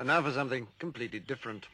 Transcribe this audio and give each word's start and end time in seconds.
And 0.00 0.06
now 0.06 0.22
for 0.22 0.32
something 0.32 0.66
completely 0.78 1.18
different. 1.18 1.66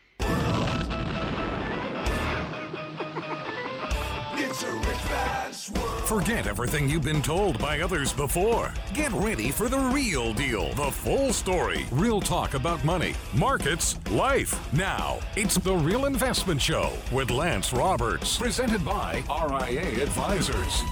Forget 6.07 6.49
everything 6.49 6.89
you've 6.89 7.05
been 7.05 7.23
told 7.23 7.57
by 7.61 7.83
others 7.83 8.13
before. 8.13 8.75
Get 8.95 9.13
ready 9.13 9.53
for 9.53 9.69
the 9.69 9.79
real 9.79 10.35
deal, 10.35 10.73
the 10.75 10.91
full 10.91 11.33
story, 11.33 11.87
real 11.93 12.21
talk 12.21 12.55
about 12.55 12.83
money, 12.85 13.15
markets, 13.33 13.97
life. 14.11 14.73
Now, 14.73 15.21
it's 15.37 15.55
The 15.55 15.77
Real 15.77 16.07
Investment 16.07 16.61
Show 16.61 16.93
with 17.13 17.31
Lance 17.31 17.73
Roberts, 17.73 18.39
presented 18.39 18.85
by 18.85 19.23
RIA 19.29 20.03
Advisors. 20.03 20.83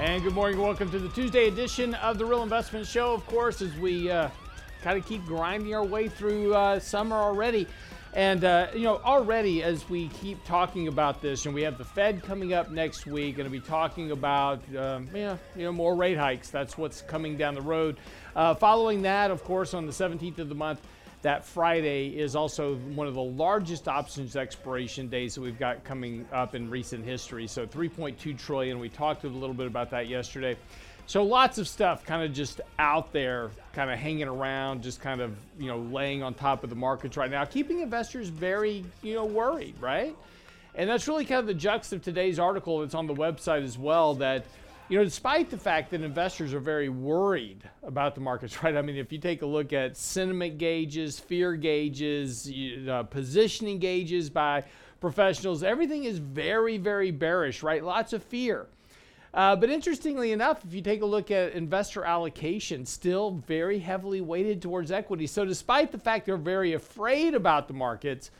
And 0.00 0.22
good 0.22 0.32
morning, 0.32 0.58
welcome 0.58 0.90
to 0.92 0.98
the 0.98 1.10
Tuesday 1.10 1.48
edition 1.48 1.92
of 1.96 2.16
The 2.16 2.24
Real 2.24 2.42
Investment 2.42 2.86
Show. 2.86 3.12
Of 3.12 3.26
course, 3.26 3.60
as 3.60 3.74
we 3.76 4.10
uh, 4.10 4.30
kind 4.82 4.98
of 4.98 5.06
keep 5.06 5.24
grinding 5.26 5.74
our 5.74 5.84
way 5.84 6.08
through 6.08 6.54
uh, 6.54 6.78
summer 6.78 7.16
already. 7.16 7.66
And, 8.14 8.42
uh, 8.42 8.68
you 8.74 8.84
know, 8.84 8.96
already 9.04 9.62
as 9.62 9.88
we 9.88 10.08
keep 10.08 10.42
talking 10.44 10.88
about 10.88 11.20
this, 11.20 11.44
and 11.46 11.54
we 11.54 11.62
have 11.62 11.76
the 11.76 11.84
Fed 11.84 12.22
coming 12.22 12.52
up 12.54 12.70
next 12.70 13.06
week, 13.06 13.36
going 13.36 13.44
to 13.44 13.50
be 13.50 13.60
talking 13.60 14.12
about, 14.12 14.62
um, 14.76 15.08
yeah, 15.14 15.36
you 15.54 15.64
know, 15.64 15.72
more 15.72 15.94
rate 15.94 16.16
hikes. 16.16 16.48
That's 16.48 16.78
what's 16.78 17.02
coming 17.02 17.36
down 17.36 17.54
the 17.54 17.60
road. 17.60 17.98
Uh, 18.34 18.54
following 18.54 19.02
that, 19.02 19.30
of 19.30 19.44
course, 19.44 19.74
on 19.74 19.86
the 19.86 19.92
17th 19.92 20.38
of 20.38 20.48
the 20.48 20.54
month, 20.54 20.80
that 21.22 21.44
Friday 21.44 22.08
is 22.16 22.36
also 22.36 22.76
one 22.94 23.06
of 23.06 23.14
the 23.14 23.22
largest 23.22 23.88
options 23.88 24.36
expiration 24.36 25.08
days 25.08 25.34
that 25.34 25.40
we've 25.40 25.58
got 25.58 25.82
coming 25.84 26.26
up 26.32 26.54
in 26.54 26.70
recent 26.70 27.04
history. 27.04 27.46
So 27.46 27.66
3.2 27.66 28.38
trillion. 28.38 28.78
We 28.78 28.88
talked 28.88 29.24
a 29.24 29.28
little 29.28 29.54
bit 29.54 29.66
about 29.66 29.90
that 29.90 30.06
yesterday. 30.06 30.56
So 31.08 31.24
lots 31.24 31.56
of 31.56 31.66
stuff 31.66 32.04
kind 32.04 32.22
of 32.22 32.34
just 32.34 32.60
out 32.78 33.14
there, 33.14 33.50
kind 33.72 33.90
of 33.90 33.98
hanging 33.98 34.28
around, 34.28 34.82
just 34.82 35.00
kind 35.00 35.22
of, 35.22 35.34
you 35.58 35.66
know, 35.66 35.78
laying 35.78 36.22
on 36.22 36.34
top 36.34 36.64
of 36.64 36.68
the 36.68 36.76
markets 36.76 37.16
right 37.16 37.30
now, 37.30 37.46
keeping 37.46 37.80
investors 37.80 38.28
very, 38.28 38.84
you 39.02 39.14
know, 39.14 39.24
worried, 39.24 39.74
right? 39.80 40.14
And 40.74 40.88
that's 40.88 41.08
really 41.08 41.24
kind 41.24 41.40
of 41.40 41.46
the 41.46 41.54
jux 41.54 41.94
of 41.94 42.02
today's 42.02 42.38
article 42.38 42.80
that's 42.80 42.94
on 42.94 43.06
the 43.06 43.14
website 43.14 43.64
as 43.64 43.78
well 43.78 44.16
that 44.16 44.44
you 44.90 44.98
know, 44.98 45.04
despite 45.04 45.48
the 45.48 45.56
fact 45.56 45.90
that 45.92 46.02
investors 46.02 46.52
are 46.52 46.60
very 46.60 46.90
worried 46.90 47.62
about 47.82 48.14
the 48.14 48.20
markets, 48.20 48.62
right? 48.62 48.76
I 48.76 48.82
mean, 48.82 48.96
if 48.96 49.10
you 49.10 49.18
take 49.18 49.40
a 49.40 49.46
look 49.46 49.72
at 49.72 49.96
sentiment 49.96 50.58
gauges, 50.58 51.18
fear 51.18 51.56
gauges, 51.56 52.52
uh, 52.86 53.02
positioning 53.04 53.78
gauges 53.78 54.28
by 54.28 54.64
professionals, 55.00 55.62
everything 55.62 56.04
is 56.04 56.18
very, 56.18 56.76
very 56.76 57.10
bearish, 57.10 57.62
right? 57.62 57.82
Lots 57.82 58.12
of 58.12 58.22
fear. 58.22 58.66
Uh, 59.34 59.54
but 59.54 59.68
interestingly 59.68 60.32
enough, 60.32 60.64
if 60.64 60.72
you 60.72 60.80
take 60.80 61.02
a 61.02 61.06
look 61.06 61.30
at 61.30 61.52
investor 61.52 62.04
allocation, 62.04 62.86
still 62.86 63.42
very 63.46 63.78
heavily 63.78 64.20
weighted 64.20 64.62
towards 64.62 64.90
equity. 64.90 65.26
So, 65.26 65.44
despite 65.44 65.92
the 65.92 65.98
fact 65.98 66.26
they're 66.26 66.36
very 66.36 66.72
afraid 66.72 67.34
about 67.34 67.68
the 67.68 67.74
markets, 67.74 68.30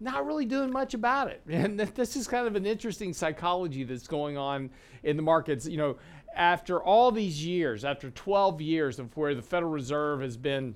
not 0.00 0.26
really 0.26 0.44
doing 0.44 0.70
much 0.70 0.94
about 0.94 1.28
it. 1.28 1.42
And 1.48 1.78
this 1.78 2.16
is 2.16 2.26
kind 2.26 2.46
of 2.46 2.56
an 2.56 2.66
interesting 2.66 3.12
psychology 3.12 3.84
that's 3.84 4.06
going 4.06 4.36
on 4.38 4.70
in 5.02 5.16
the 5.16 5.22
markets. 5.22 5.66
You 5.66 5.76
know, 5.76 5.96
after 6.34 6.82
all 6.82 7.12
these 7.12 7.44
years, 7.44 7.84
after 7.84 8.10
12 8.10 8.60
years 8.60 8.98
of 8.98 9.16
where 9.16 9.34
the 9.34 9.42
Federal 9.42 9.72
Reserve 9.72 10.20
has 10.20 10.36
been 10.36 10.74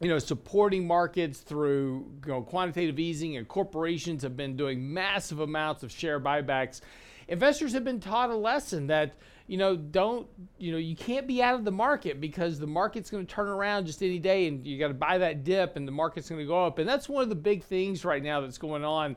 you 0.00 0.08
know, 0.08 0.18
supporting 0.18 0.86
markets 0.86 1.40
through 1.40 2.08
you 2.24 2.32
know, 2.32 2.42
quantitative 2.42 3.00
easing, 3.00 3.36
and 3.36 3.48
corporations 3.48 4.22
have 4.22 4.36
been 4.36 4.56
doing 4.56 4.92
massive 4.92 5.40
amounts 5.40 5.82
of 5.82 5.90
share 5.90 6.20
buybacks 6.20 6.80
investors 7.28 7.72
have 7.74 7.84
been 7.84 8.00
taught 8.00 8.30
a 8.30 8.36
lesson 8.36 8.86
that 8.88 9.14
you 9.46 9.56
know 9.56 9.76
don't 9.76 10.26
you 10.58 10.72
know 10.72 10.78
you 10.78 10.96
can't 10.96 11.26
be 11.26 11.42
out 11.42 11.54
of 11.54 11.64
the 11.64 11.70
market 11.70 12.20
because 12.20 12.58
the 12.58 12.66
market's 12.66 13.10
going 13.10 13.24
to 13.24 13.32
turn 13.32 13.48
around 13.48 13.86
just 13.86 14.02
any 14.02 14.18
day 14.18 14.48
and 14.48 14.66
you 14.66 14.78
got 14.78 14.88
to 14.88 14.94
buy 14.94 15.18
that 15.18 15.44
dip 15.44 15.76
and 15.76 15.86
the 15.86 15.92
market's 15.92 16.28
going 16.28 16.40
to 16.40 16.46
go 16.46 16.66
up. 16.66 16.78
And 16.78 16.88
that's 16.88 17.08
one 17.08 17.22
of 17.22 17.28
the 17.28 17.34
big 17.34 17.62
things 17.62 18.04
right 18.04 18.22
now 18.22 18.40
that's 18.40 18.58
going 18.58 18.84
on 18.84 19.16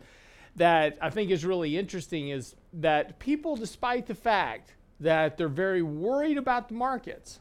that 0.56 0.98
I 1.02 1.10
think 1.10 1.32
is 1.32 1.46
really 1.46 1.78
interesting 1.78 2.30
is 2.30 2.56
that 2.74 3.20
people 3.20 3.56
despite 3.56 4.06
the 4.06 4.16
fact 4.16 4.76
that 5.00 5.38
they're 5.38 5.48
very 5.48 5.82
worried 5.82 6.38
about 6.38 6.68
the 6.68 6.76
markets 6.76 7.40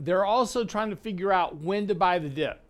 they're 0.00 0.24
also 0.24 0.64
trying 0.64 0.90
to 0.90 0.96
figure 0.96 1.32
out 1.32 1.56
when 1.56 1.86
to 1.88 1.94
buy 1.94 2.18
the 2.18 2.28
dip 2.28 2.62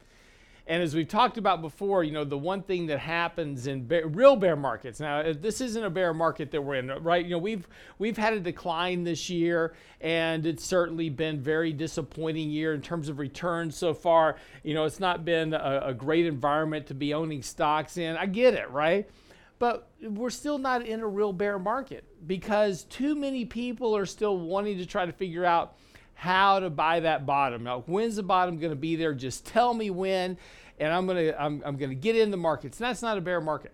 and 0.71 0.85
as 0.85 0.95
we've 0.95 1.09
talked 1.09 1.37
about 1.37 1.63
before, 1.63 2.05
you 2.05 2.13
know, 2.13 2.23
the 2.23 2.39
one 2.39 2.63
thing 2.63 2.87
that 2.87 3.01
happens 3.01 3.67
in 3.67 3.83
bear, 3.83 4.07
real 4.07 4.37
bear 4.37 4.55
markets. 4.55 5.01
Now, 5.01 5.19
uh, 5.19 5.35
this 5.37 5.61
isn't 5.61 5.83
a 5.83 5.91
bear 5.91 6.15
market 6.15 6.53
that 6.53 6.63
we're 6.63 6.77
in, 6.77 6.87
right? 7.03 7.25
You 7.25 7.33
know, 7.33 7.39
we've 7.39 7.67
we've 7.99 8.17
had 8.17 8.35
a 8.35 8.41
decline 8.41 9.03
this 9.03 9.29
year, 9.29 9.75
and 10.01 10.47
it's 10.47 10.65
certainly 10.65 11.11
been 11.11 11.41
very 11.41 11.73
disappointing 11.73 12.53
year 12.53 12.73
in 12.73 12.83
terms 12.83 13.09
of 13.09 13.19
returns 13.19 13.77
so 13.77 13.93
far. 13.93 14.37
You 14.63 14.75
know, 14.75 14.85
it's 14.85 15.01
not 15.01 15.25
been 15.25 15.55
a, 15.55 15.83
a 15.87 15.93
great 15.93 16.27
environment 16.27 16.87
to 16.87 16.95
be 16.95 17.15
owning 17.15 17.43
stocks 17.43 17.97
in. 17.97 18.17
I 18.17 18.27
get 18.27 18.55
it, 18.55 18.71
right? 18.71 19.11
But 19.59 19.91
we're 20.01 20.31
still 20.31 20.59
not 20.59 20.87
in 20.87 21.01
a 21.01 21.07
real 21.07 21.33
bear 21.33 21.59
market 21.59 22.05
because 22.29 22.85
too 22.85 23.17
many 23.17 23.45
people 23.45 23.97
are 23.97 24.07
still 24.07 24.39
wanting 24.39 24.79
to 24.79 24.87
try 24.87 25.05
to 25.05 25.13
figure 25.13 25.45
out 25.45 25.75
how 26.21 26.61
to 26.61 26.69
buy 26.69 27.01
that 27.01 27.25
bottom. 27.25 27.65
Now, 27.65 27.81
when's 27.87 28.17
the 28.17 28.23
bottom 28.23 28.59
going 28.59 28.73
to 28.73 28.77
be 28.77 28.95
there? 28.95 29.15
Just 29.15 29.47
tell 29.47 29.73
me 29.73 29.89
when, 29.89 30.37
and 30.81 30.93
I'm 30.93 31.07
to 31.07 31.41
I'm, 31.41 31.63
I'm 31.65 31.79
to 31.79 31.95
get 31.95 32.17
in 32.17 32.31
the 32.31 32.37
markets. 32.37 32.81
And 32.81 32.89
that's 32.89 33.03
not 33.03 33.19
a 33.19 33.21
bear 33.21 33.41
market. 33.41 33.73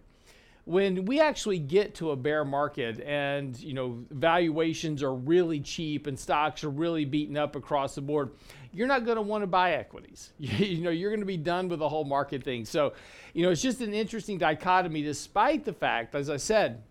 When 0.64 1.04
we 1.04 1.20
actually 1.20 1.60
get 1.60 1.94
to 1.96 2.10
a 2.10 2.16
bear 2.16 2.44
market 2.44 3.00
and 3.00 3.58
you 3.60 3.72
know 3.72 4.04
valuations 4.10 5.02
are 5.02 5.14
really 5.14 5.60
cheap 5.60 6.08
and 6.08 6.18
stocks 6.18 6.64
are 6.64 6.70
really 6.70 7.04
beaten 7.04 7.36
up 7.36 7.54
across 7.54 7.94
the 7.94 8.00
board, 8.00 8.32
you're 8.72 8.88
not 8.88 9.04
going 9.04 9.16
to 9.16 9.22
want 9.22 9.42
to 9.42 9.46
buy 9.46 9.74
equities. 9.74 10.32
you 10.38 10.82
know 10.82 10.90
you're 10.90 11.10
going 11.10 11.20
to 11.20 11.26
be 11.26 11.36
done 11.36 11.68
with 11.68 11.78
the 11.78 11.88
whole 11.88 12.04
market 12.04 12.42
thing. 12.42 12.64
So, 12.64 12.94
you 13.32 13.44
know 13.44 13.52
it's 13.52 13.62
just 13.62 13.80
an 13.80 13.94
interesting 13.94 14.38
dichotomy, 14.38 15.02
despite 15.02 15.64
the 15.64 15.72
fact, 15.72 16.16
as 16.16 16.28
I 16.28 16.36
said, 16.36 16.82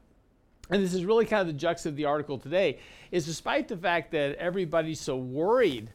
and 0.69 0.81
this 0.81 0.93
is 0.93 1.03
really 1.03 1.25
kind 1.25 1.47
of 1.47 1.53
the 1.53 1.65
jux 1.65 1.85
of 1.85 1.97
the 1.97 2.05
article 2.05 2.37
today, 2.37 2.79
is 3.11 3.25
despite 3.25 3.67
the 3.67 3.77
fact 3.77 4.11
that 4.11 4.37
everybody's 4.37 5.01
so 5.01 5.17
worried, 5.17 5.91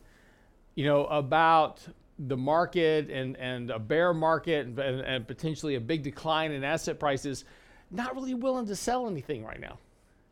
you 0.74 0.84
know, 0.84 1.06
about 1.06 1.80
the 2.28 2.36
market 2.36 3.10
and, 3.10 3.36
and 3.36 3.70
a 3.70 3.78
bear 3.78 4.12
market 4.12 4.66
and, 4.66 4.78
and 4.78 5.26
potentially 5.26 5.74
a 5.74 5.80
big 5.80 6.02
decline 6.02 6.52
in 6.52 6.62
asset 6.64 7.00
prices, 7.00 7.44
not 7.90 8.14
really 8.14 8.34
willing 8.34 8.66
to 8.66 8.76
sell 8.76 9.08
anything 9.08 9.44
right 9.44 9.60
now. 9.60 9.78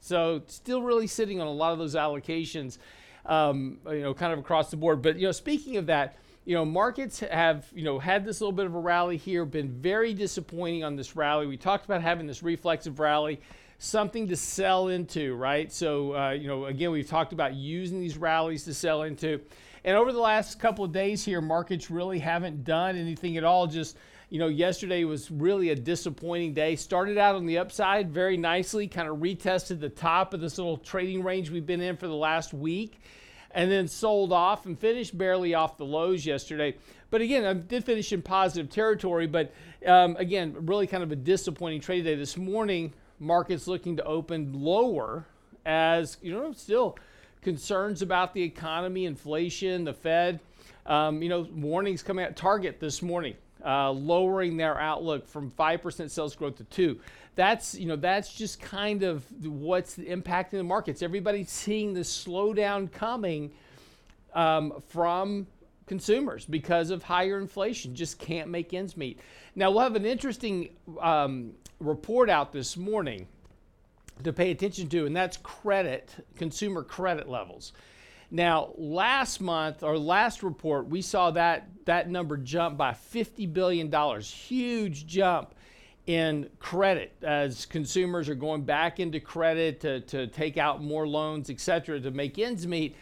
So 0.00 0.43
still 0.47 0.82
really 0.82 1.06
sitting 1.06 1.41
on 1.41 1.47
a 1.47 1.53
lot 1.53 1.72
of 1.72 1.78
those 1.78 1.94
allocations, 1.94 2.78
um, 3.26 3.78
you 3.87 4.00
know, 4.00 4.15
kind 4.15 4.32
of 4.32 4.38
across 4.38 4.71
the 4.71 4.76
board. 4.76 5.03
But 5.03 5.16
you 5.16 5.26
know, 5.26 5.32
speaking 5.32 5.76
of 5.76 5.87
that, 5.87 6.16
you 6.44 6.54
know, 6.54 6.65
markets 6.65 7.21
have 7.21 7.66
you 7.75 7.84
know 7.84 7.99
had 7.99 8.25
this 8.25 8.41
little 8.41 8.53
bit 8.53 8.66
of 8.66 8.75
a 8.75 8.78
rally 8.78 9.16
here, 9.16 9.44
been 9.44 9.70
very 9.70 10.15
disappointing 10.15 10.84
on 10.84 10.94
this 10.94 11.16
rally. 11.16 11.47
We 11.47 11.56
talked 11.56 11.84
about 11.84 12.00
having 12.00 12.26
this 12.26 12.43
reflexive 12.43 13.00
rally 13.00 13.41
something 13.78 14.26
to 14.28 14.37
sell 14.37 14.88
into, 14.88 15.34
right? 15.37 15.72
So, 15.72 16.15
uh, 16.15 16.31
you 16.31 16.49
know, 16.49 16.66
again, 16.66 16.91
we've 16.91 17.09
talked 17.09 17.32
about 17.32 17.55
using 17.55 18.00
these 18.00 18.19
rallies 18.19 18.65
to 18.65 18.75
sell 18.75 19.03
into. 19.03 19.41
And 19.84 19.97
over 19.97 20.12
the 20.12 20.21
last 20.21 20.59
couple 20.59 20.84
of 20.84 20.93
days 20.93 21.25
here, 21.25 21.41
markets 21.41 21.91
really 21.91 22.19
haven't 22.19 22.65
done 22.65 22.97
anything 22.97 23.37
at 23.37 23.44
all. 23.44 23.66
Just, 23.66 23.97
you 24.28 24.39
know, 24.39 24.49
yesterday 24.49 25.05
was 25.05 25.31
really 25.31 25.71
a 25.71 25.75
disappointing 25.75 26.55
day. 26.55 26.77
Started 26.77 27.19
out 27.19 27.37
on 27.37 27.47
the 27.47 27.59
upside 27.59 28.11
very 28.11 28.37
nicely, 28.37 28.88
kind 28.88 29.09
of 29.09 29.19
retested 29.19 29.81
the 29.81 29.88
top 29.88 30.34
of 30.34 30.41
this 30.41 30.59
little 30.59 30.77
trading 30.77 31.22
range 31.22 31.50
we've 31.50 31.67
been 31.67 31.81
in 31.81 31.97
for 31.97 32.09
the 32.09 32.15
last 32.15 32.53
week, 32.53 33.00
and 33.53 33.71
then 33.71 33.88
sold 33.88 34.33
off 34.33 34.67
and 34.67 34.78
finished 34.78 35.17
barely 35.17 35.55
off 35.55 35.77
the 35.78 35.84
lows 35.84 36.27
yesterday. 36.27 36.77
But 37.11 37.22
again, 37.22 37.44
I 37.44 37.55
did 37.55 37.84
finish 37.84 38.12
in 38.12 38.21
positive 38.21 38.71
territory, 38.71 39.27
but 39.27 39.53
um, 39.87 40.17
again, 40.17 40.55
really 40.67 40.87
kind 40.87 41.03
of 41.03 41.12
a 41.12 41.17
disappointing 41.17 41.81
trade 41.81 42.05
day. 42.05 42.15
This 42.15 42.37
morning, 42.37 42.93
markets 43.19 43.67
looking 43.67 43.97
to 43.97 44.05
open 44.05 44.53
lower 44.53 45.25
as, 45.65 46.19
you 46.21 46.33
know, 46.33 46.53
still 46.53 46.97
concerns 47.43 48.03
about 48.03 48.34
the 48.34 48.43
economy, 48.43 49.04
inflation, 49.06 49.84
the 49.84 49.94
Fed. 49.94 50.41
Um, 50.87 51.22
you 51.22 51.28
know, 51.28 51.47
warnings 51.53 52.03
coming 52.03 52.25
out. 52.25 52.34
Target 52.34 52.81
this 52.81 53.03
morning, 53.03 53.34
uh, 53.65 53.91
lowering 53.91 54.56
their 54.56 54.81
outlook 54.81 55.29
from 55.29 55.50
5% 55.50 56.11
sales 56.11 56.35
growth 56.35 56.56
to 56.56 56.64
2 56.64 56.99
that's 57.38 57.76
you 57.76 57.87
know 57.87 57.94
that's 57.94 58.35
just 58.35 58.61
kind 58.61 59.05
of 59.05 59.25
what's 59.46 59.96
impacting 59.96 60.50
the 60.50 60.64
markets 60.64 61.02
everybody's 61.02 61.49
seeing 61.49 61.94
the 61.94 62.00
slowdown 62.00 62.90
coming 62.90 63.52
um, 64.34 64.82
from 64.88 65.46
consumers 65.87 66.44
because 66.44 66.91
of 66.91 67.05
higher 67.05 67.38
inflation 67.38 67.94
just 67.94 68.19
can't 68.19 68.49
make 68.49 68.75
ends 68.75 68.96
meet 68.96 69.20
now 69.55 69.70
we'll 69.70 69.79
have 69.79 69.94
an 69.94 70.05
interesting 70.05 70.69
um, 71.00 71.52
report 71.79 72.29
out 72.29 72.52
this 72.52 72.76
morning 72.76 73.25
to 74.25 74.32
pay 74.32 74.50
attention 74.50 74.88
to, 74.88 75.06
and 75.06 75.17
that's 75.17 75.37
credit, 75.37 76.26
consumer 76.37 76.82
credit 76.82 77.29
levels. 77.29 77.73
Now, 78.31 78.70
last 78.76 79.41
month 79.41 79.82
or 79.82 79.99
last 79.99 80.43
report, 80.43 80.88
we 80.88 81.00
saw 81.00 81.31
that 81.31 81.69
that 81.87 82.11
number 82.11 82.37
jump 82.37 82.76
by 82.76 82.93
$50 82.93 83.53
billion, 83.53 84.20
huge 84.20 85.06
jump 85.06 85.55
in 86.06 86.49
credit 86.59 87.12
as 87.23 87.67
consumers 87.67 88.29
are 88.29 88.35
going 88.35 88.62
back 88.62 89.00
into 89.00 89.20
credit 89.20 89.81
to, 89.81 90.00
to 90.00 90.26
take 90.26 90.56
out 90.56 90.82
more 90.82 91.06
loans, 91.06 91.49
et 91.50 91.61
cetera, 91.61 92.00
to 92.00 92.11
make 92.11 92.38
ends 92.38 92.67
meet. 92.67 92.97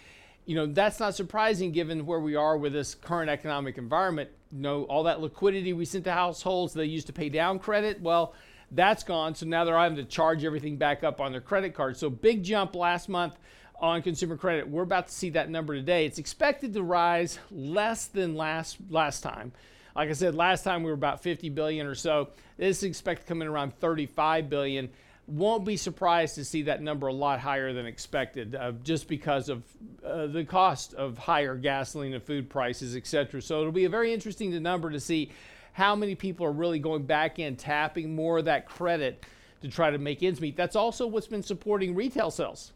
you 0.45 0.55
know, 0.55 0.67
that's 0.67 1.01
not 1.01 1.15
surprising 1.15 1.73
given 1.73 2.07
where 2.07 2.21
we 2.21 2.37
are 2.37 2.57
with 2.57 2.73
this 2.73 2.95
current 2.95 3.29
economic 3.29 3.79
environment. 3.79 4.31
You 4.53 4.61
know, 4.61 4.83
all 4.85 5.03
that 5.05 5.21
liquidity 5.21 5.73
we 5.73 5.85
sent 5.85 6.05
to 6.05 6.13
households 6.13 6.73
they 6.73 6.85
used 6.85 7.09
to 7.09 7.13
pay 7.13 7.29
down 7.29 7.59
credit, 7.59 8.01
well, 8.01 8.33
that's 8.71 9.03
gone. 9.03 9.35
So 9.35 9.47
now 9.47 9.65
they're 9.65 9.79
having 9.79 9.97
to 9.97 10.05
charge 10.05 10.45
everything 10.45 10.77
back 10.77 11.05
up 11.05 11.21
on 11.21 11.33
their 11.33 11.41
credit 11.41 11.75
card. 11.75 11.97
So 11.97 12.11
big 12.11 12.43
jump 12.43 12.75
last 12.75 13.09
month 13.09 13.35
on 13.81 14.03
consumer 14.03 14.37
credit. 14.37 14.69
We're 14.69 14.83
about 14.83 15.09
to 15.09 15.13
see 15.13 15.31
that 15.31 15.51
number 15.51 15.75
today. 15.75 16.07
It's 16.07 16.19
expected 16.19 16.73
to 16.75 16.83
rise 16.83 17.39
less 17.51 18.07
than 18.07 18.35
last 18.35 18.79
last 18.91 19.23
time. 19.23 19.53
Like 19.95 20.11
I 20.11 20.13
said, 20.13 20.35
last 20.35 20.63
time 20.63 20.83
we 20.83 20.91
were 20.91 20.95
about 20.95 21.23
50 21.23 21.49
billion 21.51 21.87
or 21.87 21.95
so. 21.95 22.29
This 22.59 22.79
is 22.79 22.85
expected 22.85 23.23
to 23.25 23.29
come 23.29 23.43
in 23.43 23.49
around 23.49 23.75
35 23.79 24.51
billion 24.51 24.91
won't 25.27 25.65
be 25.65 25.77
surprised 25.77 26.37
to 26.37 26.45
see 26.45 26.63
that 26.63 26.81
number 26.81 27.09
a 27.09 27.13
lot 27.13 27.41
higher 27.41 27.73
than 27.73 27.87
expected 27.87 28.55
uh, 28.55 28.73
just 28.83 29.09
because 29.09 29.49
of 29.49 29.65
uh, 30.05 30.27
the 30.27 30.45
cost 30.45 30.95
of 30.95 31.19
higher 31.19 31.57
gasoline 31.57 32.15
and 32.15 32.23
food 32.23 32.49
prices, 32.49 32.95
etc. 32.97 33.43
So 33.43 33.61
it'll 33.61 33.73
be 33.73 33.87
a 33.87 33.91
very 33.91 34.13
interesting 34.13 34.63
number 34.63 34.91
to 34.91 35.01
see 35.01 35.33
how 35.77 35.95
many 35.95 36.15
people 36.15 36.47
are 36.47 36.53
really 36.53 36.79
going 36.79 37.03
back 37.03 37.39
in, 37.39 37.55
tapping 37.55 38.15
more 38.15 38.39
of 38.39 38.47
that 38.47 38.65
credit 38.65 39.23
to 39.61 39.69
try 39.69 39.91
to 39.91 39.99
make 39.99 40.23
ends 40.23 40.41
meet. 40.41 40.57
That's 40.57 40.75
also 40.75 41.07
what's 41.07 41.27
been 41.27 41.43
supporting 41.43 41.95
retail 41.95 42.31
sales, 42.31 42.73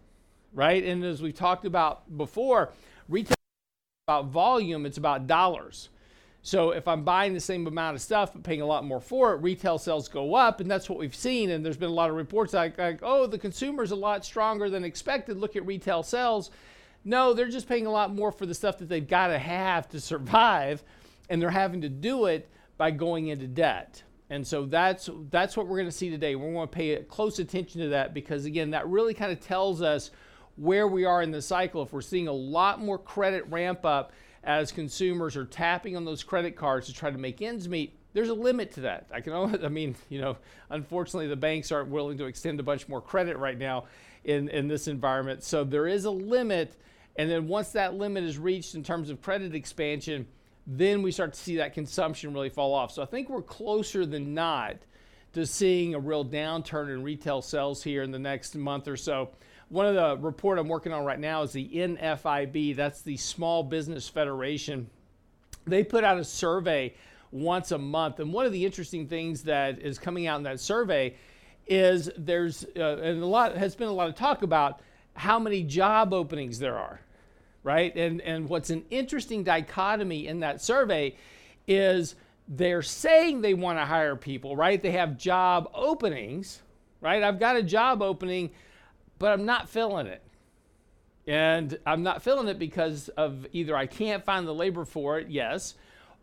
right? 0.52 0.84
And 0.84 1.02
as 1.02 1.22
we've 1.22 1.34
talked 1.34 1.64
about 1.64 2.14
before, 2.18 2.74
retail 3.08 3.36
about 4.06 4.26
volume, 4.26 4.84
it's 4.84 4.98
about 4.98 5.26
dollars. 5.26 5.88
So 6.42 6.72
if 6.72 6.86
I'm 6.86 7.02
buying 7.02 7.32
the 7.32 7.40
same 7.40 7.66
amount 7.66 7.96
of 7.96 8.02
stuff 8.02 8.34
but 8.34 8.42
paying 8.42 8.60
a 8.60 8.66
lot 8.66 8.84
more 8.84 9.00
for 9.00 9.32
it, 9.32 9.36
retail 9.36 9.78
sales 9.78 10.06
go 10.06 10.34
up, 10.34 10.60
and 10.60 10.70
that's 10.70 10.90
what 10.90 10.98
we've 10.98 11.14
seen. 11.14 11.48
And 11.48 11.64
there's 11.64 11.78
been 11.78 11.88
a 11.88 11.94
lot 11.94 12.10
of 12.10 12.16
reports 12.16 12.52
like, 12.52 12.76
like 12.76 12.98
oh, 13.02 13.26
the 13.26 13.38
consumer's 13.38 13.92
a 13.92 13.96
lot 13.96 14.26
stronger 14.26 14.68
than 14.68 14.84
expected. 14.84 15.38
Look 15.38 15.56
at 15.56 15.64
retail 15.64 16.02
sales. 16.02 16.50
No, 17.06 17.32
they're 17.32 17.48
just 17.48 17.66
paying 17.66 17.86
a 17.86 17.90
lot 17.90 18.14
more 18.14 18.30
for 18.30 18.44
the 18.44 18.54
stuff 18.54 18.76
that 18.76 18.90
they've 18.90 19.08
got 19.08 19.28
to 19.28 19.38
have 19.38 19.88
to 19.88 20.00
survive, 20.02 20.82
and 21.30 21.40
they're 21.40 21.48
having 21.48 21.80
to 21.80 21.88
do 21.88 22.26
it 22.26 22.46
by 22.80 22.90
going 22.90 23.28
into 23.28 23.46
debt. 23.46 24.02
And 24.30 24.46
so 24.46 24.64
that's 24.64 25.10
that's 25.28 25.54
what 25.54 25.66
we're 25.66 25.76
going 25.76 25.90
to 25.90 25.94
see 25.94 26.08
today. 26.08 26.34
We're 26.34 26.50
going 26.50 26.66
to 26.66 26.72
pay 26.72 26.96
close 27.02 27.38
attention 27.38 27.82
to 27.82 27.88
that 27.90 28.14
because 28.14 28.46
again, 28.46 28.70
that 28.70 28.88
really 28.88 29.12
kind 29.12 29.30
of 29.30 29.38
tells 29.38 29.82
us 29.82 30.10
where 30.56 30.88
we 30.88 31.04
are 31.04 31.20
in 31.20 31.30
the 31.30 31.42
cycle. 31.42 31.82
If 31.82 31.92
we're 31.92 32.00
seeing 32.00 32.26
a 32.26 32.32
lot 32.32 32.80
more 32.80 32.96
credit 32.96 33.44
ramp 33.50 33.84
up 33.84 34.12
as 34.44 34.72
consumers 34.72 35.36
are 35.36 35.44
tapping 35.44 35.94
on 35.94 36.06
those 36.06 36.22
credit 36.22 36.56
cards 36.56 36.86
to 36.86 36.94
try 36.94 37.10
to 37.10 37.18
make 37.18 37.42
ends 37.42 37.68
meet, 37.68 37.98
there's 38.14 38.30
a 38.30 38.34
limit 38.34 38.72
to 38.72 38.80
that. 38.80 39.08
I 39.12 39.20
can 39.20 39.34
only, 39.34 39.62
I 39.62 39.68
mean, 39.68 39.94
you 40.08 40.22
know, 40.22 40.38
unfortunately, 40.70 41.26
the 41.26 41.36
banks 41.36 41.70
aren't 41.70 41.90
willing 41.90 42.16
to 42.16 42.24
extend 42.24 42.60
a 42.60 42.62
bunch 42.62 42.88
more 42.88 43.02
credit 43.02 43.36
right 43.36 43.58
now 43.58 43.84
in, 44.24 44.48
in 44.48 44.68
this 44.68 44.88
environment. 44.88 45.44
So 45.44 45.64
there 45.64 45.86
is 45.86 46.06
a 46.06 46.10
limit. 46.10 46.76
And 47.16 47.30
then 47.30 47.46
once 47.46 47.72
that 47.72 47.92
limit 47.92 48.24
is 48.24 48.38
reached 48.38 48.74
in 48.74 48.82
terms 48.82 49.10
of 49.10 49.20
credit 49.20 49.54
expansion, 49.54 50.26
then 50.72 51.02
we 51.02 51.10
start 51.10 51.32
to 51.32 51.40
see 51.40 51.56
that 51.56 51.74
consumption 51.74 52.32
really 52.32 52.48
fall 52.48 52.72
off. 52.72 52.92
So 52.92 53.02
I 53.02 53.06
think 53.06 53.28
we're 53.28 53.42
closer 53.42 54.06
than 54.06 54.34
not 54.34 54.76
to 55.32 55.44
seeing 55.44 55.94
a 55.94 55.98
real 55.98 56.24
downturn 56.24 56.94
in 56.94 57.02
retail 57.02 57.42
sales 57.42 57.82
here 57.82 58.04
in 58.04 58.12
the 58.12 58.20
next 58.20 58.54
month 58.54 58.86
or 58.86 58.96
so. 58.96 59.30
One 59.68 59.86
of 59.86 59.94
the 59.96 60.16
report 60.24 60.58
I'm 60.60 60.68
working 60.68 60.92
on 60.92 61.04
right 61.04 61.18
now 61.18 61.42
is 61.42 61.50
the 61.50 61.68
NFIB. 61.68 62.76
That's 62.76 63.02
the 63.02 63.16
Small 63.16 63.64
Business 63.64 64.08
Federation. 64.08 64.88
They 65.66 65.82
put 65.82 66.04
out 66.04 66.18
a 66.18 66.24
survey 66.24 66.94
once 67.32 67.72
a 67.72 67.78
month, 67.78 68.20
and 68.20 68.32
one 68.32 68.46
of 68.46 68.52
the 68.52 68.64
interesting 68.64 69.08
things 69.08 69.42
that 69.44 69.80
is 69.80 69.98
coming 69.98 70.28
out 70.28 70.38
in 70.38 70.44
that 70.44 70.60
survey 70.60 71.16
is 71.66 72.10
there's 72.16 72.64
uh, 72.76 72.96
and 72.98 73.22
a 73.22 73.26
lot 73.26 73.56
has 73.56 73.76
been 73.76 73.88
a 73.88 73.92
lot 73.92 74.08
of 74.08 74.14
talk 74.14 74.42
about 74.42 74.80
how 75.14 75.38
many 75.38 75.62
job 75.62 76.12
openings 76.12 76.58
there 76.58 76.76
are, 76.76 77.00
right? 77.62 77.94
And 77.96 78.20
and 78.20 78.48
what's 78.48 78.70
an 78.70 78.84
interesting 78.90 79.44
dichotomy 79.44 80.26
in 80.26 80.40
that 80.40 80.60
survey 80.60 81.16
is 81.66 82.14
they're 82.48 82.82
saying 82.82 83.42
they 83.42 83.54
want 83.54 83.78
to 83.78 83.84
hire 83.84 84.16
people, 84.16 84.56
right? 84.56 84.82
They 84.82 84.92
have 84.92 85.16
job 85.16 85.70
openings, 85.74 86.62
right? 87.00 87.22
I've 87.22 87.38
got 87.38 87.56
a 87.56 87.62
job 87.62 88.02
opening 88.02 88.50
but 89.20 89.32
I'm 89.32 89.44
not 89.44 89.68
filling 89.68 90.08
it. 90.08 90.22
And 91.28 91.78
I'm 91.86 92.02
not 92.02 92.22
filling 92.22 92.48
it 92.48 92.58
because 92.58 93.08
of 93.10 93.46
either 93.52 93.76
I 93.76 93.86
can't 93.86 94.24
find 94.24 94.48
the 94.48 94.54
labor 94.54 94.84
for 94.84 95.20
it, 95.20 95.28
yes, 95.28 95.74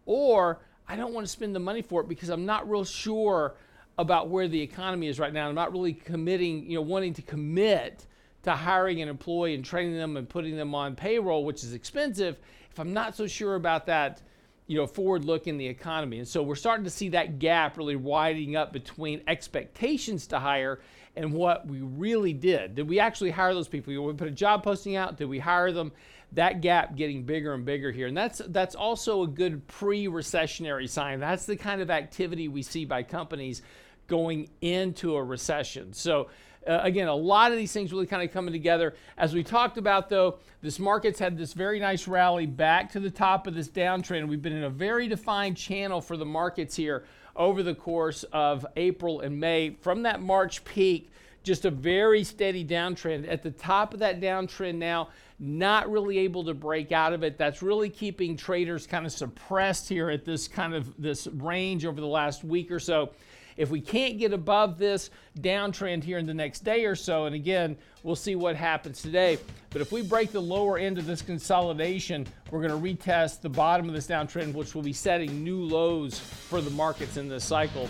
or 0.06 0.60
I 0.88 0.98
don't 0.98 1.14
want 1.14 1.26
to 1.26 1.32
spend 1.32 1.56
the 1.56 1.60
money 1.60 1.84
for 1.84 2.02
it 2.02 2.10
because 2.10 2.30
I'm 2.30 2.46
not 2.46 2.70
real 2.70 2.84
sure 2.84 3.56
about 3.98 4.30
where 4.30 4.48
the 4.48 4.60
economy 4.60 5.08
is 5.08 5.20
right 5.20 5.32
now. 5.32 5.48
I'm 5.48 5.56
not 5.56 5.72
really 5.72 5.94
committing, 5.94 6.70
you 6.70 6.76
know, 6.76 6.82
wanting 6.82 7.14
to 7.14 7.22
commit 7.22 8.07
to 8.48 8.54
hiring 8.54 9.02
an 9.02 9.10
employee 9.10 9.54
and 9.54 9.64
training 9.64 9.96
them 9.96 10.18
and 10.18 10.28
putting 10.28 10.56
them 10.56 10.74
on 10.74 10.96
payroll, 10.96 11.44
which 11.44 11.64
is 11.64 11.74
expensive, 11.74 12.40
if 12.72 12.80
I'm 12.80 12.94
not 12.94 13.16
so 13.16 13.28
sure 13.28 13.56
about 13.56 13.88
that, 13.88 14.22
you 14.68 14.78
know, 14.78 14.88
forward 14.88 15.26
look 15.26 15.48
in 15.48 15.58
the 15.58 15.68
economy. 15.68 16.20
And 16.20 16.28
so 16.28 16.42
we're 16.42 16.56
starting 16.56 16.86
to 16.86 16.90
see 16.90 17.10
that 17.10 17.40
gap 17.40 17.78
really 17.78 17.98
widening 17.98 18.56
up 18.56 18.72
between 18.72 19.22
expectations 19.28 20.28
to 20.28 20.40
hire 20.40 20.80
and 21.16 21.34
what 21.34 21.68
we 21.68 21.82
really 21.82 22.32
did. 22.32 22.76
Did 22.76 22.88
we 22.88 23.00
actually 23.00 23.32
hire 23.32 23.54
those 23.54 23.68
people? 23.68 23.94
We 24.06 24.14
put 24.14 24.28
a 24.30 24.32
job 24.32 24.64
posting 24.64 24.96
out. 24.96 25.18
Did 25.18 25.28
we 25.28 25.40
hire 25.40 25.72
them? 25.74 25.92
That 26.34 26.62
gap 26.62 26.96
getting 26.96 27.24
bigger 27.24 27.54
and 27.54 27.66
bigger 27.66 27.92
here, 27.92 28.08
and 28.08 28.16
that's 28.16 28.42
that's 28.48 28.76
also 28.76 29.24
a 29.24 29.28
good 29.28 29.66
pre-recessionary 29.68 30.90
sign. 30.90 31.22
That's 31.22 31.46
the 31.46 31.56
kind 31.56 31.82
of 31.82 31.90
activity 31.90 32.50
we 32.50 32.64
see 32.64 32.84
by 32.84 33.04
companies 33.04 33.62
going 34.08 34.50
into 34.62 35.16
a 35.16 35.24
recession. 35.24 35.94
So. 35.94 36.30
Uh, 36.68 36.82
again, 36.84 37.08
a 37.08 37.16
lot 37.16 37.52
of 37.52 37.58
these 37.58 37.72
things 37.72 37.92
really 37.92 38.06
kind 38.06 38.22
of 38.22 38.34
coming 38.34 38.52
together. 38.52 38.94
As 39.18 39.34
we 39.34 39.44
talked 39.44 39.78
about, 39.78 40.10
though, 40.10 40.40
this 40.62 40.80
market's 40.80 41.20
had 41.20 41.38
this 41.38 41.54
very 41.54 41.80
nice 41.80 42.08
rally 42.08 42.46
back 42.46 42.92
to 42.92 43.00
the 43.00 43.10
top 43.10 43.48
of 43.48 43.56
this 43.56 43.70
downtrend. 43.70 44.28
We've 44.28 44.42
been 44.42 44.56
in 44.56 44.64
a 44.64 44.70
very 44.70 45.08
defined 45.08 45.56
channel 45.56 46.02
for 46.02 46.18
the 46.18 46.26
markets 46.26 46.76
here 46.76 47.06
over 47.36 47.64
the 47.64 47.76
course 47.76 48.24
of 48.34 48.66
April 48.76 49.22
and 49.22 49.40
May. 49.40 49.78
From 49.82 50.04
that 50.04 50.22
March 50.22 50.66
peak, 50.66 51.12
just 51.44 51.64
a 51.66 51.72
very 51.72 52.24
steady 52.24 52.66
downtrend. 52.66 53.32
At 53.32 53.44
the 53.44 53.52
top 53.52 53.94
of 53.94 54.00
that 54.02 54.20
downtrend 54.20 54.76
now, 54.76 55.10
not 55.40 55.90
really 55.90 56.18
able 56.18 56.44
to 56.44 56.54
break 56.54 56.92
out 56.92 57.14
of 57.14 57.24
it. 57.24 57.38
That's 57.38 57.62
really 57.62 57.90
keeping 57.90 58.36
traders 58.36 58.88
kind 58.88 59.06
of 59.06 59.12
suppressed 59.12 59.88
here 59.88 60.10
at 60.10 60.26
this 60.26 60.48
kind 60.48 60.74
of 60.74 61.00
this 61.02 61.28
range 61.28 61.86
over 61.86 62.02
the 62.02 62.08
last 62.08 62.44
week 62.44 62.72
or 62.72 62.80
so. 62.80 63.12
If 63.58 63.72
we 63.72 63.82
can't 63.82 64.20
get 64.20 64.34
above 64.34 64.78
this 64.78 65.10
downtrend 65.40 66.04
here 66.04 66.20
in 66.20 66.28
the 66.28 66.34
next 66.34 66.64
day 66.64 66.86
or 66.86 66.96
so, 66.96 67.26
and 67.26 67.36
again, 67.36 67.76
we'll 68.04 68.16
see 68.16 68.36
what 68.36 68.56
happens 68.56 69.02
today. 69.02 69.40
But 69.72 69.82
if 69.82 69.92
we 69.92 70.04
break 70.04 70.32
the 70.32 70.42
lower 70.42 70.78
end 70.78 70.98
of 70.98 71.06
this 71.06 71.22
consolidation, 71.22 72.26
we're 72.52 72.66
going 72.66 72.82
to 72.82 72.96
retest 72.96 73.42
the 73.42 73.50
bottom 73.50 73.90
of 73.90 73.96
this 73.96 74.08
downtrend, 74.08 74.54
which 74.54 74.76
will 74.76 74.84
be 74.84 74.94
setting 74.94 75.44
new 75.44 75.64
lows 75.64 76.20
for 76.20 76.62
the 76.62 76.72
markets 76.72 77.18
in 77.18 77.28
this 77.28 77.44
cycle. 77.44 77.90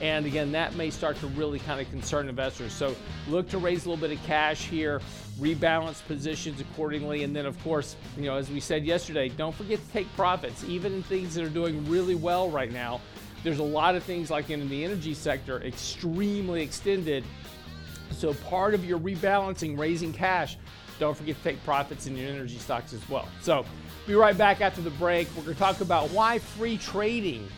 And 0.00 0.26
again, 0.26 0.52
that 0.52 0.76
may 0.76 0.90
start 0.90 1.16
to 1.16 1.26
really 1.28 1.58
kind 1.58 1.80
of 1.80 1.90
concern 1.90 2.28
investors. 2.28 2.72
So 2.72 2.94
look 3.26 3.48
to 3.48 3.58
raise 3.58 3.84
a 3.84 3.90
little 3.90 4.08
bit 4.08 4.16
of 4.16 4.24
cash 4.24 4.66
here, 4.66 5.00
rebalance 5.40 6.04
positions 6.06 6.60
accordingly. 6.60 7.24
And 7.24 7.34
then, 7.34 7.46
of 7.46 7.60
course, 7.64 7.96
you 8.16 8.24
know, 8.24 8.36
as 8.36 8.48
we 8.48 8.60
said 8.60 8.84
yesterday, 8.84 9.28
don't 9.28 9.54
forget 9.54 9.84
to 9.84 9.92
take 9.92 10.06
profits, 10.14 10.62
even 10.64 10.92
in 10.92 11.02
things 11.02 11.34
that 11.34 11.44
are 11.44 11.50
doing 11.50 11.88
really 11.90 12.14
well 12.14 12.48
right 12.48 12.70
now. 12.70 13.00
There's 13.44 13.58
a 13.58 13.64
lot 13.64 13.94
of 13.94 14.02
things 14.02 14.30
like 14.30 14.50
in 14.50 14.68
the 14.68 14.84
energy 14.84 15.14
sector, 15.14 15.62
extremely 15.62 16.62
extended. 16.62 17.24
So 18.12 18.34
part 18.34 18.74
of 18.74 18.84
your 18.84 18.98
rebalancing, 18.98 19.78
raising 19.78 20.12
cash, 20.12 20.56
don't 20.98 21.16
forget 21.16 21.36
to 21.36 21.42
take 21.42 21.62
profits 21.64 22.06
in 22.06 22.16
your 22.16 22.28
energy 22.28 22.58
stocks 22.58 22.92
as 22.92 23.08
well. 23.08 23.28
So 23.40 23.64
be 24.06 24.14
right 24.14 24.36
back 24.36 24.60
after 24.60 24.80
the 24.80 24.90
break. 24.90 25.28
We're 25.36 25.42
going 25.42 25.54
to 25.54 25.60
talk 25.60 25.80
about 25.80 26.10
why 26.10 26.38
free 26.38 26.78
trading, 26.78 27.48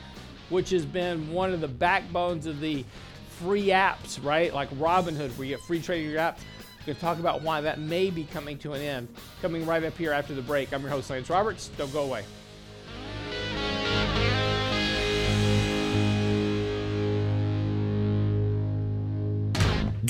which 0.50 0.70
has 0.70 0.84
been 0.84 1.32
one 1.32 1.52
of 1.52 1.60
the 1.60 1.68
backbones 1.68 2.46
of 2.46 2.60
the 2.60 2.84
free 3.28 3.68
apps, 3.68 4.22
right? 4.22 4.52
Like 4.52 4.70
Robinhood, 4.72 5.36
where 5.38 5.46
you 5.46 5.56
get 5.56 5.64
free 5.64 5.80
trading 5.80 6.10
your 6.10 6.20
apps. 6.20 6.40
We're 6.80 6.86
going 6.86 6.96
to 6.96 7.00
talk 7.00 7.18
about 7.18 7.42
why 7.42 7.60
that 7.62 7.78
may 7.78 8.10
be 8.10 8.24
coming 8.24 8.58
to 8.58 8.72
an 8.72 8.82
end. 8.82 9.08
Coming 9.40 9.64
right 9.64 9.82
up 9.84 9.96
here 9.96 10.12
after 10.12 10.34
the 10.34 10.42
break. 10.42 10.72
I'm 10.72 10.82
your 10.82 10.90
host, 10.90 11.08
Lance 11.08 11.30
Roberts. 11.30 11.70
Don't 11.76 11.92
go 11.92 12.04
away. 12.04 12.24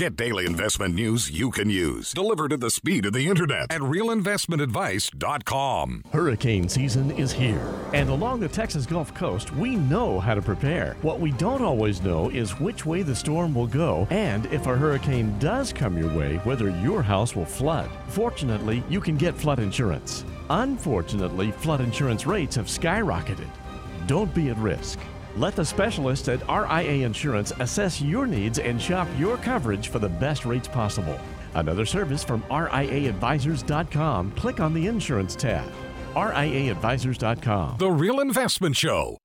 Get 0.00 0.16
daily 0.16 0.46
investment 0.46 0.94
news 0.94 1.30
you 1.30 1.50
can 1.50 1.68
use, 1.68 2.14
delivered 2.14 2.54
at 2.54 2.60
the 2.60 2.70
speed 2.70 3.04
of 3.04 3.12
the 3.12 3.28
internet 3.28 3.70
at 3.70 3.82
realinvestmentadvice.com. 3.82 6.04
Hurricane 6.10 6.70
season 6.70 7.10
is 7.10 7.32
here, 7.32 7.68
and 7.92 8.08
along 8.08 8.40
the 8.40 8.48
Texas 8.48 8.86
Gulf 8.86 9.12
Coast, 9.12 9.54
we 9.54 9.76
know 9.76 10.18
how 10.18 10.32
to 10.32 10.40
prepare. 10.40 10.96
What 11.02 11.20
we 11.20 11.32
don't 11.32 11.60
always 11.60 12.00
know 12.00 12.30
is 12.30 12.58
which 12.58 12.86
way 12.86 13.02
the 13.02 13.14
storm 13.14 13.54
will 13.54 13.66
go, 13.66 14.08
and 14.08 14.46
if 14.46 14.66
a 14.66 14.74
hurricane 14.74 15.38
does 15.38 15.70
come 15.70 15.98
your 15.98 16.16
way, 16.16 16.36
whether 16.44 16.70
your 16.80 17.02
house 17.02 17.36
will 17.36 17.44
flood. 17.44 17.90
Fortunately, 18.08 18.82
you 18.88 19.02
can 19.02 19.18
get 19.18 19.36
flood 19.36 19.58
insurance. 19.58 20.24
Unfortunately, 20.48 21.50
flood 21.50 21.82
insurance 21.82 22.26
rates 22.26 22.56
have 22.56 22.68
skyrocketed. 22.68 23.50
Don't 24.06 24.34
be 24.34 24.48
at 24.48 24.56
risk. 24.56 24.98
Let 25.36 25.56
the 25.56 25.64
specialists 25.64 26.28
at 26.28 26.46
RIA 26.48 27.06
Insurance 27.06 27.52
assess 27.60 28.00
your 28.00 28.26
needs 28.26 28.58
and 28.58 28.80
shop 28.80 29.08
your 29.18 29.36
coverage 29.38 29.88
for 29.88 29.98
the 29.98 30.08
best 30.08 30.44
rates 30.44 30.68
possible. 30.68 31.18
Another 31.54 31.84
service 31.84 32.24
from 32.24 32.42
RIAadvisors.com. 32.44 34.32
Click 34.32 34.60
on 34.60 34.74
the 34.74 34.86
Insurance 34.86 35.34
tab. 35.34 35.70
RIAadvisors.com. 36.14 37.76
The 37.78 37.90
Real 37.90 38.20
Investment 38.20 38.76
Show. 38.76 39.18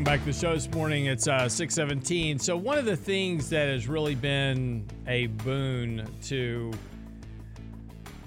Welcome 0.00 0.14
back 0.14 0.20
to 0.20 0.32
the 0.32 0.40
show 0.40 0.54
this 0.54 0.70
morning. 0.72 1.04
It's 1.04 1.28
uh, 1.28 1.46
617. 1.46 2.38
So, 2.38 2.56
one 2.56 2.78
of 2.78 2.86
the 2.86 2.96
things 2.96 3.50
that 3.50 3.68
has 3.68 3.86
really 3.86 4.14
been 4.14 4.88
a 5.06 5.26
boon 5.26 6.08
to, 6.22 6.72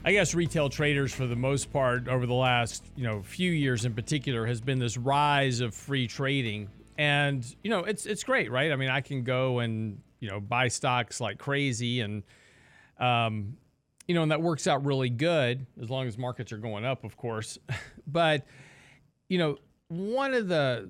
I 0.05 0.11
guess, 0.11 0.35
retail 0.35 0.69
traders 0.69 1.11
for 1.11 1.25
the 1.25 1.35
most 1.35 1.73
part 1.73 2.07
over 2.07 2.27
the 2.27 2.33
last, 2.35 2.85
you 2.95 3.03
know, 3.03 3.23
few 3.23 3.51
years 3.51 3.85
in 3.85 3.95
particular 3.95 4.45
has 4.45 4.61
been 4.61 4.77
this 4.77 4.97
rise 4.97 5.61
of 5.61 5.73
free 5.73 6.05
trading. 6.05 6.69
And, 6.99 7.43
you 7.63 7.71
know, 7.71 7.79
it's 7.79 8.05
it's 8.05 8.23
great, 8.23 8.51
right? 8.51 8.71
I 8.71 8.75
mean, 8.75 8.91
I 8.91 9.01
can 9.01 9.23
go 9.23 9.57
and, 9.57 9.99
you 10.19 10.29
know, 10.29 10.39
buy 10.39 10.67
stocks 10.67 11.19
like 11.19 11.39
crazy 11.39 12.01
and 12.01 12.21
um, 12.99 13.57
you 14.07 14.13
know, 14.13 14.21
and 14.21 14.29
that 14.29 14.43
works 14.43 14.67
out 14.67 14.85
really 14.85 15.09
good 15.09 15.65
as 15.81 15.89
long 15.89 16.07
as 16.07 16.19
markets 16.19 16.51
are 16.51 16.59
going 16.59 16.85
up, 16.85 17.03
of 17.03 17.17
course. 17.17 17.57
but, 18.05 18.45
you 19.27 19.39
know, 19.39 19.57
one 19.87 20.35
of 20.35 20.47
the 20.47 20.87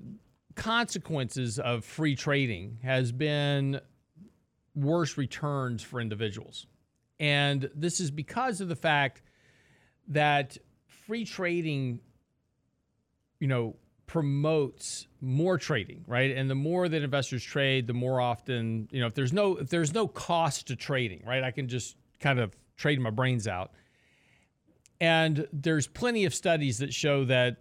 consequences 0.54 1.58
of 1.58 1.84
free 1.84 2.16
trading 2.16 2.78
has 2.82 3.12
been 3.12 3.80
worse 4.74 5.16
returns 5.16 5.82
for 5.82 6.00
individuals. 6.00 6.66
And 7.20 7.70
this 7.74 8.00
is 8.00 8.10
because 8.10 8.60
of 8.60 8.68
the 8.68 8.76
fact 8.76 9.22
that 10.08 10.58
free 11.06 11.24
trading, 11.24 12.00
you 13.40 13.46
know, 13.46 13.76
promotes 14.06 15.06
more 15.20 15.56
trading, 15.56 16.04
right? 16.06 16.36
And 16.36 16.50
the 16.50 16.54
more 16.54 16.88
that 16.88 17.02
investors 17.02 17.42
trade, 17.42 17.86
the 17.86 17.94
more 17.94 18.20
often, 18.20 18.88
you 18.90 19.00
know, 19.00 19.06
if 19.06 19.14
there's 19.14 19.32
no 19.32 19.56
if 19.56 19.70
there's 19.70 19.94
no 19.94 20.06
cost 20.06 20.66
to 20.68 20.76
trading, 20.76 21.22
right? 21.26 21.42
I 21.42 21.50
can 21.50 21.68
just 21.68 21.96
kind 22.20 22.38
of 22.38 22.56
trade 22.76 23.00
my 23.00 23.10
brains 23.10 23.48
out. 23.48 23.72
And 25.00 25.46
there's 25.52 25.86
plenty 25.86 26.24
of 26.24 26.34
studies 26.34 26.78
that 26.78 26.92
show 26.92 27.24
that 27.24 27.58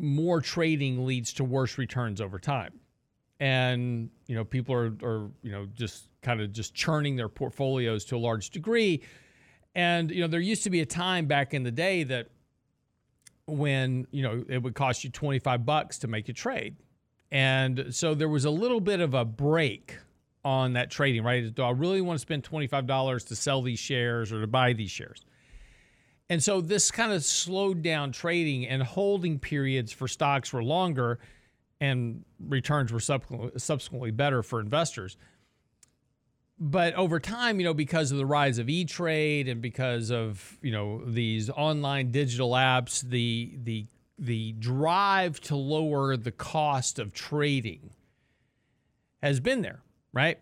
more 0.00 0.40
trading 0.40 1.06
leads 1.06 1.32
to 1.34 1.44
worse 1.44 1.78
returns 1.78 2.20
over 2.20 2.38
time. 2.38 2.72
And, 3.38 4.10
you 4.26 4.34
know, 4.34 4.44
people 4.44 4.74
are, 4.74 4.92
are 5.02 5.30
you 5.42 5.50
know, 5.50 5.66
just 5.74 6.08
kind 6.22 6.40
of 6.40 6.52
just 6.52 6.74
churning 6.74 7.16
their 7.16 7.28
portfolios 7.28 8.04
to 8.06 8.16
a 8.16 8.18
large 8.18 8.50
degree. 8.50 9.02
And, 9.74 10.10
you 10.10 10.20
know, 10.20 10.26
there 10.26 10.40
used 10.40 10.64
to 10.64 10.70
be 10.70 10.80
a 10.80 10.86
time 10.86 11.26
back 11.26 11.54
in 11.54 11.62
the 11.62 11.70
day 11.70 12.02
that 12.04 12.28
when, 13.46 14.06
you 14.10 14.22
know, 14.22 14.44
it 14.48 14.62
would 14.62 14.74
cost 14.74 15.04
you 15.04 15.10
25 15.10 15.64
bucks 15.64 15.98
to 16.00 16.08
make 16.08 16.28
a 16.28 16.32
trade. 16.32 16.76
And 17.32 17.86
so 17.94 18.14
there 18.14 18.28
was 18.28 18.44
a 18.44 18.50
little 18.50 18.80
bit 18.80 19.00
of 19.00 19.14
a 19.14 19.24
break 19.24 19.98
on 20.44 20.72
that 20.74 20.90
trading, 20.90 21.22
right? 21.22 21.54
Do 21.54 21.62
I 21.62 21.70
really 21.70 22.00
want 22.00 22.18
to 22.18 22.20
spend 22.20 22.44
$25 22.44 23.26
to 23.28 23.36
sell 23.36 23.62
these 23.62 23.78
shares 23.78 24.32
or 24.32 24.40
to 24.40 24.46
buy 24.46 24.72
these 24.72 24.90
shares? 24.90 25.24
And 26.30 26.40
so 26.40 26.60
this 26.60 26.92
kind 26.92 27.12
of 27.12 27.24
slowed 27.24 27.82
down 27.82 28.12
trading 28.12 28.64
and 28.66 28.84
holding 28.84 29.40
periods 29.40 29.90
for 29.90 30.06
stocks 30.06 30.52
were 30.52 30.62
longer 30.62 31.18
and 31.80 32.24
returns 32.38 32.92
were 32.92 33.00
subsequently 33.00 34.12
better 34.12 34.44
for 34.44 34.60
investors. 34.60 35.16
But 36.56 36.94
over 36.94 37.18
time, 37.18 37.58
you 37.58 37.64
know, 37.64 37.74
because 37.74 38.12
of 38.12 38.18
the 38.18 38.26
rise 38.26 38.58
of 38.58 38.68
E-Trade 38.68 39.48
and 39.48 39.60
because 39.60 40.12
of, 40.12 40.56
you 40.62 40.70
know, 40.70 41.02
these 41.04 41.50
online 41.50 42.12
digital 42.12 42.52
apps, 42.52 43.02
the 43.02 43.58
the 43.64 43.86
the 44.18 44.52
drive 44.52 45.40
to 45.40 45.56
lower 45.56 46.16
the 46.16 46.30
cost 46.30 46.98
of 46.98 47.12
trading 47.14 47.90
has 49.22 49.40
been 49.40 49.62
there, 49.62 49.80
right? 50.12 50.38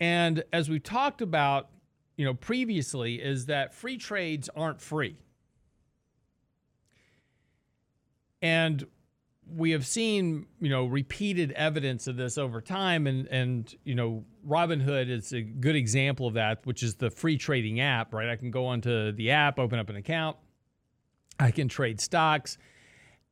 And 0.00 0.42
as 0.52 0.68
we 0.68 0.80
talked 0.80 1.22
about 1.22 1.70
you 2.18 2.24
know, 2.24 2.34
previously 2.34 3.14
is 3.14 3.46
that 3.46 3.72
free 3.72 3.96
trades 3.96 4.50
aren't 4.54 4.82
free. 4.82 5.16
And 8.42 8.84
we 9.50 9.70
have 9.70 9.86
seen, 9.86 10.46
you 10.60 10.68
know, 10.68 10.84
repeated 10.86 11.52
evidence 11.52 12.08
of 12.08 12.16
this 12.16 12.36
over 12.36 12.60
time. 12.60 13.06
And, 13.06 13.28
and, 13.28 13.74
you 13.84 13.94
know, 13.94 14.24
Robinhood 14.46 15.08
is 15.08 15.32
a 15.32 15.40
good 15.40 15.76
example 15.76 16.26
of 16.26 16.34
that, 16.34 16.66
which 16.66 16.82
is 16.82 16.96
the 16.96 17.08
free 17.08 17.38
trading 17.38 17.80
app, 17.80 18.12
right? 18.12 18.28
I 18.28 18.36
can 18.36 18.50
go 18.50 18.66
onto 18.66 19.12
the 19.12 19.30
app, 19.30 19.60
open 19.60 19.78
up 19.78 19.88
an 19.88 19.96
account, 19.96 20.36
I 21.38 21.52
can 21.52 21.68
trade 21.68 22.00
stocks 22.00 22.58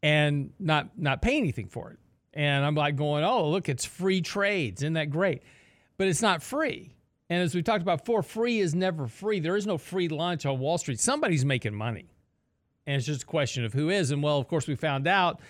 and 0.00 0.52
not 0.60 0.96
not 0.96 1.22
pay 1.22 1.36
anything 1.36 1.66
for 1.68 1.90
it. 1.90 1.98
And 2.32 2.64
I'm 2.64 2.76
like 2.76 2.94
going, 2.94 3.24
oh, 3.24 3.50
look, 3.50 3.68
it's 3.68 3.84
free 3.84 4.20
trades. 4.20 4.82
Isn't 4.82 4.92
that 4.92 5.10
great? 5.10 5.42
But 5.98 6.06
it's 6.06 6.22
not 6.22 6.42
free. 6.42 6.95
And 7.28 7.42
as 7.42 7.54
we 7.54 7.62
talked 7.62 7.82
about 7.82 8.04
before, 8.04 8.22
free 8.22 8.60
is 8.60 8.74
never 8.74 9.08
free. 9.08 9.40
There 9.40 9.56
is 9.56 9.66
no 9.66 9.78
free 9.78 10.08
lunch 10.08 10.46
on 10.46 10.58
Wall 10.58 10.78
Street. 10.78 11.00
Somebody's 11.00 11.44
making 11.44 11.74
money. 11.74 12.06
And 12.86 12.96
it's 12.96 13.06
just 13.06 13.24
a 13.24 13.26
question 13.26 13.64
of 13.64 13.72
who 13.72 13.90
is. 13.90 14.12
And 14.12 14.22
well, 14.22 14.38
of 14.38 14.46
course, 14.46 14.68
we 14.68 14.76
found 14.76 15.08
out 15.08 15.40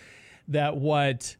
that 0.48 0.76
what 0.76 1.36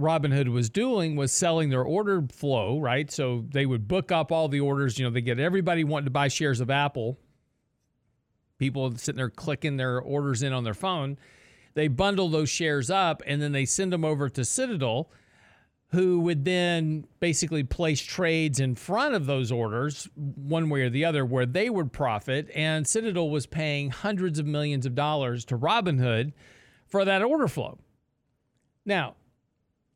Robinhood 0.00 0.48
was 0.48 0.70
doing 0.70 1.14
was 1.14 1.30
selling 1.30 1.70
their 1.70 1.84
order 1.84 2.24
flow, 2.32 2.80
right? 2.80 3.10
So 3.10 3.44
they 3.52 3.66
would 3.66 3.86
book 3.86 4.10
up 4.10 4.32
all 4.32 4.48
the 4.48 4.60
orders. 4.60 4.98
You 4.98 5.04
know, 5.04 5.10
they 5.10 5.20
get 5.20 5.38
everybody 5.38 5.84
wanting 5.84 6.06
to 6.06 6.10
buy 6.10 6.28
shares 6.28 6.60
of 6.60 6.70
Apple. 6.70 7.18
People 8.58 8.96
sitting 8.96 9.18
there 9.18 9.30
clicking 9.30 9.76
their 9.76 10.00
orders 10.00 10.42
in 10.42 10.52
on 10.52 10.64
their 10.64 10.74
phone. 10.74 11.16
They 11.74 11.86
bundle 11.86 12.28
those 12.28 12.48
shares 12.48 12.90
up 12.90 13.22
and 13.24 13.40
then 13.40 13.52
they 13.52 13.64
send 13.64 13.92
them 13.92 14.04
over 14.04 14.28
to 14.28 14.44
Citadel 14.44 15.10
who 15.92 16.20
would 16.20 16.44
then 16.44 17.04
basically 17.18 17.64
place 17.64 18.00
trades 18.00 18.60
in 18.60 18.76
front 18.76 19.14
of 19.14 19.26
those 19.26 19.50
orders, 19.50 20.08
one 20.14 20.70
way 20.70 20.82
or 20.82 20.90
the 20.90 21.04
other, 21.04 21.24
where 21.24 21.46
they 21.46 21.68
would 21.68 21.92
profit. 21.92 22.48
And 22.54 22.86
Citadel 22.86 23.28
was 23.28 23.46
paying 23.46 23.90
hundreds 23.90 24.38
of 24.38 24.46
millions 24.46 24.86
of 24.86 24.94
dollars 24.94 25.44
to 25.46 25.58
Robinhood 25.58 26.32
for 26.86 27.04
that 27.04 27.22
order 27.22 27.48
flow. 27.48 27.78
Now, 28.84 29.16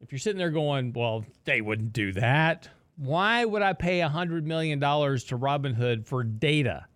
if 0.01 0.11
you're 0.11 0.19
sitting 0.19 0.39
there 0.39 0.51
going, 0.51 0.93
well, 0.93 1.25
they 1.45 1.61
wouldn't 1.61 1.93
do 1.93 2.13
that. 2.13 2.69
Why 2.97 3.45
would 3.45 3.63
I 3.63 3.73
pay 3.73 4.01
$100 4.01 4.43
million 4.43 4.81
to 4.81 4.87
Robinhood 4.87 6.07
for 6.07 6.25
data 6.25 6.87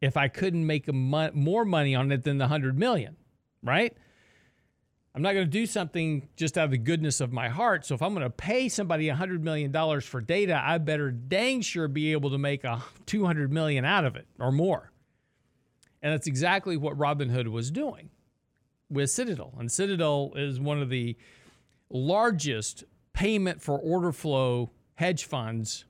if 0.00 0.16
I 0.16 0.28
couldn't 0.28 0.66
make 0.66 0.92
mo- 0.92 1.30
more 1.32 1.64
money 1.64 1.94
on 1.94 2.12
it 2.12 2.24
than 2.24 2.38
the 2.38 2.44
100 2.44 2.78
million, 2.78 3.16
right? 3.62 3.96
I'm 5.14 5.22
not 5.22 5.34
going 5.34 5.46
to 5.46 5.50
do 5.50 5.64
something 5.64 6.28
just 6.34 6.58
out 6.58 6.64
of 6.64 6.70
the 6.72 6.78
goodness 6.78 7.20
of 7.20 7.32
my 7.32 7.48
heart. 7.48 7.86
So 7.86 7.94
if 7.94 8.02
I'm 8.02 8.14
going 8.14 8.24
to 8.24 8.30
pay 8.30 8.68
somebody 8.68 9.08
$100 9.08 9.42
million 9.42 10.00
for 10.00 10.20
data, 10.20 10.60
I 10.62 10.78
better 10.78 11.12
dang 11.12 11.60
sure 11.60 11.86
be 11.86 12.10
able 12.12 12.30
to 12.30 12.38
make 12.38 12.64
a 12.64 12.82
200 13.06 13.52
million 13.52 13.84
out 13.84 14.04
of 14.04 14.16
it 14.16 14.26
or 14.40 14.50
more. 14.50 14.90
And 16.02 16.12
that's 16.12 16.26
exactly 16.26 16.76
what 16.76 16.98
Robinhood 16.98 17.46
was 17.48 17.70
doing 17.70 18.10
with 18.90 19.08
Citadel. 19.10 19.54
And 19.58 19.70
Citadel 19.70 20.32
is 20.34 20.58
one 20.58 20.82
of 20.82 20.90
the 20.90 21.16
largest 21.90 22.84
payment 23.12 23.62
for 23.62 23.78
order 23.78 24.10
flow 24.10 24.72
hedge 24.96 25.24
funds 25.24 25.84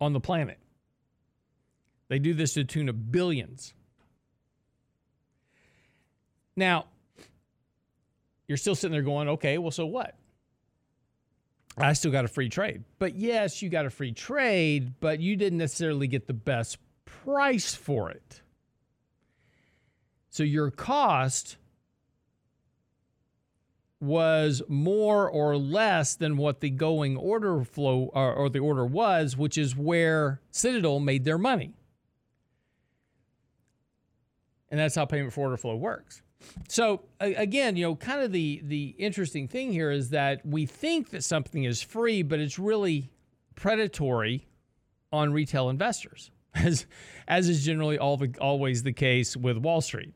on 0.00 0.12
the 0.12 0.20
planet. 0.20 0.58
They 2.08 2.20
do 2.20 2.34
this 2.34 2.54
to 2.54 2.60
the 2.60 2.66
tune 2.66 2.88
of 2.88 3.10
billions. 3.10 3.74
Now, 6.56 6.86
you're 8.50 8.56
still 8.56 8.74
sitting 8.74 8.90
there 8.90 9.02
going, 9.02 9.28
okay, 9.28 9.58
well, 9.58 9.70
so 9.70 9.86
what? 9.86 10.16
I 11.78 11.92
still 11.92 12.10
got 12.10 12.24
a 12.24 12.28
free 12.28 12.48
trade. 12.48 12.82
But 12.98 13.14
yes, 13.14 13.62
you 13.62 13.68
got 13.68 13.86
a 13.86 13.90
free 13.90 14.10
trade, 14.10 14.94
but 14.98 15.20
you 15.20 15.36
didn't 15.36 15.60
necessarily 15.60 16.08
get 16.08 16.26
the 16.26 16.34
best 16.34 16.78
price 17.04 17.76
for 17.76 18.10
it. 18.10 18.42
So 20.30 20.42
your 20.42 20.72
cost 20.72 21.58
was 24.00 24.62
more 24.66 25.30
or 25.30 25.56
less 25.56 26.16
than 26.16 26.36
what 26.36 26.60
the 26.60 26.70
going 26.70 27.16
order 27.16 27.62
flow 27.62 28.10
or, 28.12 28.34
or, 28.34 28.48
the 28.48 28.58
order 28.58 28.84
was, 28.84 29.36
which 29.36 29.56
is 29.56 29.76
where 29.76 30.40
Citadel 30.50 30.98
made 30.98 31.24
their 31.24 31.38
money. 31.38 31.74
And 34.70 34.80
that's 34.80 34.96
how 34.96 35.04
payment 35.04 35.32
for 35.32 35.42
order 35.42 35.56
flow 35.56 35.76
works. 35.76 36.22
So 36.68 37.02
again, 37.20 37.76
you 37.76 37.84
know, 37.84 37.96
kind 37.96 38.22
of 38.22 38.32
the 38.32 38.60
the 38.64 38.94
interesting 38.98 39.48
thing 39.48 39.72
here 39.72 39.90
is 39.90 40.10
that 40.10 40.44
we 40.44 40.66
think 40.66 41.10
that 41.10 41.24
something 41.24 41.64
is 41.64 41.82
free, 41.82 42.22
but 42.22 42.40
it's 42.40 42.58
really 42.58 43.10
predatory 43.54 44.46
on 45.12 45.32
retail 45.32 45.68
investors, 45.68 46.30
as 46.54 46.86
as 47.28 47.48
is 47.48 47.64
generally 47.64 47.98
all 47.98 48.16
the, 48.16 48.34
always 48.40 48.82
the 48.82 48.92
case 48.92 49.36
with 49.36 49.56
Wall 49.58 49.80
Street. 49.80 50.14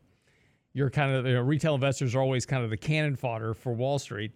You're 0.72 0.90
kind 0.90 1.14
of 1.14 1.26
you 1.26 1.34
know, 1.34 1.40
retail 1.40 1.74
investors 1.74 2.14
are 2.14 2.20
always 2.20 2.46
kind 2.46 2.64
of 2.64 2.70
the 2.70 2.76
cannon 2.76 3.14
fodder 3.14 3.54
for 3.54 3.72
Wall 3.72 3.98
Street, 4.00 4.32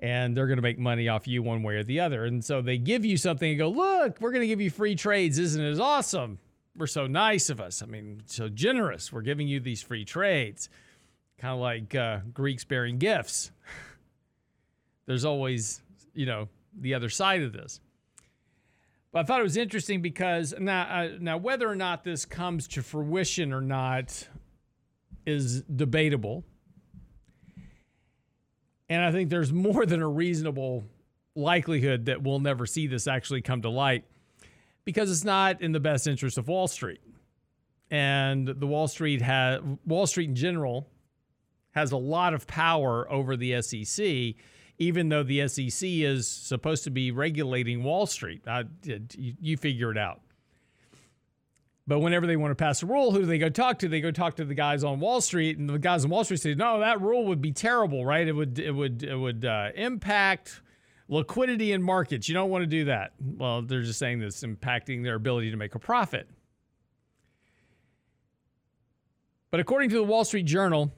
and 0.00 0.36
they're 0.36 0.46
going 0.46 0.58
to 0.58 0.62
make 0.62 0.78
money 0.78 1.08
off 1.08 1.26
you 1.26 1.42
one 1.42 1.62
way 1.62 1.76
or 1.76 1.82
the 1.82 2.00
other. 2.00 2.24
And 2.24 2.44
so 2.44 2.60
they 2.60 2.76
give 2.76 3.04
you 3.04 3.16
something 3.16 3.48
and 3.48 3.58
go, 3.58 3.70
look, 3.70 4.20
we're 4.20 4.30
going 4.30 4.42
to 4.42 4.46
give 4.46 4.60
you 4.60 4.70
free 4.70 4.94
trades. 4.94 5.38
Isn't 5.38 5.64
it 5.64 5.80
awesome? 5.80 6.38
We're 6.76 6.86
so 6.86 7.06
nice 7.06 7.48
of 7.48 7.60
us. 7.60 7.82
I 7.82 7.86
mean, 7.86 8.22
so 8.26 8.48
generous. 8.48 9.12
We're 9.12 9.22
giving 9.22 9.48
you 9.48 9.60
these 9.60 9.82
free 9.82 10.04
trades, 10.04 10.68
kind 11.38 11.54
of 11.54 11.60
like 11.60 11.94
uh, 11.94 12.18
Greeks 12.34 12.64
bearing 12.64 12.98
gifts. 12.98 13.50
There's 15.06 15.24
always, 15.24 15.82
you 16.14 16.26
know, 16.26 16.48
the 16.78 16.94
other 16.94 17.08
side 17.08 17.42
of 17.42 17.52
this. 17.52 17.80
But 19.12 19.20
I 19.20 19.22
thought 19.22 19.40
it 19.40 19.44
was 19.44 19.56
interesting 19.56 20.02
because 20.02 20.54
now, 20.58 20.82
uh, 20.82 21.08
now 21.18 21.38
whether 21.38 21.68
or 21.68 21.76
not 21.76 22.04
this 22.04 22.24
comes 22.24 22.68
to 22.68 22.82
fruition 22.82 23.52
or 23.52 23.62
not 23.62 24.28
is 25.24 25.62
debatable. 25.62 26.44
And 28.88 29.02
I 29.02 29.12
think 29.12 29.30
there's 29.30 29.52
more 29.52 29.86
than 29.86 30.02
a 30.02 30.08
reasonable 30.08 30.84
likelihood 31.34 32.06
that 32.06 32.22
we'll 32.22 32.40
never 32.40 32.66
see 32.66 32.86
this 32.86 33.06
actually 33.06 33.42
come 33.42 33.62
to 33.62 33.70
light 33.70 34.04
because 34.84 35.10
it's 35.10 35.24
not 35.24 35.62
in 35.62 35.72
the 35.72 35.80
best 35.80 36.06
interest 36.06 36.36
of 36.36 36.48
Wall 36.48 36.66
Street. 36.66 37.00
And 37.90 38.46
the 38.48 38.66
Wall 38.66 38.88
Street 38.88 39.22
has 39.22 39.60
Wall 39.86 40.06
Street 40.06 40.28
in 40.28 40.34
general 40.34 40.88
has 41.78 41.92
a 41.92 41.96
lot 41.96 42.34
of 42.34 42.46
power 42.46 43.10
over 43.10 43.36
the 43.36 43.62
SEC, 43.62 44.34
even 44.78 45.08
though 45.08 45.22
the 45.22 45.46
SEC 45.48 45.88
is 45.88 46.26
supposed 46.26 46.84
to 46.84 46.90
be 46.90 47.10
regulating 47.10 47.82
Wall 47.82 48.06
Street. 48.06 48.42
I, 48.46 48.64
you 48.84 49.56
figure 49.56 49.90
it 49.90 49.98
out. 49.98 50.20
But 51.86 52.00
whenever 52.00 52.26
they 52.26 52.36
want 52.36 52.50
to 52.50 52.54
pass 52.54 52.82
a 52.82 52.86
rule, 52.86 53.12
who 53.12 53.20
do 53.20 53.26
they 53.26 53.38
go 53.38 53.48
talk 53.48 53.78
to? 53.78 53.88
They 53.88 54.02
go 54.02 54.10
talk 54.10 54.36
to 54.36 54.44
the 54.44 54.54
guys 54.54 54.84
on 54.84 55.00
Wall 55.00 55.22
Street, 55.22 55.56
and 55.56 55.70
the 55.70 55.78
guys 55.78 56.04
on 56.04 56.10
Wall 56.10 56.22
Street 56.22 56.40
say, 56.40 56.54
"No, 56.54 56.80
that 56.80 57.00
rule 57.00 57.24
would 57.26 57.40
be 57.40 57.50
terrible, 57.50 58.04
right? 58.04 58.28
It 58.28 58.34
would 58.34 58.58
it 58.58 58.72
would 58.72 59.02
it 59.02 59.16
would 59.16 59.46
uh, 59.46 59.70
impact 59.74 60.60
liquidity 61.08 61.72
in 61.72 61.82
markets. 61.82 62.28
You 62.28 62.34
don't 62.34 62.50
want 62.50 62.62
to 62.62 62.66
do 62.66 62.84
that." 62.84 63.12
Well, 63.18 63.62
they're 63.62 63.80
just 63.80 63.98
saying 63.98 64.18
this 64.18 64.42
impacting 64.42 65.02
their 65.02 65.14
ability 65.14 65.50
to 65.50 65.56
make 65.56 65.74
a 65.74 65.78
profit. 65.78 66.28
But 69.50 69.60
according 69.60 69.88
to 69.90 69.96
the 69.96 70.04
Wall 70.04 70.24
Street 70.24 70.44
Journal, 70.44 70.92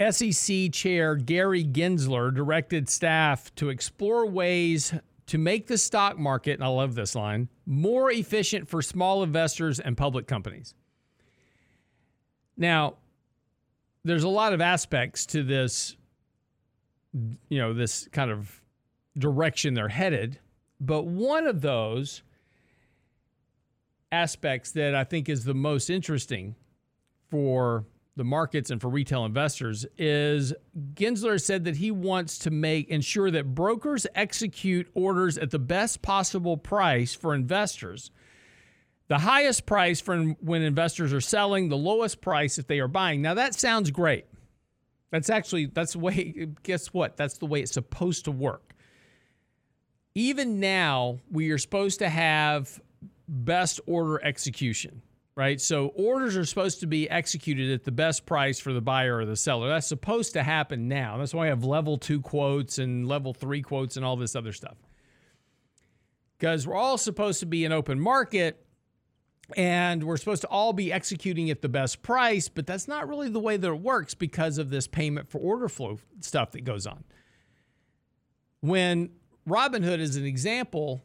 SEC 0.00 0.72
Chair 0.72 1.16
Gary 1.16 1.64
Gensler 1.64 2.34
directed 2.34 2.88
staff 2.88 3.54
to 3.56 3.68
explore 3.68 4.26
ways 4.26 4.94
to 5.26 5.38
make 5.38 5.66
the 5.66 5.76
stock 5.76 6.18
market, 6.18 6.52
and 6.52 6.64
I 6.64 6.68
love 6.68 6.94
this 6.94 7.14
line, 7.14 7.48
more 7.66 8.10
efficient 8.10 8.68
for 8.68 8.80
small 8.80 9.22
investors 9.22 9.78
and 9.80 9.96
public 9.96 10.26
companies. 10.26 10.74
Now, 12.56 12.96
there's 14.04 14.24
a 14.24 14.28
lot 14.28 14.52
of 14.52 14.60
aspects 14.60 15.26
to 15.26 15.42
this, 15.42 15.96
you 17.48 17.58
know, 17.58 17.74
this 17.74 18.08
kind 18.10 18.30
of 18.30 18.62
direction 19.18 19.74
they're 19.74 19.88
headed. 19.88 20.38
But 20.80 21.06
one 21.06 21.46
of 21.46 21.60
those 21.60 22.22
aspects 24.10 24.72
that 24.72 24.94
I 24.94 25.04
think 25.04 25.28
is 25.28 25.44
the 25.44 25.54
most 25.54 25.90
interesting 25.90 26.54
for 27.30 27.84
the 28.18 28.24
markets 28.24 28.70
and 28.70 28.80
for 28.80 28.88
retail 28.88 29.24
investors 29.24 29.86
is 29.96 30.52
Gensler 30.94 31.40
said 31.40 31.64
that 31.64 31.76
he 31.76 31.90
wants 31.90 32.36
to 32.40 32.50
make 32.50 32.88
ensure 32.88 33.30
that 33.30 33.54
brokers 33.54 34.06
execute 34.14 34.90
orders 34.92 35.38
at 35.38 35.50
the 35.50 35.58
best 35.58 36.02
possible 36.02 36.56
price 36.56 37.14
for 37.14 37.32
investors. 37.32 38.10
The 39.06 39.18
highest 39.18 39.66
price 39.66 40.00
for 40.00 40.18
when 40.40 40.62
investors 40.62 41.12
are 41.14 41.20
selling, 41.20 41.68
the 41.68 41.76
lowest 41.76 42.20
price 42.20 42.58
if 42.58 42.66
they 42.66 42.80
are 42.80 42.88
buying. 42.88 43.22
Now 43.22 43.34
that 43.34 43.54
sounds 43.54 43.90
great. 43.92 44.26
That's 45.10 45.30
actually 45.30 45.66
that's 45.66 45.92
the 45.92 46.00
way 46.00 46.48
guess 46.64 46.88
what? 46.88 47.16
That's 47.16 47.38
the 47.38 47.46
way 47.46 47.60
it's 47.60 47.72
supposed 47.72 48.24
to 48.24 48.32
work. 48.32 48.74
Even 50.16 50.58
now, 50.58 51.20
we 51.30 51.50
are 51.52 51.58
supposed 51.58 52.00
to 52.00 52.08
have 52.08 52.80
best 53.28 53.80
order 53.86 54.20
execution 54.24 55.02
right? 55.38 55.60
So 55.60 55.92
orders 55.94 56.36
are 56.36 56.44
supposed 56.44 56.80
to 56.80 56.88
be 56.88 57.08
executed 57.08 57.70
at 57.70 57.84
the 57.84 57.92
best 57.92 58.26
price 58.26 58.58
for 58.58 58.72
the 58.72 58.80
buyer 58.80 59.18
or 59.18 59.24
the 59.24 59.36
seller. 59.36 59.68
That's 59.68 59.86
supposed 59.86 60.32
to 60.32 60.42
happen 60.42 60.88
now. 60.88 61.16
That's 61.16 61.32
why 61.32 61.44
I 61.44 61.48
have 61.50 61.62
level 61.62 61.96
two 61.96 62.20
quotes 62.20 62.78
and 62.78 63.06
level 63.06 63.32
three 63.32 63.62
quotes 63.62 63.96
and 63.96 64.04
all 64.04 64.16
this 64.16 64.34
other 64.34 64.52
stuff. 64.52 64.76
Because 66.36 66.66
we're 66.66 66.74
all 66.74 66.98
supposed 66.98 67.38
to 67.38 67.46
be 67.46 67.64
an 67.64 67.70
open 67.70 68.00
market 68.00 68.66
and 69.56 70.02
we're 70.02 70.16
supposed 70.16 70.42
to 70.42 70.48
all 70.48 70.72
be 70.72 70.92
executing 70.92 71.50
at 71.50 71.62
the 71.62 71.68
best 71.68 72.02
price, 72.02 72.48
but 72.48 72.66
that's 72.66 72.88
not 72.88 73.08
really 73.08 73.28
the 73.28 73.38
way 73.38 73.56
that 73.56 73.68
it 73.68 73.80
works 73.80 74.14
because 74.14 74.58
of 74.58 74.70
this 74.70 74.88
payment 74.88 75.28
for 75.30 75.38
order 75.38 75.68
flow 75.68 76.00
stuff 76.20 76.50
that 76.50 76.64
goes 76.64 76.84
on. 76.84 77.04
When 78.58 79.10
Robinhood, 79.48 80.00
as 80.00 80.16
an 80.16 80.24
example, 80.24 81.00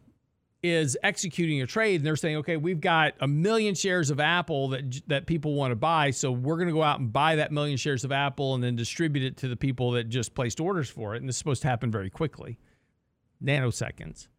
is 0.64 0.98
executing 1.04 1.62
a 1.62 1.68
trade 1.68 1.98
and 1.98 2.06
they're 2.06 2.16
saying, 2.16 2.38
okay, 2.38 2.56
we've 2.56 2.80
got 2.80 3.14
a 3.20 3.28
million 3.28 3.76
shares 3.76 4.10
of 4.10 4.22
Apple 4.22 4.70
that 4.70 5.02
that 5.08 5.26
people 5.28 5.54
want 5.54 5.72
to 5.72 5.76
buy, 5.76 6.10
so 6.10 6.32
we're 6.32 6.56
going 6.56 6.70
to 6.70 6.74
go 6.74 6.82
out 6.82 7.00
and 7.00 7.12
buy 7.12 7.36
that 7.36 7.52
million 7.52 7.76
shares 7.76 8.06
of 8.06 8.12
Apple 8.14 8.56
and 8.56 8.64
then 8.64 8.76
distribute 8.76 9.26
it 9.26 9.38
to 9.38 9.50
the 9.50 9.58
people 9.58 9.92
that 9.92 10.06
just 10.10 10.34
placed 10.34 10.62
orders 10.62 10.90
for 10.90 11.16
it. 11.16 11.20
And 11.22 11.28
this 11.28 11.36
is 11.36 11.40
supposed 11.40 11.62
to 11.64 11.68
happen 11.68 11.92
very 11.92 12.10
quickly, 12.10 12.58
nanoseconds. 13.44 14.30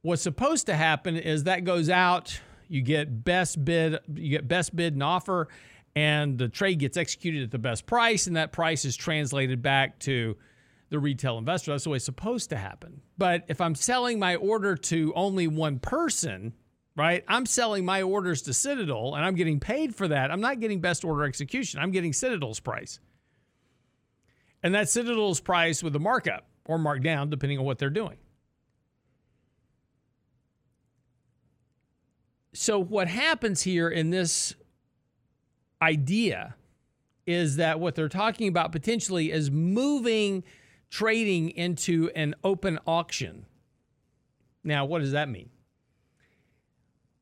What's 0.00 0.22
supposed 0.22 0.66
to 0.66 0.74
happen 0.74 1.16
is 1.16 1.44
that 1.44 1.64
goes 1.64 1.90
out, 1.90 2.40
you 2.68 2.80
get 2.80 3.24
best 3.24 3.62
bid, 3.62 3.98
you 4.14 4.30
get 4.30 4.48
best 4.48 4.74
bid 4.74 4.94
and 4.94 5.02
offer, 5.02 5.48
and 5.94 6.38
the 6.38 6.48
trade 6.48 6.78
gets 6.78 6.96
executed 6.96 7.42
at 7.42 7.50
the 7.50 7.58
best 7.58 7.86
price, 7.86 8.26
and 8.26 8.36
that 8.36 8.52
price 8.52 8.84
is 8.84 8.96
translated 8.96 9.60
back 9.60 9.98
to 10.00 10.36
the 10.88 10.98
retail 10.98 11.38
investor. 11.38 11.72
That's 11.72 11.84
the 11.84 11.90
way 11.90 11.96
it's 11.96 12.04
supposed 12.04 12.50
to 12.50 12.56
happen. 12.56 13.00
But 13.18 13.44
if 13.48 13.60
I'm 13.60 13.74
selling 13.74 14.18
my 14.18 14.36
order 14.36 14.76
to 14.76 15.12
only 15.14 15.48
one 15.48 15.78
person, 15.78 16.52
right? 16.96 17.24
I'm 17.28 17.46
selling 17.46 17.84
my 17.84 18.02
orders 18.02 18.42
to 18.42 18.54
Citadel 18.54 19.14
and 19.14 19.24
I'm 19.24 19.34
getting 19.34 19.60
paid 19.60 19.94
for 19.94 20.08
that. 20.08 20.30
I'm 20.30 20.40
not 20.40 20.60
getting 20.60 20.80
best 20.80 21.04
order 21.04 21.24
execution. 21.24 21.80
I'm 21.80 21.90
getting 21.90 22.12
Citadel's 22.12 22.60
price. 22.60 23.00
And 24.62 24.74
that's 24.74 24.92
Citadel's 24.92 25.40
price 25.40 25.82
with 25.82 25.94
a 25.94 26.00
markup 26.00 26.46
or 26.64 26.78
markdown, 26.78 27.30
depending 27.30 27.58
on 27.58 27.64
what 27.64 27.78
they're 27.78 27.90
doing. 27.90 28.16
So, 32.52 32.78
what 32.78 33.06
happens 33.06 33.62
here 33.62 33.90
in 33.90 34.08
this 34.08 34.54
idea 35.82 36.56
is 37.26 37.56
that 37.56 37.80
what 37.80 37.94
they're 37.94 38.08
talking 38.08 38.48
about 38.48 38.72
potentially 38.72 39.30
is 39.30 39.50
moving 39.50 40.42
trading 40.90 41.50
into 41.50 42.10
an 42.14 42.34
open 42.44 42.78
auction. 42.86 43.46
Now, 44.64 44.84
what 44.84 45.00
does 45.00 45.12
that 45.12 45.28
mean? 45.28 45.50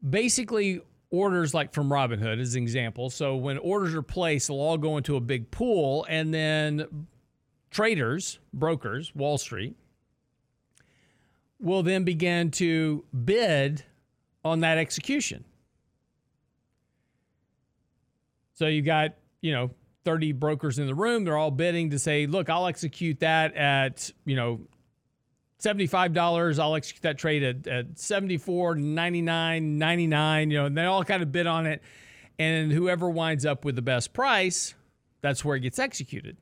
Basically, 0.09 0.81
orders 1.11 1.55
like 1.55 1.73
from 1.73 1.89
Robinhood 1.89 2.41
as 2.41 2.55
an 2.55 2.63
example. 2.63 3.09
So 3.11 3.37
when 3.37 3.59
orders 3.59 3.95
are 3.95 4.03
placed, 4.03 4.49
they'll 4.49 4.59
all 4.59 4.77
go 4.77 4.97
into 4.97 5.17
a 5.17 5.21
big 5.21 5.51
pool, 5.51 6.07
and 6.09 6.33
then 6.35 7.07
traders, 7.71 8.39
brokers, 8.53 9.15
Wall 9.15 9.39
Street, 9.39 9.77
will 11.61 11.83
then 11.83 12.05
begin 12.05 12.51
to 12.53 13.05
bid 13.25 13.85
on 14.45 14.61
that 14.61 14.77
execution. 14.77 15.45
So 18.53 18.67
you 18.67 18.83
got, 18.83 19.15
you 19.41 19.53
know, 19.53 19.71
30 20.05 20.33
brokers 20.33 20.79
in 20.79 20.87
the 20.87 20.95
room. 20.95 21.25
They're 21.25 21.37
all 21.37 21.51
bidding 21.51 21.91
to 21.91 21.99
say, 21.99 22.27
look, 22.27 22.51
I'll 22.51 22.67
execute 22.67 23.21
that 23.21 23.55
at, 23.55 24.11
you 24.25 24.37
know, 24.37 24.61
$75. 25.63 26.59
I'll 26.59 26.75
execute 26.75 27.03
that 27.03 27.19
trade 27.19 27.43
at, 27.43 27.67
at 27.67 27.99
74, 27.99 28.77
99, 28.77 29.79
99, 29.79 30.51
you 30.51 30.59
know, 30.59 30.67
and 30.67 30.77
they 30.77 30.85
all 30.85 31.05
kind 31.05 31.23
of 31.23 31.33
bid 31.33 31.47
on 31.47 31.67
it. 31.67 31.83
And 32.39 32.73
whoever 32.73 33.09
winds 33.09 33.47
up 33.47 33.65
with 33.65 33.77
the 33.77 33.83
best 33.83 34.13
price, 34.13 34.75
that's 35.21 35.45
where 35.45 35.57
it 35.57 35.61
gets 35.61 35.79
executed. 35.79 36.37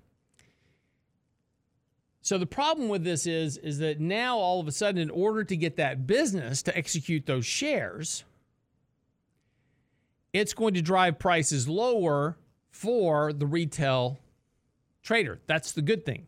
So 2.22 2.38
the 2.38 2.46
problem 2.46 2.88
with 2.88 3.04
this 3.04 3.26
is, 3.26 3.58
is 3.58 3.78
that 3.78 4.00
now 4.00 4.38
all 4.38 4.60
of 4.60 4.68
a 4.68 4.72
sudden, 4.72 5.00
in 5.00 5.10
order 5.10 5.44
to 5.44 5.56
get 5.56 5.76
that 5.76 6.06
business 6.06 6.62
to 6.62 6.76
execute 6.76 7.26
those 7.26 7.44
shares, 7.44 8.24
it's 10.32 10.54
going 10.54 10.74
to 10.74 10.82
drive 10.82 11.18
prices 11.18 11.68
lower 11.68 12.36
for 12.72 13.32
the 13.32 13.46
retail 13.46 14.18
trader. 15.02 15.40
That's 15.46 15.72
the 15.72 15.82
good 15.82 16.04
thing. 16.04 16.26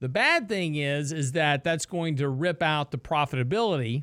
The 0.00 0.08
bad 0.08 0.48
thing 0.48 0.76
is 0.76 1.12
is 1.12 1.32
that 1.32 1.64
that's 1.64 1.86
going 1.86 2.16
to 2.16 2.28
rip 2.28 2.62
out 2.62 2.90
the 2.90 2.98
profitability 2.98 4.02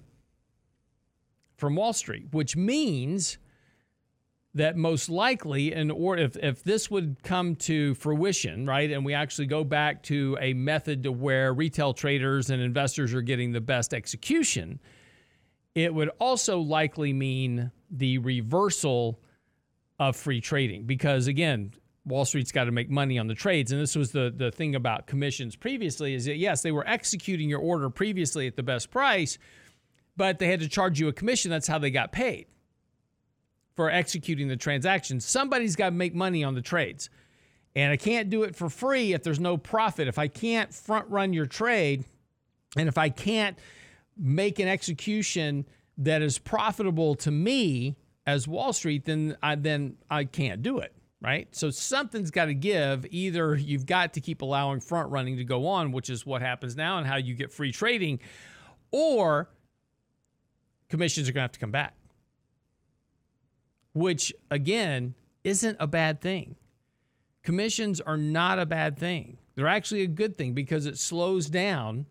from 1.57 1.75
Wall 1.75 1.93
Street, 1.93 2.27
which 2.31 2.55
means 2.55 3.37
that 4.55 4.75
most 4.75 5.09
likely 5.09 5.73
and 5.73 5.91
or 5.91 6.17
if, 6.17 6.35
if 6.37 6.63
this 6.63 6.89
would 6.89 7.21
come 7.21 7.55
to 7.55 7.93
fruition 7.95 8.65
right 8.65 8.89
and 8.89 9.05
we 9.05 9.13
actually 9.13 9.45
go 9.45 9.63
back 9.63 10.01
to 10.01 10.35
a 10.41 10.53
method 10.53 11.03
to 11.03 11.11
where 11.11 11.53
retail 11.53 11.93
traders 11.93 12.49
and 12.49 12.59
investors 12.59 13.13
are 13.13 13.21
getting 13.21 13.51
the 13.51 13.61
best 13.61 13.93
execution 13.93 14.79
it 15.75 15.93
would 15.93 16.09
also 16.19 16.59
likely 16.59 17.13
mean 17.13 17.71
the 17.91 18.17
reversal 18.17 19.19
of 19.99 20.15
free 20.15 20.41
trading 20.41 20.85
because 20.85 21.27
again 21.27 21.73
Wall 22.05 22.25
Street's 22.25 22.51
got 22.51 22.65
to 22.65 22.71
make 22.71 22.89
money 22.89 23.19
on 23.19 23.27
the 23.27 23.35
trades. 23.35 23.71
And 23.71 23.79
this 23.79 23.95
was 23.95 24.11
the, 24.11 24.33
the 24.35 24.51
thing 24.51 24.75
about 24.75 25.07
commissions 25.07 25.55
previously 25.55 26.13
is 26.13 26.25
that, 26.25 26.37
yes, 26.37 26.61
they 26.61 26.71
were 26.71 26.87
executing 26.87 27.49
your 27.49 27.59
order 27.59 27.89
previously 27.89 28.47
at 28.47 28.55
the 28.55 28.63
best 28.63 28.89
price, 28.89 29.37
but 30.17 30.39
they 30.39 30.47
had 30.47 30.59
to 30.61 30.67
charge 30.67 30.99
you 30.99 31.07
a 31.07 31.13
commission. 31.13 31.51
That's 31.51 31.67
how 31.67 31.77
they 31.77 31.91
got 31.91 32.11
paid 32.11 32.47
for 33.75 33.89
executing 33.89 34.47
the 34.47 34.57
transaction. 34.57 35.19
Somebody's 35.19 35.75
got 35.75 35.85
to 35.85 35.95
make 35.95 36.13
money 36.13 36.43
on 36.43 36.55
the 36.55 36.61
trades. 36.61 37.09
And 37.75 37.91
I 37.91 37.97
can't 37.97 38.29
do 38.29 38.43
it 38.43 38.55
for 38.55 38.69
free 38.69 39.13
if 39.13 39.23
there's 39.23 39.39
no 39.39 39.55
profit. 39.55 40.07
If 40.07 40.17
I 40.17 40.27
can't 40.27 40.73
front 40.73 41.07
run 41.09 41.33
your 41.33 41.45
trade, 41.45 42.05
and 42.75 42.89
if 42.89 42.97
I 42.97 43.09
can't 43.09 43.57
make 44.17 44.59
an 44.59 44.67
execution 44.67 45.65
that 45.97 46.21
is 46.21 46.39
profitable 46.39 47.15
to 47.15 47.31
me 47.31 47.95
as 48.29 48.47
Wall 48.47 48.73
Street, 48.73 49.05
then 49.05 49.37
I, 49.41 49.55
then 49.55 49.97
I 50.09 50.25
can't 50.25 50.61
do 50.61 50.79
it. 50.79 50.93
Right. 51.21 51.53
So 51.53 51.69
something's 51.69 52.31
got 52.31 52.45
to 52.45 52.53
give. 52.53 53.05
Either 53.09 53.55
you've 53.55 53.85
got 53.85 54.13
to 54.13 54.21
keep 54.21 54.41
allowing 54.41 54.79
front 54.79 55.11
running 55.11 55.35
to 55.35 55.43
go 55.43 55.67
on, 55.67 55.91
which 55.91 56.09
is 56.09 56.25
what 56.25 56.41
happens 56.41 56.77
now 56.77 56.97
and 56.97 57.05
how 57.05 57.17
you 57.17 57.33
get 57.33 57.51
free 57.51 57.73
trading, 57.73 58.19
or 58.91 59.49
commissions 60.87 61.27
are 61.27 61.33
going 61.33 61.41
to 61.41 61.43
have 61.43 61.51
to 61.51 61.59
come 61.59 61.71
back, 61.71 61.93
which 63.93 64.33
again 64.49 65.13
isn't 65.43 65.75
a 65.81 65.87
bad 65.87 66.21
thing. 66.21 66.55
Commissions 67.43 67.99
are 67.99 68.17
not 68.17 68.57
a 68.57 68.65
bad 68.65 68.97
thing. 68.97 69.39
They're 69.55 69.67
actually 69.67 70.03
a 70.03 70.07
good 70.07 70.37
thing 70.37 70.53
because 70.53 70.85
it 70.85 70.97
slows 70.97 71.49
down 71.49 72.05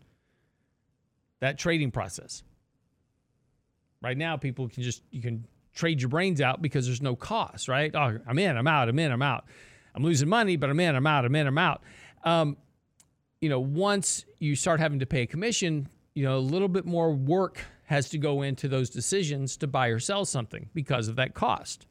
that 1.40 1.59
trading 1.59 1.92
process. 1.92 2.42
Right 4.02 4.18
now, 4.18 4.37
people 4.37 4.68
can 4.68 4.83
just, 4.83 5.02
you 5.11 5.22
can 5.22 5.46
trade 5.78 6.00
your 6.00 6.08
brains 6.08 6.40
out 6.40 6.60
because 6.60 6.86
there's 6.86 7.00
no 7.00 7.14
cost, 7.14 7.68
right? 7.68 7.94
Oh, 7.94 8.18
I'm 8.26 8.38
in, 8.38 8.56
I'm 8.56 8.66
out, 8.66 8.88
I'm 8.88 8.98
in, 8.98 9.12
I'm 9.12 9.22
out. 9.22 9.44
I'm 9.94 10.02
losing 10.02 10.28
money, 10.28 10.56
but 10.56 10.68
I'm 10.68 10.80
in, 10.80 10.96
I'm 10.96 11.06
out, 11.06 11.24
I'm 11.24 11.34
in, 11.36 11.46
I'm 11.46 11.58
out. 11.58 11.82
Um, 12.24 12.56
you 13.40 13.48
know, 13.48 13.60
once 13.60 14.24
you 14.40 14.56
start 14.56 14.80
having 14.80 14.98
to 14.98 15.06
pay 15.06 15.22
a 15.22 15.26
commission, 15.26 15.88
you 16.14 16.24
know, 16.24 16.36
a 16.36 16.40
little 16.40 16.66
bit 16.66 16.84
more 16.84 17.12
work 17.12 17.60
has 17.84 18.08
to 18.10 18.18
go 18.18 18.42
into 18.42 18.66
those 18.66 18.90
decisions 18.90 19.56
to 19.58 19.68
buy 19.68 19.86
or 19.86 20.00
sell 20.00 20.24
something 20.24 20.68
because 20.74 21.06
of 21.06 21.14
that 21.14 21.32
cost. 21.32 21.86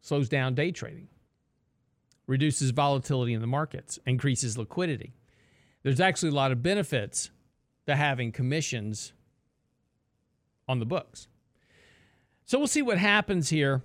Slows 0.00 0.28
down 0.28 0.56
day 0.56 0.72
trading, 0.72 1.06
reduces 2.26 2.70
volatility 2.70 3.34
in 3.34 3.40
the 3.40 3.46
markets, 3.46 4.00
increases 4.04 4.58
liquidity. 4.58 5.14
There's 5.84 6.00
actually 6.00 6.30
a 6.30 6.34
lot 6.34 6.50
of 6.50 6.60
benefits 6.60 7.30
to 7.88 7.96
having 7.96 8.30
commissions 8.30 9.14
on 10.68 10.78
the 10.78 10.84
books. 10.84 11.26
So 12.44 12.58
we'll 12.58 12.66
see 12.66 12.82
what 12.82 12.98
happens 12.98 13.48
here. 13.48 13.82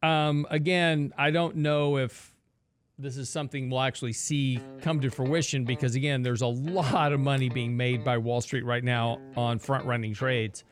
Um, 0.00 0.46
again, 0.48 1.12
I 1.18 1.32
don't 1.32 1.56
know 1.56 1.98
if 1.98 2.32
this 2.98 3.16
is 3.16 3.28
something 3.28 3.68
we'll 3.68 3.80
actually 3.80 4.12
see 4.12 4.60
come 4.80 5.00
to 5.00 5.10
fruition 5.10 5.64
because, 5.64 5.96
again, 5.96 6.22
there's 6.22 6.42
a 6.42 6.46
lot 6.46 7.12
of 7.12 7.18
money 7.18 7.48
being 7.48 7.76
made 7.76 8.04
by 8.04 8.16
Wall 8.16 8.40
Street 8.40 8.64
right 8.64 8.84
now 8.84 9.20
on 9.36 9.58
front 9.58 9.84
running 9.84 10.14
trades. 10.14 10.62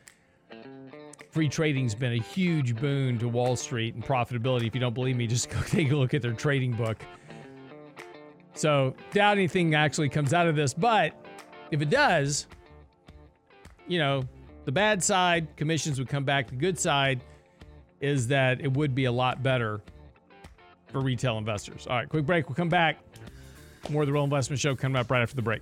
Free 1.29 1.49
trading's 1.49 1.93
been 1.93 2.13
a 2.13 2.23
huge 2.23 2.73
boon 2.77 3.19
to 3.19 3.27
Wall 3.27 3.57
Street 3.57 3.95
and 3.95 4.03
profitability. 4.03 4.65
If 4.65 4.75
you 4.75 4.79
don't 4.79 4.93
believe 4.93 5.17
me, 5.17 5.27
just 5.27 5.49
go 5.49 5.61
take 5.63 5.91
a 5.91 5.95
look 5.97 6.13
at 6.13 6.21
their 6.21 6.33
trading 6.33 6.71
book. 6.71 7.03
So, 8.53 8.95
doubt 9.11 9.37
anything 9.37 9.75
actually 9.75 10.07
comes 10.07 10.33
out 10.33 10.47
of 10.47 10.55
this, 10.55 10.73
but 10.73 11.13
if 11.71 11.81
it 11.81 11.89
does, 11.89 12.47
you 13.87 13.97
know, 13.97 14.23
the 14.65 14.71
bad 14.71 15.03
side, 15.03 15.47
commissions 15.55 15.97
would 15.97 16.09
come 16.09 16.23
back. 16.23 16.49
The 16.49 16.55
good 16.55 16.77
side 16.77 17.21
is 17.99 18.27
that 18.27 18.61
it 18.61 18.71
would 18.73 18.93
be 18.93 19.05
a 19.05 19.11
lot 19.11 19.41
better 19.41 19.81
for 20.87 20.99
retail 20.99 21.37
investors. 21.37 21.87
All 21.87 21.95
right, 21.95 22.07
quick 22.07 22.25
break. 22.25 22.47
We'll 22.47 22.55
come 22.55 22.69
back. 22.69 22.97
More 23.89 24.03
of 24.03 24.07
the 24.07 24.13
Real 24.13 24.23
Investment 24.23 24.59
Show 24.59 24.75
coming 24.75 24.97
up 24.97 25.09
right 25.09 25.21
after 25.21 25.35
the 25.35 25.41
break. 25.41 25.61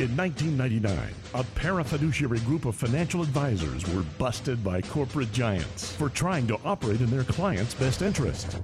In 0.00 0.16
1999, 0.16 0.98
a 1.34 1.44
parafiduciary 1.56 2.44
group 2.44 2.64
of 2.64 2.74
financial 2.74 3.22
advisors 3.22 3.86
were 3.94 4.02
busted 4.18 4.64
by 4.64 4.80
corporate 4.80 5.30
giants 5.30 5.92
for 5.92 6.08
trying 6.08 6.48
to 6.48 6.58
operate 6.64 7.00
in 7.00 7.10
their 7.10 7.22
clients' 7.22 7.74
best 7.74 8.02
interest. 8.02 8.58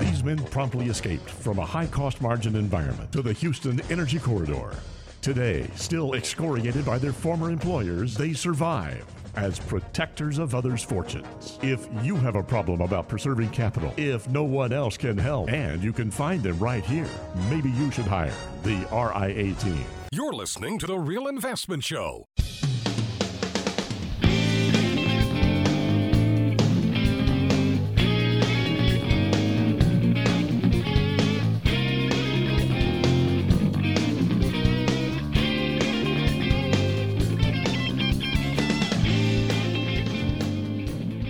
These 0.00 0.24
men 0.24 0.42
promptly 0.46 0.86
escaped 0.86 1.30
from 1.30 1.60
a 1.60 1.64
high 1.64 1.86
cost 1.86 2.20
margin 2.20 2.56
environment 2.56 3.12
to 3.12 3.22
the 3.22 3.32
Houston 3.32 3.80
Energy 3.90 4.18
Corridor. 4.18 4.72
Today, 5.22 5.70
still 5.76 6.14
excoriated 6.14 6.84
by 6.84 6.98
their 6.98 7.12
former 7.12 7.50
employers, 7.50 8.16
they 8.16 8.32
survive 8.32 9.04
as 9.36 9.60
protectors 9.60 10.38
of 10.38 10.52
others' 10.52 10.82
fortunes. 10.82 11.60
If 11.62 11.86
you 12.02 12.16
have 12.16 12.34
a 12.34 12.42
problem 12.42 12.80
about 12.80 13.08
preserving 13.08 13.50
capital, 13.50 13.94
if 13.96 14.28
no 14.28 14.42
one 14.42 14.72
else 14.72 14.96
can 14.96 15.16
help, 15.16 15.48
and 15.48 15.80
you 15.80 15.92
can 15.92 16.10
find 16.10 16.42
them 16.42 16.58
right 16.58 16.84
here, 16.84 17.08
maybe 17.48 17.70
you 17.70 17.92
should 17.92 18.06
hire 18.06 18.34
the 18.64 18.84
RIA 18.90 19.54
team. 19.54 19.86
You're 20.10 20.32
listening 20.32 20.78
to 20.78 20.86
The 20.86 20.98
Real 20.98 21.28
Investment 21.28 21.84
Show. 21.84 22.24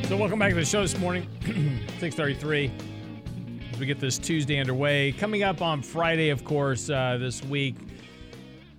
So 0.05 0.17
welcome 0.17 0.39
back 0.39 0.51
to 0.51 0.55
the 0.55 0.65
show 0.65 0.83
this 0.83 0.97
morning, 0.99 1.27
633. 1.99 2.71
As 3.73 3.81
we 3.81 3.87
get 3.87 3.99
this 3.99 4.19
Tuesday 4.19 4.61
underway. 4.61 5.11
Coming 5.11 5.43
up 5.43 5.63
on 5.63 5.83
Friday, 5.83 6.29
of 6.31 6.45
course, 6.45 6.89
uh, 6.89 7.17
this 7.19 7.43
week, 7.43 7.75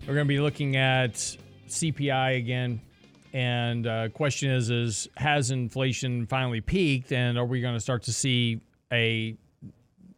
we're 0.08 0.14
going 0.14 0.26
to 0.26 0.30
be 0.30 0.40
looking 0.40 0.76
at 0.76 1.14
CPI 1.68 2.38
again. 2.38 2.82
And 3.34 3.86
uh, 3.86 4.10
question 4.10 4.50
is, 4.50 4.70
is 4.70 5.08
has 5.18 5.52
inflation 5.52 6.26
finally 6.26 6.62
peaked, 6.62 7.12
and 7.12 7.38
are 7.38 7.46
we 7.46 7.62
going 7.62 7.76
to 7.76 7.80
start 7.80 8.04
to 8.04 8.14
see 8.14 8.60
a 8.92 9.38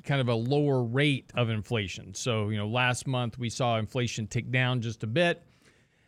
kind 0.05 0.21
of 0.21 0.29
a 0.29 0.33
lower 0.33 0.81
rate 0.81 1.29
of 1.35 1.49
inflation? 1.49 2.13
So, 2.13 2.49
you 2.49 2.57
know, 2.57 2.67
last 2.67 3.07
month 3.07 3.37
we 3.37 3.49
saw 3.49 3.77
inflation 3.77 4.27
tick 4.27 4.49
down 4.49 4.81
just 4.81 5.03
a 5.03 5.07
bit. 5.07 5.43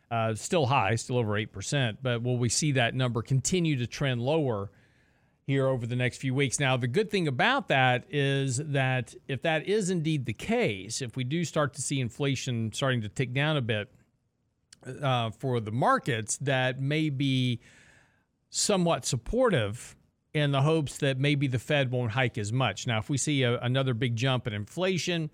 Uh, 0.10 0.36
still 0.36 0.68
high, 0.68 0.96
still 0.96 1.18
over 1.18 1.34
8%, 1.34 1.98
but 2.04 2.22
will 2.22 2.38
we 2.38 2.48
see 2.48 2.74
that 2.74 2.94
number 2.94 3.24
continue 3.24 3.76
to 3.78 3.88
trend 3.88 4.22
lower 4.22 4.70
here 5.46 5.68
over 5.68 5.86
the 5.86 5.96
next 5.96 6.18
few 6.18 6.34
weeks? 6.34 6.60
Now, 6.60 6.78
the 6.78 6.88
good 6.88 7.10
thing 7.10 7.28
about 7.28 7.68
that 7.68 8.06
is 8.10 8.58
that 8.58 9.14
if 9.28 9.42
that 9.44 9.68
is 9.68 9.90
indeed 9.90 10.26
the 10.26 10.34
case, 10.34 11.02
if 11.02 11.16
we 11.16 11.24
do 11.24 11.44
start 11.44 11.74
to 11.76 11.82
see 11.82 12.00
inflation 12.00 12.72
starting 12.74 13.02
to 13.02 13.10
tick 13.10 13.34
down 13.34 13.58
a 13.58 13.62
bit 13.62 13.90
uh, 15.02 15.32
for 15.32 15.60
the 15.60 15.72
markets, 15.72 16.38
that 16.38 16.80
may 16.80 17.10
be 17.10 17.62
somewhat 18.50 19.06
supportive 19.06 19.96
in 20.34 20.52
the 20.52 20.62
hopes 20.62 20.98
that 20.98 21.20
maybe 21.20 21.48
the 21.48 21.60
Fed 21.60 21.92
won't 21.92 22.12
hike 22.12 22.38
as 22.38 22.52
much. 22.52 22.88
Now, 22.88 23.00
if 23.00 23.10
we 23.10 23.18
see 23.18 23.44
a, 23.44 23.60
another 23.60 23.94
big 23.94 24.16
jump 24.16 24.48
in 24.48 24.54
inflation, 24.54 25.30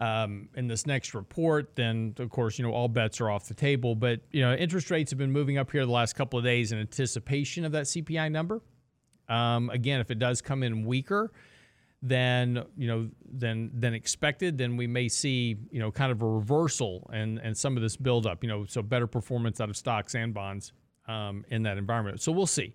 um, 0.00 0.48
in 0.56 0.66
this 0.66 0.86
next 0.86 1.14
report, 1.14 1.76
then 1.76 2.14
of 2.18 2.30
course, 2.30 2.58
you 2.58 2.64
know, 2.64 2.72
all 2.72 2.88
bets 2.88 3.20
are 3.20 3.30
off 3.30 3.46
the 3.46 3.54
table. 3.54 3.94
But, 3.94 4.20
you 4.32 4.40
know, 4.40 4.54
interest 4.54 4.90
rates 4.90 5.10
have 5.10 5.18
been 5.18 5.30
moving 5.30 5.58
up 5.58 5.70
here 5.70 5.84
the 5.84 5.92
last 5.92 6.14
couple 6.14 6.38
of 6.38 6.44
days 6.44 6.72
in 6.72 6.78
anticipation 6.78 7.66
of 7.66 7.72
that 7.72 7.84
CPI 7.84 8.32
number. 8.32 8.62
Um, 9.30 9.70
again, 9.70 10.00
if 10.00 10.10
it 10.10 10.18
does 10.18 10.42
come 10.42 10.62
in 10.62 10.84
weaker 10.84 11.32
than, 12.02 12.64
you 12.76 12.88
know, 12.88 13.08
than, 13.30 13.70
than 13.78 13.94
expected, 13.94 14.58
then 14.58 14.76
we 14.76 14.86
may 14.86 15.08
see, 15.08 15.56
you 15.70 15.78
know, 15.78 15.90
kind 15.92 16.10
of 16.10 16.20
a 16.22 16.26
reversal 16.26 17.08
and, 17.12 17.38
and 17.38 17.56
some 17.56 17.76
of 17.76 17.82
this 17.82 17.96
buildup, 17.96 18.42
you 18.42 18.48
know, 18.48 18.64
so 18.66 18.82
better 18.82 19.06
performance 19.06 19.60
out 19.60 19.70
of 19.70 19.76
stocks 19.76 20.14
and 20.14 20.34
bonds 20.34 20.72
um, 21.06 21.44
in 21.48 21.62
that 21.62 21.78
environment. 21.78 22.20
So 22.20 22.32
we'll 22.32 22.46
see. 22.46 22.74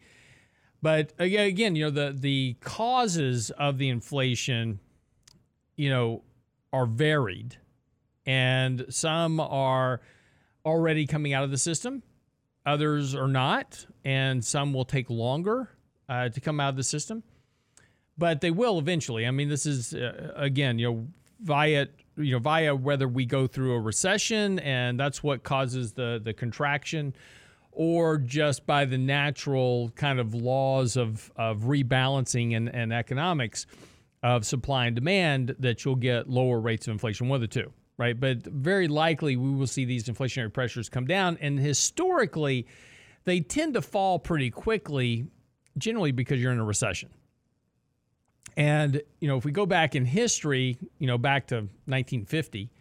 But 0.81 1.13
again, 1.19 1.47
again, 1.47 1.75
you 1.75 1.85
know, 1.85 1.91
the, 1.91 2.15
the 2.17 2.55
causes 2.61 3.51
of 3.51 3.77
the 3.77 3.89
inflation, 3.89 4.79
you 5.75 5.89
know, 5.89 6.23
are 6.71 6.85
varied. 6.85 7.57
and 8.25 8.85
some 8.89 9.39
are 9.39 10.01
already 10.65 11.05
coming 11.05 11.33
out 11.33 11.43
of 11.43 11.51
the 11.51 11.57
system, 11.57 12.01
others 12.65 13.13
are 13.13 13.27
not, 13.27 13.85
and 14.03 14.43
some 14.43 14.73
will 14.73 14.85
take 14.85 15.09
longer 15.09 15.69
uh, 16.09 16.29
to 16.29 16.39
come 16.39 16.59
out 16.59 16.69
of 16.69 16.75
the 16.75 16.83
system, 16.83 17.23
but 18.17 18.41
they 18.41 18.51
will 18.51 18.79
eventually. 18.79 19.25
I 19.25 19.31
mean, 19.31 19.49
this 19.49 19.65
is 19.65 19.93
uh, 19.93 20.33
again, 20.35 20.79
you 20.79 20.91
know, 20.91 21.07
via 21.41 21.87
you 22.17 22.33
know 22.33 22.39
via 22.39 22.75
whether 22.75 23.07
we 23.07 23.25
go 23.25 23.47
through 23.47 23.73
a 23.73 23.79
recession 23.79 24.59
and 24.59 24.99
that's 24.99 25.21
what 25.21 25.43
causes 25.43 25.93
the 25.93 26.21
the 26.23 26.33
contraction 26.33 27.13
or 27.75 28.17
just 28.17 28.65
by 28.65 28.85
the 28.85 28.97
natural 28.97 29.91
kind 29.95 30.19
of 30.19 30.33
laws 30.33 30.95
of, 30.95 31.31
of 31.35 31.63
rebalancing 31.63 32.55
and, 32.55 32.73
and 32.73 32.93
economics 32.93 33.67
of 34.23 34.45
supply 34.45 34.87
and 34.87 34.95
demand 34.95 35.55
that 35.59 35.83
you'll 35.83 35.95
get 35.95 36.29
lower 36.29 36.59
rates 36.59 36.87
of 36.87 36.93
inflation, 36.93 37.27
one 37.27 37.35
of 37.35 37.41
the 37.41 37.47
two, 37.47 37.71
right? 37.97 38.17
But 38.17 38.43
very 38.45 38.87
likely 38.87 39.35
we 39.35 39.51
will 39.51 39.67
see 39.67 39.83
these 39.83 40.05
inflationary 40.05 40.51
pressures 40.51 40.87
come 40.87 41.05
down. 41.05 41.37
And 41.41 41.59
historically, 41.59 42.65
they 43.25 43.41
tend 43.41 43.73
to 43.73 43.81
fall 43.81 44.19
pretty 44.19 44.49
quickly, 44.49 45.27
generally 45.77 46.11
because 46.11 46.41
you're 46.41 46.51
in 46.51 46.59
a 46.59 46.65
recession. 46.65 47.09
And, 48.57 49.01
you 49.19 49.27
know, 49.27 49.37
if 49.37 49.43
we 49.43 49.51
go 49.51 49.65
back 49.65 49.95
in 49.95 50.05
history, 50.05 50.77
you 50.97 51.07
know, 51.07 51.17
back 51.17 51.47
to 51.47 51.55
1950, 51.55 52.71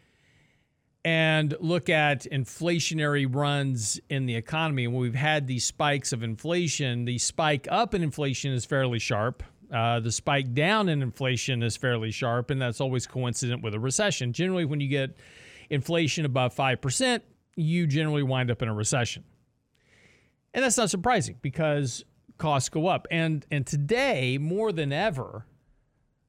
and 1.05 1.55
look 1.61 1.91
at 1.91 2.23
inflationary 2.33 3.27
runs 3.29 4.01
in 4.09 4.27
the 4.27 4.37
economy, 4.37 4.87
when 4.87 5.01
we've 5.01 5.15
had 5.15 5.47
these 5.47 5.65
spikes 5.65 6.13
of 6.13 6.23
inflation, 6.23 7.05
the 7.05 7.19
spike 7.19 7.67
up 7.71 7.93
in 7.95 8.03
inflation 8.03 8.53
is 8.53 8.65
fairly 8.65 8.99
sharp. 8.99 9.43
Uh, 9.73 10.01
the 10.01 10.13
spike 10.13 10.55
down 10.55 10.89
in 10.89 11.03
inflation 11.03 11.63
is 11.63 11.77
fairly 11.77 12.11
sharp, 12.11 12.51
and 12.51 12.63
that's 12.63 12.81
always 12.81 13.07
coincident 13.07 13.63
with 13.63 13.75
a 13.75 13.81
recession. 13.81 14.33
Generally, 14.33 14.67
when 14.67 14.81
you 14.81 14.89
get 14.89 15.17
inflation 15.69 16.25
above 16.25 16.55
5%, 16.55 17.21
you 17.57 17.87
generally 17.87 18.23
wind 18.23 18.51
up 18.51 18.63
in 18.63 18.69
a 18.69 18.75
recession. 18.75 19.25
And 20.55 20.65
that's 20.65 20.77
not 20.77 20.89
surprising 20.89 21.37
because 21.43 22.05
costs 22.39 22.69
go 22.69 22.87
up. 22.87 23.07
And, 23.11 23.47
and 23.51 23.67
today, 23.67 24.39
more 24.39 24.73
than 24.73 24.93
ever, 24.93 25.47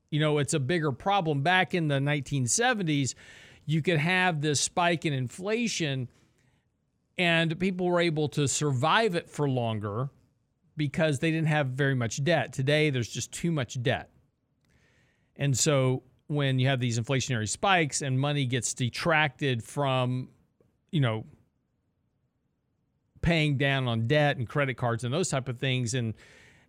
you 0.10 0.20
know, 0.20 0.38
it's 0.38 0.54
a 0.54 0.60
bigger 0.60 0.92
problem. 0.92 1.42
Back 1.42 1.74
in 1.74 1.88
the 1.88 1.96
1970s, 1.96 3.16
you 3.66 3.82
could 3.82 3.98
have 3.98 4.42
this 4.42 4.62
spike 4.62 5.06
in 5.06 5.14
inflation 5.14 6.10
and 7.18 7.58
people 7.60 7.88
were 7.88 8.02
able 8.02 8.28
to 8.30 8.48
survive 8.48 9.16
it 9.16 9.30
for 9.30 9.50
longer 9.50 10.10
because 10.78 11.20
they 11.20 11.32
didn't 11.32 11.48
have 11.48 11.68
very 11.68 11.96
much 11.96 12.24
debt. 12.24 12.52
Today, 12.52 12.90
there's 12.90 13.10
just 13.10 13.32
too 13.32 13.52
much 13.52 13.82
debt. 13.82 14.10
And 15.38 15.58
so 15.58 16.04
when 16.28 16.60
you 16.60 16.68
have 16.68 16.80
these 16.80 17.00
inflationary 17.00 17.48
spikes 17.48 18.02
and 18.02 18.20
money 18.20 18.46
gets 18.46 18.74
detracted 18.74 19.64
from, 19.64 20.30
you 20.92 21.00
know, 21.00 21.26
paying 23.26 23.58
down 23.58 23.88
on 23.88 24.08
debt 24.08 24.38
and 24.38 24.48
credit 24.48 24.76
cards 24.76 25.04
and 25.04 25.12
those 25.14 25.30
type 25.30 25.50
of 25.50 25.58
things 25.58 25.96
and 25.96 26.14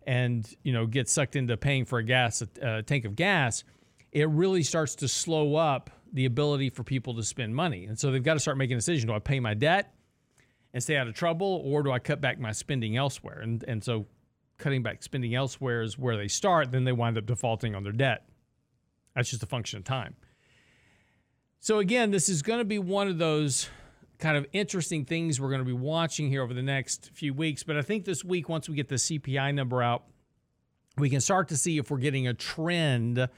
and 0.07 0.55
you 0.63 0.73
know 0.73 0.87
get 0.87 1.07
sucked 1.07 1.35
into 1.35 1.55
paying 1.55 1.85
for 1.85 1.99
a 1.99 2.03
gas 2.03 2.41
a, 2.61 2.81
tank 2.81 3.05
of 3.05 3.15
gas, 3.15 3.63
it 4.11 4.27
really 4.29 4.63
starts 4.63 4.95
to 4.95 5.07
slow 5.07 5.55
up 5.55 5.91
the 6.13 6.25
ability 6.25 6.69
for 6.69 6.83
people 6.83 7.13
to 7.13 7.23
spend 7.23 7.55
money. 7.55 7.85
And 7.85 7.99
so 7.99 8.11
they've 8.11 8.23
got 8.23 8.33
to 8.33 8.39
start 8.39 8.57
making 8.57 8.75
a 8.75 8.79
decision. 8.79 9.07
Do 9.07 9.13
I 9.13 9.19
pay 9.19 9.39
my 9.39 9.53
debt 9.53 9.93
and 10.73 10.81
stay 10.81 10.97
out 10.97 11.07
of 11.07 11.13
trouble, 11.13 11.61
or 11.63 11.83
do 11.83 11.91
I 11.91 11.99
cut 11.99 12.21
back 12.21 12.39
my 12.39 12.53
spending 12.53 12.97
elsewhere? 12.97 13.39
And, 13.41 13.63
and 13.67 13.83
so 13.83 14.07
cutting 14.57 14.81
back 14.81 15.03
spending 15.03 15.35
elsewhere 15.35 15.81
is 15.81 15.97
where 15.97 16.17
they 16.17 16.27
start. 16.27 16.71
Then 16.71 16.85
they 16.85 16.93
wind 16.93 17.17
up 17.17 17.25
defaulting 17.25 17.75
on 17.75 17.83
their 17.83 17.91
debt. 17.91 18.27
That's 19.15 19.29
just 19.29 19.43
a 19.43 19.47
function 19.47 19.77
of 19.77 19.83
time. 19.83 20.15
So, 21.59 21.79
again, 21.79 22.11
this 22.11 22.29
is 22.29 22.41
going 22.41 22.59
to 22.59 22.65
be 22.65 22.79
one 22.79 23.07
of 23.07 23.17
those 23.17 23.69
kind 24.19 24.37
of 24.37 24.45
interesting 24.51 25.05
things 25.05 25.39
we're 25.39 25.49
going 25.49 25.61
to 25.61 25.65
be 25.65 25.73
watching 25.73 26.29
here 26.29 26.41
over 26.41 26.53
the 26.53 26.63
next 26.63 27.11
few 27.13 27.33
weeks. 27.33 27.63
But 27.63 27.77
I 27.77 27.81
think 27.81 28.05
this 28.05 28.23
week, 28.23 28.49
once 28.49 28.67
we 28.67 28.75
get 28.75 28.87
the 28.87 28.95
CPI 28.95 29.53
number 29.53 29.81
out, 29.81 30.03
we 30.97 31.09
can 31.09 31.21
start 31.21 31.49
to 31.49 31.57
see 31.57 31.77
if 31.77 31.91
we're 31.91 31.97
getting 31.97 32.27
a 32.27 32.33
trend 32.33 33.29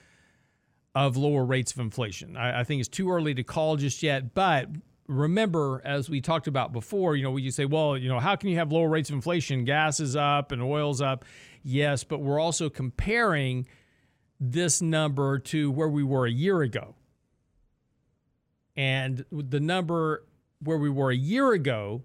of 0.95 1.17
lower 1.17 1.45
rates 1.45 1.71
of 1.73 1.79
inflation. 1.79 2.37
I, 2.37 2.61
I, 2.61 2.63
think 2.63 2.79
it's 2.79 2.89
too 2.89 3.11
early 3.11 3.33
to 3.35 3.43
call 3.43 3.75
just 3.75 4.01
yet, 4.01 4.33
but 4.33 4.69
remember, 5.07 5.81
as 5.83 6.09
we 6.09 6.21
talked 6.21 6.47
about 6.47 6.71
before, 6.71 7.15
you 7.15 7.23
know, 7.23 7.31
we 7.31 7.49
say, 7.51 7.65
well, 7.65 7.97
you 7.97 8.07
know, 8.07 8.19
how 8.19 8.35
can 8.35 8.49
you 8.49 8.57
have 8.57 8.71
lower 8.71 8.87
rates 8.87 9.09
of 9.09 9.15
inflation? 9.15 9.65
Gas 9.65 9.99
is 9.99 10.15
up 10.15 10.51
and 10.51 10.61
oil's 10.61 11.01
up. 11.01 11.25
Yes, 11.63 12.03
but 12.03 12.19
we're 12.19 12.39
also 12.39 12.69
comparing 12.69 13.67
this 14.39 14.81
number 14.81 15.39
to 15.39 15.69
where 15.71 15.89
we 15.89 16.03
were 16.03 16.25
a 16.25 16.31
year 16.31 16.61
ago. 16.61 16.95
And 18.75 19.25
the 19.31 19.59
number 19.59 20.23
where 20.61 20.77
we 20.77 20.89
were 20.89 21.11
a 21.11 21.15
year 21.15 21.51
ago 21.53 22.03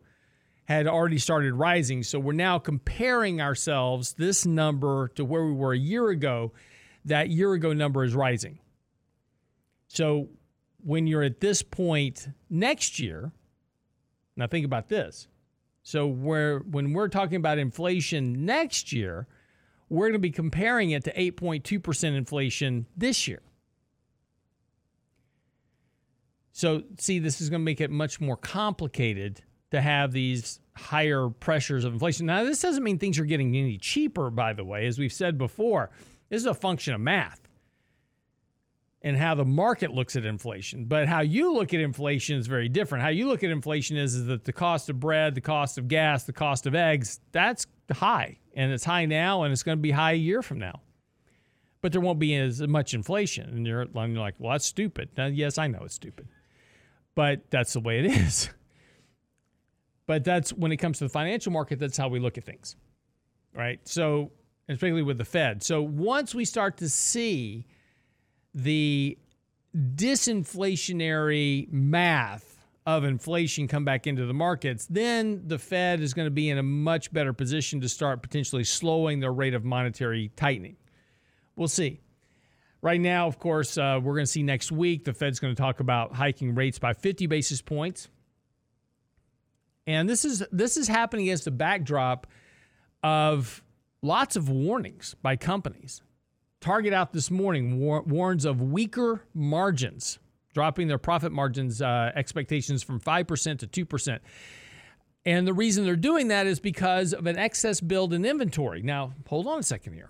had 0.66 0.86
already 0.86 1.18
started 1.18 1.54
rising. 1.54 2.02
So 2.02 2.18
we're 2.18 2.32
now 2.32 2.58
comparing 2.58 3.40
ourselves, 3.40 4.14
this 4.14 4.46
number, 4.46 5.08
to 5.16 5.24
where 5.24 5.44
we 5.44 5.52
were 5.52 5.72
a 5.72 5.78
year 5.78 6.08
ago. 6.08 6.52
That 7.04 7.28
year 7.28 7.52
ago 7.52 7.74
number 7.74 8.02
is 8.02 8.14
rising. 8.14 8.58
So 9.88 10.28
when 10.82 11.06
you're 11.06 11.22
at 11.22 11.40
this 11.40 11.62
point 11.62 12.28
next 12.48 12.98
year, 12.98 13.32
now 14.36 14.46
think 14.46 14.64
about 14.64 14.88
this. 14.88 15.28
So 15.82 16.06
where 16.06 16.60
when 16.60 16.94
we're 16.94 17.08
talking 17.08 17.36
about 17.36 17.58
inflation 17.58 18.46
next 18.46 18.90
year, 18.90 19.26
we're 19.90 20.06
going 20.06 20.14
to 20.14 20.18
be 20.18 20.30
comparing 20.30 20.92
it 20.92 21.04
to 21.04 21.12
8.2% 21.12 22.16
inflation 22.16 22.86
this 22.96 23.28
year. 23.28 23.42
So 26.56 26.84
see, 26.98 27.18
this 27.18 27.40
is 27.40 27.50
going 27.50 27.60
to 27.60 27.64
make 27.64 27.80
it 27.80 27.90
much 27.90 28.20
more 28.20 28.36
complicated 28.36 29.42
to 29.72 29.80
have 29.80 30.12
these 30.12 30.60
higher 30.76 31.28
pressures 31.28 31.84
of 31.84 31.92
inflation. 31.92 32.26
Now, 32.26 32.44
this 32.44 32.62
doesn't 32.62 32.84
mean 32.84 33.00
things 33.00 33.18
are 33.18 33.24
getting 33.24 33.56
any 33.56 33.76
cheaper, 33.76 34.30
by 34.30 34.52
the 34.52 34.64
way. 34.64 34.86
As 34.86 34.96
we've 34.96 35.12
said 35.12 35.36
before, 35.36 35.90
this 36.28 36.40
is 36.40 36.46
a 36.46 36.54
function 36.54 36.94
of 36.94 37.00
math 37.00 37.40
and 39.02 39.16
how 39.16 39.34
the 39.34 39.44
market 39.44 39.92
looks 39.92 40.14
at 40.14 40.24
inflation. 40.24 40.84
But 40.84 41.08
how 41.08 41.22
you 41.22 41.52
look 41.52 41.74
at 41.74 41.80
inflation 41.80 42.38
is 42.38 42.46
very 42.46 42.68
different. 42.68 43.02
How 43.02 43.10
you 43.10 43.26
look 43.26 43.42
at 43.42 43.50
inflation 43.50 43.96
is, 43.96 44.14
is 44.14 44.26
that 44.26 44.44
the 44.44 44.52
cost 44.52 44.88
of 44.88 45.00
bread, 45.00 45.34
the 45.34 45.40
cost 45.40 45.76
of 45.76 45.88
gas, 45.88 46.22
the 46.22 46.32
cost 46.32 46.66
of 46.66 46.76
eggs, 46.76 47.18
that's 47.32 47.66
high. 47.92 48.38
And 48.54 48.70
it's 48.70 48.84
high 48.84 49.06
now 49.06 49.42
and 49.42 49.52
it's 49.52 49.64
going 49.64 49.78
to 49.78 49.82
be 49.82 49.90
high 49.90 50.12
a 50.12 50.14
year 50.14 50.40
from 50.40 50.60
now. 50.60 50.82
But 51.80 51.90
there 51.90 52.00
won't 52.00 52.20
be 52.20 52.36
as 52.36 52.62
much 52.62 52.94
inflation. 52.94 53.50
And 53.50 53.66
you're, 53.66 53.86
like, 53.86 54.36
well, 54.38 54.52
that's 54.52 54.64
stupid. 54.64 55.08
Now, 55.16 55.26
yes, 55.26 55.58
I 55.58 55.66
know 55.66 55.80
it's 55.82 55.94
stupid. 55.94 56.28
But 57.14 57.50
that's 57.50 57.72
the 57.72 57.81
way 57.81 58.00
it 58.00 58.07
is. 58.07 58.50
But 60.07 60.24
that's 60.24 60.53
when 60.53 60.72
it 60.72 60.77
comes 60.77 60.98
to 60.98 61.05
the 61.05 61.11
financial 61.11 61.53
market, 61.53 61.79
that's 61.79 61.96
how 61.96 62.09
we 62.09 62.18
look 62.18 62.37
at 62.38 62.44
things. 62.44 62.77
Right. 63.55 63.81
So, 63.85 64.33
especially 64.68 65.03
with 65.03 65.18
the 65.18 65.24
Fed. 65.24 65.62
So 65.62 65.83
once 65.83 66.35
we 66.35 66.44
start 66.44 66.77
to 66.79 66.88
see 66.88 67.66
the 68.55 69.18
disinflationary 69.74 71.70
math 71.72 72.55
of 72.87 73.05
inflation 73.05 73.66
come 73.66 73.85
back 73.85 74.07
into 74.07 74.27
the 74.27 74.35
markets, 74.35 74.87
then 74.90 75.42
the 75.46 75.59
Fed 75.59 76.00
is 76.00 76.12
going 76.12 76.27
to 76.27 76.31
be 76.31 76.50
in 76.50 76.59
a 76.59 76.62
much 76.62 77.12
better 77.12 77.33
position 77.33 77.81
to 77.81 77.88
start 77.88 78.22
potentially 78.22 78.64
slowing 78.64 79.20
their 79.20 79.33
rate 79.33 79.55
of 79.55 79.64
monetary 79.64 80.31
tightening. 80.37 80.77
We'll 81.57 81.68
see. 81.68 82.00
Right 82.85 83.01
now, 83.01 83.27
of 83.27 83.38
course, 83.38 83.79
uh, 83.79 83.99
we're 84.01 84.14
going 84.14 84.27
to 84.27 84.31
see 84.31 84.42
next 84.42 84.70
week 84.70 85.05
the 85.05 85.14
Fed's 85.14 85.40
going 85.40 85.55
to 85.55 85.61
talk 85.61 85.81
about 85.81 86.14
hiking 86.14 86.55
rates 86.55 86.79
by 86.79 86.92
50 86.92 87.27
basis 87.27 87.62
points. 87.62 88.09
And 89.87 90.09
this 90.09 90.25
is 90.25 90.42
this 90.53 90.77
is 90.77 90.87
happening 90.87 91.27
against 91.27 91.47
a 91.47 91.51
backdrop 91.51 92.27
of 93.03 93.64
lots 94.03 94.37
of 94.37 94.51
warnings 94.51 95.16
by 95.23 95.37
companies 95.37 96.03
Target 96.64 96.94
out 96.94 97.12
this 97.12 97.31
morning 97.31 97.79
war- 97.79 98.01
warns 98.07 98.47
of 98.47 98.62
weaker 98.62 99.20
margins, 99.35 100.18
dropping 100.55 100.88
their 100.88 100.97
profit 100.97 101.31
margins 101.31 101.83
uh, 101.83 102.11
expectations 102.14 102.83
from 102.83 103.01
5% 103.01 103.70
to 103.70 103.87
2%. 103.87 104.18
And 105.27 105.47
the 105.47 105.53
reason 105.53 105.85
they're 105.85 105.94
doing 105.94 106.29
that 106.29 106.47
is 106.47 106.61
because 106.61 107.12
of 107.12 107.27
an 107.27 107.37
excess 107.37 107.83
build 107.83 108.14
in 108.14 108.25
inventory. 108.25 108.81
Now, 108.81 109.12
hold 109.27 109.47
on 109.47 109.59
a 109.59 109.62
second 109.62 109.92
here. 109.92 110.09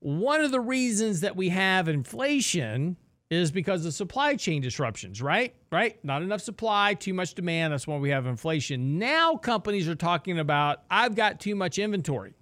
One 0.00 0.40
of 0.40 0.50
the 0.50 0.60
reasons 0.60 1.20
that 1.20 1.36
we 1.36 1.48
have 1.48 1.88
inflation 1.88 2.96
is 3.30 3.50
because 3.50 3.84
of 3.84 3.92
supply 3.92 4.36
chain 4.36 4.62
disruptions, 4.62 5.20
right? 5.20 5.54
Right? 5.70 6.02
Not 6.04 6.22
enough 6.22 6.40
supply, 6.40 6.94
too 6.94 7.12
much 7.12 7.34
demand. 7.34 7.72
That's 7.72 7.86
why 7.86 7.98
we 7.98 8.10
have 8.10 8.26
inflation. 8.26 8.98
Now 8.98 9.36
companies 9.36 9.88
are 9.88 9.94
talking 9.94 10.38
about, 10.38 10.82
I've 10.90 11.14
got 11.14 11.40
too 11.40 11.54
much 11.54 11.78
inventory 11.78 12.34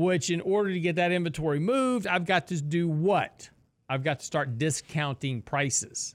which 0.00 0.30
in 0.30 0.40
order 0.40 0.72
to 0.72 0.80
get 0.80 0.96
that 0.96 1.12
inventory 1.12 1.60
moved, 1.60 2.06
I've 2.06 2.24
got 2.24 2.46
to 2.48 2.60
do 2.60 2.88
what? 2.88 3.50
I've 3.88 4.02
got 4.02 4.20
to 4.20 4.24
start 4.24 4.56
discounting 4.56 5.42
prices. 5.42 6.14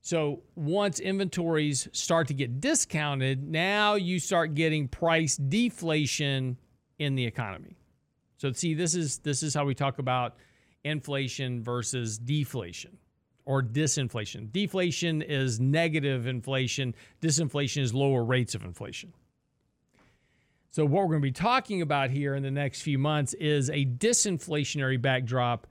So 0.00 0.42
once 0.54 1.00
inventories 1.00 1.88
start 1.92 2.28
to 2.28 2.34
get 2.34 2.60
discounted, 2.60 3.46
now 3.46 3.94
you 3.94 4.18
start 4.18 4.54
getting 4.54 4.88
price 4.88 5.36
deflation 5.36 6.56
in 6.98 7.14
the 7.14 7.24
economy. 7.24 7.76
So 8.36 8.52
see, 8.52 8.74
this 8.74 8.94
is 8.94 9.18
this 9.18 9.42
is 9.42 9.54
how 9.54 9.64
we 9.64 9.74
talk 9.74 9.98
about 9.98 10.36
inflation 10.84 11.62
versus 11.62 12.18
deflation 12.18 12.98
or 13.46 13.62
disinflation. 13.62 14.50
Deflation 14.52 15.22
is 15.22 15.60
negative 15.60 16.26
inflation, 16.26 16.94
disinflation 17.20 17.82
is 17.82 17.94
lower 17.94 18.24
rates 18.24 18.54
of 18.54 18.64
inflation. 18.64 19.12
So, 20.70 20.84
what 20.84 21.02
we're 21.02 21.10
going 21.10 21.20
to 21.20 21.28
be 21.28 21.32
talking 21.32 21.82
about 21.82 22.10
here 22.10 22.34
in 22.34 22.42
the 22.42 22.50
next 22.50 22.82
few 22.82 22.98
months 22.98 23.32
is 23.34 23.70
a 23.70 23.84
disinflationary 23.84 25.00
backdrop 25.00 25.68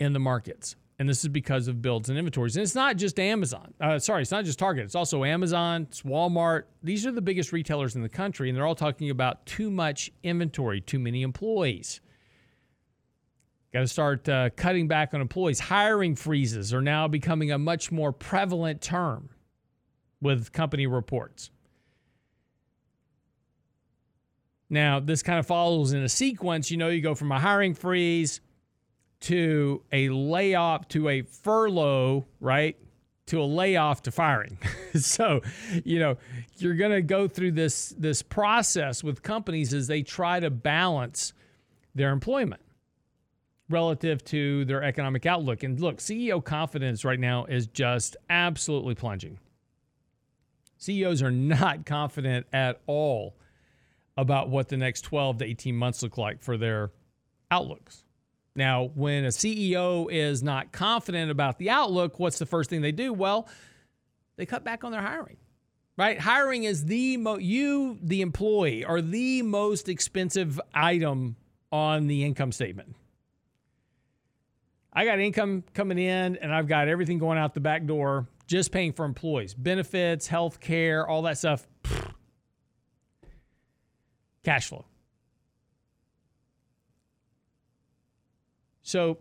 in 0.00 0.12
the 0.12 0.18
markets. 0.18 0.76
And 0.98 1.06
this 1.06 1.22
is 1.22 1.28
because 1.28 1.68
of 1.68 1.82
builds 1.82 2.08
and 2.08 2.18
inventories. 2.18 2.56
And 2.56 2.62
it's 2.62 2.74
not 2.74 2.96
just 2.96 3.20
Amazon. 3.20 3.74
Uh, 3.78 3.98
sorry, 3.98 4.22
it's 4.22 4.30
not 4.30 4.46
just 4.46 4.58
Target. 4.58 4.84
It's 4.84 4.94
also 4.94 5.24
Amazon, 5.24 5.82
it's 5.90 6.02
Walmart. 6.02 6.64
These 6.82 7.04
are 7.04 7.12
the 7.12 7.20
biggest 7.20 7.52
retailers 7.52 7.96
in 7.96 8.02
the 8.02 8.08
country, 8.08 8.48
and 8.48 8.56
they're 8.56 8.66
all 8.66 8.74
talking 8.74 9.10
about 9.10 9.44
too 9.44 9.70
much 9.70 10.10
inventory, 10.22 10.80
too 10.80 10.98
many 10.98 11.20
employees. 11.22 12.00
Got 13.74 13.80
to 13.80 13.88
start 13.88 14.26
uh, 14.26 14.48
cutting 14.56 14.88
back 14.88 15.12
on 15.12 15.20
employees. 15.20 15.60
Hiring 15.60 16.16
freezes 16.16 16.72
are 16.72 16.80
now 16.80 17.08
becoming 17.08 17.52
a 17.52 17.58
much 17.58 17.92
more 17.92 18.10
prevalent 18.10 18.80
term 18.80 19.28
with 20.22 20.50
company 20.52 20.86
reports. 20.86 21.50
Now, 24.70 24.98
this 24.98 25.22
kind 25.22 25.38
of 25.38 25.46
follows 25.46 25.92
in 25.92 26.02
a 26.02 26.08
sequence. 26.08 26.70
You 26.70 26.78
know, 26.78 26.88
you 26.88 27.02
go 27.02 27.14
from 27.14 27.30
a 27.32 27.38
hiring 27.38 27.74
freeze 27.74 28.40
to 29.26 29.82
a 29.90 30.08
layoff 30.08 30.86
to 30.86 31.08
a 31.08 31.22
furlough, 31.22 32.24
right? 32.38 32.76
To 33.26 33.40
a 33.40 33.44
layoff 33.44 34.02
to 34.02 34.12
firing. 34.12 34.56
so, 34.94 35.40
you 35.84 35.98
know, 35.98 36.16
you're 36.58 36.76
going 36.76 36.92
to 36.92 37.02
go 37.02 37.26
through 37.26 37.52
this 37.52 37.92
this 37.98 38.22
process 38.22 39.02
with 39.02 39.24
companies 39.24 39.74
as 39.74 39.88
they 39.88 40.02
try 40.02 40.38
to 40.38 40.48
balance 40.48 41.32
their 41.92 42.12
employment 42.12 42.62
relative 43.68 44.24
to 44.26 44.64
their 44.66 44.84
economic 44.84 45.26
outlook. 45.26 45.64
And 45.64 45.80
look, 45.80 45.98
CEO 45.98 46.44
confidence 46.44 47.04
right 47.04 47.18
now 47.18 47.46
is 47.46 47.66
just 47.66 48.16
absolutely 48.30 48.94
plunging. 48.94 49.40
CEOs 50.78 51.20
are 51.20 51.32
not 51.32 51.84
confident 51.84 52.46
at 52.52 52.80
all 52.86 53.34
about 54.16 54.50
what 54.50 54.68
the 54.68 54.76
next 54.76 55.00
12 55.00 55.38
to 55.38 55.44
18 55.44 55.74
months 55.74 56.04
look 56.04 56.16
like 56.16 56.40
for 56.44 56.56
their 56.56 56.92
outlooks. 57.50 58.04
Now, 58.56 58.90
when 58.94 59.24
a 59.24 59.28
CEO 59.28 60.10
is 60.10 60.42
not 60.42 60.72
confident 60.72 61.30
about 61.30 61.58
the 61.58 61.70
outlook, 61.70 62.18
what's 62.18 62.38
the 62.38 62.46
first 62.46 62.70
thing 62.70 62.80
they 62.80 62.92
do? 62.92 63.12
Well, 63.12 63.48
they 64.36 64.46
cut 64.46 64.64
back 64.64 64.82
on 64.82 64.92
their 64.92 65.02
hiring. 65.02 65.36
Right? 65.98 66.18
Hiring 66.18 66.64
is 66.64 66.84
the 66.84 67.16
mo- 67.16 67.38
you 67.38 67.98
the 68.02 68.20
employee 68.20 68.84
are 68.84 69.00
the 69.00 69.42
most 69.42 69.88
expensive 69.88 70.60
item 70.74 71.36
on 71.72 72.06
the 72.06 72.24
income 72.24 72.52
statement. 72.52 72.96
I 74.92 75.04
got 75.04 75.20
income 75.20 75.64
coming 75.74 75.98
in 75.98 76.36
and 76.36 76.54
I've 76.54 76.68
got 76.68 76.88
everything 76.88 77.18
going 77.18 77.38
out 77.38 77.54
the 77.54 77.60
back 77.60 77.84
door, 77.86 78.26
just 78.46 78.72
paying 78.72 78.92
for 78.92 79.04
employees, 79.04 79.52
benefits, 79.54 80.26
health 80.26 80.60
care, 80.60 81.06
all 81.06 81.22
that 81.22 81.38
stuff. 81.38 81.66
Cash 84.42 84.68
flow. 84.68 84.84
So 88.86 89.18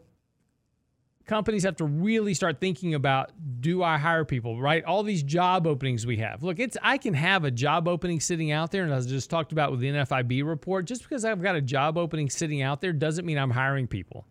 companies 1.26 1.64
have 1.64 1.76
to 1.78 1.86
really 1.86 2.36
start 2.36 2.62
thinking 2.62 2.94
about 2.94 3.32
do 3.60 3.82
I 3.82 3.98
hire 3.98 4.24
people, 4.24 4.62
right? 4.62 4.86
All 4.86 5.02
these 5.02 5.24
job 5.24 5.66
openings 5.66 6.06
we 6.06 6.18
have. 6.18 6.44
Look, 6.44 6.60
it's 6.60 6.78
I 6.84 7.00
can 7.00 7.16
have 7.16 7.46
a 7.46 7.52
job 7.52 7.88
opening 7.88 8.20
sitting 8.20 8.52
out 8.52 8.70
there 8.70 8.84
and 8.84 8.94
I 8.94 9.02
just 9.02 9.32
talked 9.32 9.52
about 9.52 9.72
with 9.72 9.80
the 9.80 9.88
NFIB 9.88 10.46
report, 10.46 10.86
just 10.86 11.02
because 11.02 11.26
I've 11.26 11.42
got 11.42 11.56
a 11.56 11.62
job 11.62 11.98
opening 11.98 12.30
sitting 12.30 12.62
out 12.62 12.80
there 12.80 12.94
doesn't 12.94 13.26
mean 13.26 13.40
I'm 13.40 13.50
hiring 13.50 13.88
people. 13.88 14.28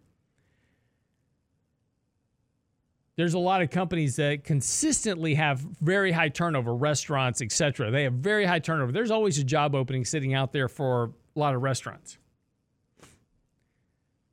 There's 3.17 3.35
a 3.35 3.39
lot 3.41 3.61
of 3.61 3.71
companies 3.71 4.15
that 4.17 4.45
consistently 4.45 5.35
have 5.35 5.59
very 5.81 6.13
high 6.13 6.29
turnover, 6.29 6.77
restaurants, 6.77 7.43
etc. 7.43 7.91
They 7.91 8.05
have 8.05 8.15
very 8.15 8.45
high 8.45 8.61
turnover. 8.61 8.93
There's 8.93 9.11
always 9.11 9.39
a 9.39 9.45
job 9.45 9.75
opening 9.75 10.05
sitting 10.05 10.33
out 10.33 10.53
there 10.53 10.69
for 10.69 11.13
a 11.35 11.39
lot 11.41 11.57
of 11.57 11.63
restaurants 11.63 12.19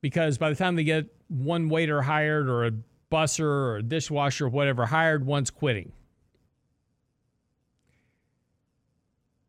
because 0.01 0.37
by 0.37 0.49
the 0.49 0.55
time 0.55 0.75
they 0.75 0.83
get 0.83 1.05
one 1.27 1.69
waiter 1.69 2.01
hired 2.01 2.49
or 2.49 2.65
a 2.65 2.71
busser 3.11 3.45
or 3.45 3.77
a 3.77 3.83
dishwasher 3.83 4.47
or 4.47 4.49
whatever 4.49 4.85
hired, 4.85 5.25
one's 5.25 5.49
quitting. 5.49 5.91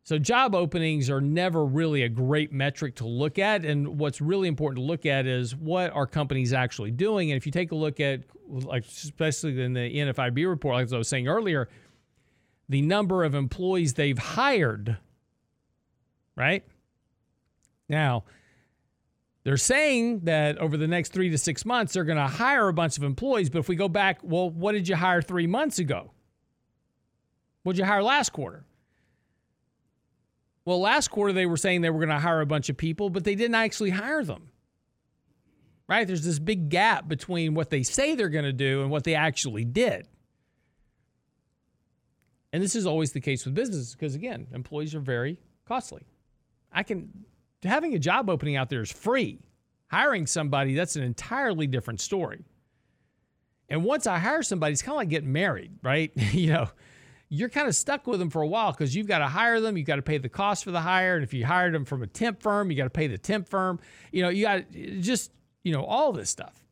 So 0.04 0.18
job 0.18 0.54
openings 0.54 1.08
are 1.08 1.20
never 1.20 1.64
really 1.64 2.02
a 2.02 2.08
great 2.08 2.52
metric 2.52 2.96
to 2.96 3.06
look 3.06 3.38
at. 3.38 3.64
And 3.64 3.98
what's 3.98 4.20
really 4.20 4.48
important 4.48 4.82
to 4.82 4.86
look 4.86 5.06
at 5.06 5.26
is 5.26 5.54
what 5.54 5.92
are 5.92 6.06
companies 6.06 6.52
actually 6.52 6.90
doing. 6.90 7.30
And 7.30 7.36
if 7.36 7.46
you 7.46 7.52
take 7.52 7.70
a 7.70 7.76
look 7.76 8.00
at, 8.00 8.20
like 8.48 8.84
especially 8.84 9.62
in 9.62 9.72
the 9.72 9.80
NFIB 9.80 10.48
report, 10.48 10.74
like 10.74 10.92
I 10.92 10.98
was 10.98 11.08
saying 11.08 11.28
earlier, 11.28 11.68
the 12.68 12.82
number 12.82 13.22
of 13.22 13.34
employees 13.34 13.94
they've 13.94 14.18
hired, 14.18 14.98
right? 16.36 16.64
Now, 17.88 18.24
they're 19.44 19.56
saying 19.56 20.20
that 20.20 20.58
over 20.58 20.76
the 20.76 20.86
next 20.86 21.12
three 21.12 21.30
to 21.30 21.38
six 21.38 21.64
months, 21.64 21.94
they're 21.94 22.04
going 22.04 22.18
to 22.18 22.28
hire 22.28 22.68
a 22.68 22.72
bunch 22.72 22.96
of 22.96 23.02
employees. 23.02 23.50
But 23.50 23.58
if 23.58 23.68
we 23.68 23.74
go 23.74 23.88
back, 23.88 24.20
well, 24.22 24.48
what 24.48 24.72
did 24.72 24.88
you 24.88 24.94
hire 24.94 25.20
three 25.20 25.48
months 25.48 25.78
ago? 25.78 26.12
What 27.64 27.72
did 27.74 27.80
you 27.80 27.86
hire 27.86 28.02
last 28.02 28.32
quarter? 28.32 28.64
Well, 30.64 30.80
last 30.80 31.08
quarter, 31.08 31.32
they 31.32 31.46
were 31.46 31.56
saying 31.56 31.80
they 31.80 31.90
were 31.90 31.98
going 31.98 32.08
to 32.08 32.20
hire 32.20 32.40
a 32.40 32.46
bunch 32.46 32.68
of 32.68 32.76
people, 32.76 33.10
but 33.10 33.24
they 33.24 33.34
didn't 33.34 33.56
actually 33.56 33.90
hire 33.90 34.22
them. 34.22 34.48
Right? 35.88 36.06
There's 36.06 36.24
this 36.24 36.38
big 36.38 36.68
gap 36.68 37.08
between 37.08 37.54
what 37.54 37.70
they 37.70 37.82
say 37.82 38.14
they're 38.14 38.28
going 38.28 38.44
to 38.44 38.52
do 38.52 38.82
and 38.82 38.90
what 38.90 39.02
they 39.02 39.16
actually 39.16 39.64
did. 39.64 40.06
And 42.52 42.62
this 42.62 42.76
is 42.76 42.86
always 42.86 43.10
the 43.10 43.20
case 43.20 43.44
with 43.44 43.54
businesses 43.54 43.92
because, 43.92 44.14
again, 44.14 44.46
employees 44.54 44.94
are 44.94 45.00
very 45.00 45.38
costly. 45.66 46.02
I 46.70 46.84
can 46.84 47.24
having 47.64 47.94
a 47.94 47.98
job 47.98 48.28
opening 48.28 48.56
out 48.56 48.68
there 48.68 48.82
is 48.82 48.92
free. 48.92 49.40
Hiring 49.88 50.26
somebody, 50.26 50.74
that's 50.74 50.96
an 50.96 51.02
entirely 51.02 51.66
different 51.66 52.00
story. 52.00 52.44
And 53.68 53.84
once 53.84 54.06
I 54.06 54.18
hire 54.18 54.42
somebody, 54.42 54.72
it's 54.72 54.82
kind 54.82 54.94
of 54.94 54.98
like 54.98 55.08
getting 55.08 55.32
married, 55.32 55.72
right? 55.82 56.10
you 56.32 56.52
know, 56.52 56.68
you're 57.28 57.48
kind 57.48 57.66
of 57.66 57.74
stuck 57.74 58.06
with 58.06 58.18
them 58.18 58.28
for 58.28 58.42
a 58.42 58.46
while 58.46 58.72
because 58.72 58.94
you've 58.94 59.06
got 59.06 59.18
to 59.18 59.26
hire 59.26 59.58
them, 59.60 59.78
you've 59.78 59.86
got 59.86 59.96
to 59.96 60.02
pay 60.02 60.18
the 60.18 60.28
cost 60.28 60.64
for 60.64 60.70
the 60.70 60.80
hire, 60.82 61.14
and 61.14 61.24
if 61.24 61.32
you 61.32 61.46
hired 61.46 61.72
them 61.72 61.86
from 61.86 62.02
a 62.02 62.06
temp 62.06 62.42
firm, 62.42 62.70
you 62.70 62.76
got 62.76 62.84
to 62.84 62.90
pay 62.90 63.06
the 63.06 63.16
temp 63.16 63.48
firm. 63.48 63.80
You 64.12 64.22
know, 64.22 64.28
you 64.28 64.44
got 64.44 64.70
just 64.70 65.32
you 65.62 65.72
know 65.72 65.82
all 65.82 66.12
this 66.12 66.28
stuff, 66.28 66.62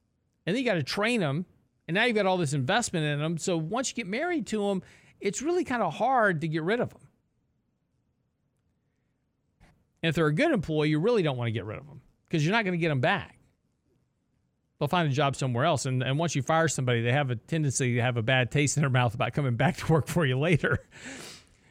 and 0.45 0.55
then 0.55 0.63
you 0.63 0.69
got 0.69 0.75
to 0.75 0.83
train 0.83 1.21
them, 1.21 1.47
and 1.89 1.95
now 1.95 2.05
you've 2.05 2.15
got 2.17 2.27
all 2.27 2.37
this 2.37 2.53
investment 2.53 3.07
in 3.07 3.19
them. 3.21 3.39
So 3.39 3.57
once 3.57 3.89
you 3.89 3.95
get 3.95 4.07
married 4.07 4.47
to 4.49 4.69
them, 4.69 4.83
it's 5.19 5.41
really 5.41 5.65
kind 5.65 5.83
of 5.83 5.95
hard 5.95 6.43
to 6.43 6.49
get 6.49 6.63
rid 6.63 6.81
of 6.81 6.91
them. 6.91 7.00
And 10.03 10.09
if 10.09 10.15
they're 10.15 10.27
a 10.27 10.35
good 10.35 10.53
employee, 10.53 10.89
you 10.89 10.99
really 10.99 11.23
don't 11.23 11.37
want 11.37 11.49
to 11.49 11.53
get 11.53 11.65
rid 11.65 11.79
of 11.79 11.87
them 11.87 12.01
because 12.29 12.45
you're 12.45 12.53
not 12.53 12.65
going 12.65 12.73
to 12.73 12.79
get 12.79 12.89
them 12.89 13.01
back. 13.01 13.37
They'll 14.79 14.89
find 14.89 15.11
a 15.11 15.13
job 15.13 15.37
somewhere 15.37 15.65
else. 15.67 15.85
And, 15.85 16.03
and 16.03 16.19
once 16.19 16.35
you 16.35 16.41
fire 16.41 16.67
somebody, 16.67 17.03
they 17.03 17.13
have 17.13 17.31
a 17.31 17.37
tendency 17.37 17.97
to 17.97 18.03
have 18.03 18.17
a 18.17 18.23
bad 18.23 18.51
taste 18.51 18.79
in 18.79 18.81
their 18.81 18.91
mouth 18.91 19.15
about 19.15 19.35
coming 19.35 19.57
back 19.57 19.77
to 19.79 19.93
work 19.93 20.07
for 20.07 20.25
you 20.25 20.39
later. 20.39 20.79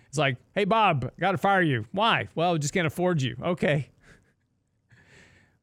It's 0.09 0.17
like, 0.17 0.37
hey, 0.55 0.65
Bob, 0.65 1.11
got 1.19 1.33
to 1.33 1.37
fire 1.37 1.61
you. 1.61 1.85
Why? 1.91 2.29
Well, 2.33 2.57
just 2.57 2.73
can't 2.73 2.87
afford 2.87 3.21
you. 3.21 3.37
Okay. 3.43 3.89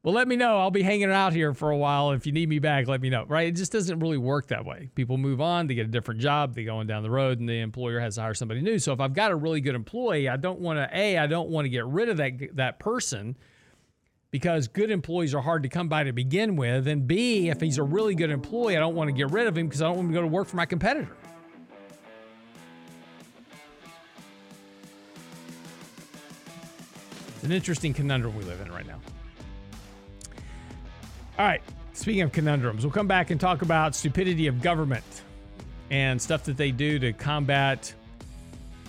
Well, 0.03 0.13
let 0.13 0.27
me 0.27 0.35
know. 0.35 0.57
I'll 0.57 0.71
be 0.71 0.83
hanging 0.83 1.11
out 1.11 1.33
here 1.33 1.53
for 1.53 1.71
a 1.71 1.77
while. 1.77 2.11
If 2.11 2.25
you 2.25 2.31
need 2.31 2.47
me 2.47 2.59
back, 2.59 2.87
let 2.87 3.01
me 3.01 3.09
know. 3.09 3.25
Right? 3.25 3.47
It 3.47 3.55
just 3.55 3.71
doesn't 3.71 3.99
really 3.99 4.17
work 4.17 4.47
that 4.47 4.63
way. 4.63 4.89
People 4.95 5.17
move 5.17 5.41
on, 5.41 5.67
they 5.67 5.73
get 5.73 5.85
a 5.85 5.89
different 5.89 6.21
job, 6.21 6.55
they 6.55 6.63
go 6.63 6.77
on 6.77 6.87
down 6.87 7.03
the 7.03 7.09
road, 7.09 7.39
and 7.39 7.49
the 7.49 7.59
employer 7.59 7.99
has 7.99 8.15
to 8.15 8.21
hire 8.21 8.33
somebody 8.33 8.61
new. 8.61 8.79
So 8.79 8.93
if 8.93 9.01
I've 9.01 9.13
got 9.13 9.31
a 9.31 9.35
really 9.35 9.59
good 9.59 9.75
employee, 9.75 10.29
I 10.29 10.37
don't 10.37 10.59
want 10.59 10.77
to 10.77 10.89
a, 10.97 11.17
I 11.17 11.27
don't 11.27 11.49
want 11.49 11.65
to 11.65 11.69
get 11.69 11.85
rid 11.85 12.09
of 12.09 12.17
that 12.17 12.55
that 12.55 12.79
person 12.79 13.35
because 14.31 14.67
good 14.67 14.91
employees 14.91 15.33
are 15.33 15.41
hard 15.41 15.63
to 15.63 15.69
come 15.69 15.89
by 15.89 16.03
to 16.03 16.13
begin 16.13 16.55
with. 16.55 16.87
And 16.87 17.07
B, 17.07 17.49
if 17.49 17.59
he's 17.59 17.77
a 17.77 17.83
really 17.83 18.15
good 18.15 18.29
employee, 18.29 18.77
I 18.77 18.79
don't 18.79 18.95
want 18.95 19.07
to 19.07 19.13
get 19.13 19.31
rid 19.31 19.47
of 19.47 19.57
him 19.57 19.67
because 19.67 19.81
I 19.81 19.87
don't 19.87 19.95
want 19.95 20.07
him 20.07 20.13
to 20.13 20.17
go 20.19 20.21
to 20.21 20.27
work 20.27 20.47
for 20.47 20.57
my 20.57 20.65
competitor. 20.65 21.09
It's 27.35 27.43
an 27.43 27.51
interesting 27.51 27.93
conundrum 27.93 28.35
we 28.35 28.43
live 28.43 28.61
in 28.61 28.71
right 28.71 28.85
now. 28.85 28.99
All 31.37 31.45
right. 31.45 31.61
Speaking 31.93 32.21
of 32.21 32.31
conundrums, 32.31 32.83
we'll 32.83 32.93
come 32.93 33.07
back 33.07 33.31
and 33.31 33.39
talk 33.39 33.61
about 33.63 33.95
stupidity 33.95 34.47
of 34.47 34.61
government 34.61 35.23
and 35.89 36.21
stuff 36.21 36.43
that 36.43 36.57
they 36.57 36.71
do 36.71 36.99
to 36.99 37.13
combat 37.13 37.93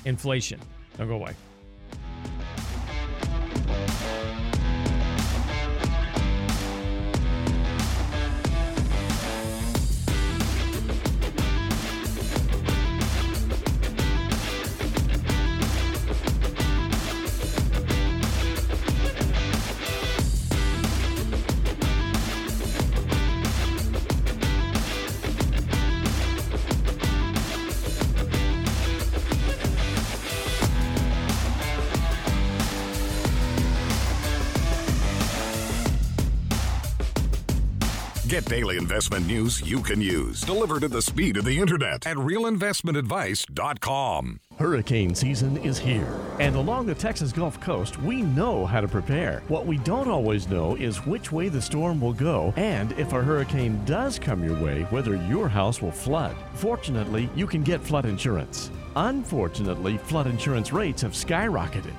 inflation. 0.04 0.60
Don't 0.96 1.08
go 1.08 1.14
away. 1.14 1.34
Get 38.38 38.44
daily 38.44 38.76
investment 38.76 39.26
news 39.26 39.68
you 39.68 39.82
can 39.82 40.00
use, 40.00 40.42
delivered 40.42 40.84
at 40.84 40.92
the 40.92 41.02
speed 41.02 41.36
of 41.38 41.44
the 41.44 41.58
internet 41.58 42.06
at 42.06 42.16
realinvestmentadvice.com. 42.16 44.40
Hurricane 44.56 45.16
season 45.16 45.56
is 45.56 45.76
here, 45.76 46.14
and 46.38 46.54
along 46.54 46.86
the 46.86 46.94
Texas 46.94 47.32
Gulf 47.32 47.60
Coast, 47.60 48.00
we 48.00 48.22
know 48.22 48.64
how 48.64 48.80
to 48.80 48.86
prepare. 48.86 49.42
What 49.48 49.66
we 49.66 49.78
don't 49.78 50.08
always 50.08 50.46
know 50.46 50.76
is 50.76 51.04
which 51.04 51.32
way 51.32 51.48
the 51.48 51.60
storm 51.60 52.00
will 52.00 52.12
go, 52.12 52.54
and 52.56 52.92
if 52.92 53.12
a 53.12 53.20
hurricane 53.20 53.84
does 53.84 54.20
come 54.20 54.44
your 54.44 54.62
way, 54.62 54.82
whether 54.90 55.16
your 55.16 55.48
house 55.48 55.82
will 55.82 55.90
flood. 55.90 56.36
Fortunately, 56.54 57.28
you 57.34 57.48
can 57.48 57.64
get 57.64 57.82
flood 57.82 58.06
insurance. 58.06 58.70
Unfortunately, 58.94 59.98
flood 59.98 60.28
insurance 60.28 60.72
rates 60.72 61.02
have 61.02 61.10
skyrocketed. 61.10 61.96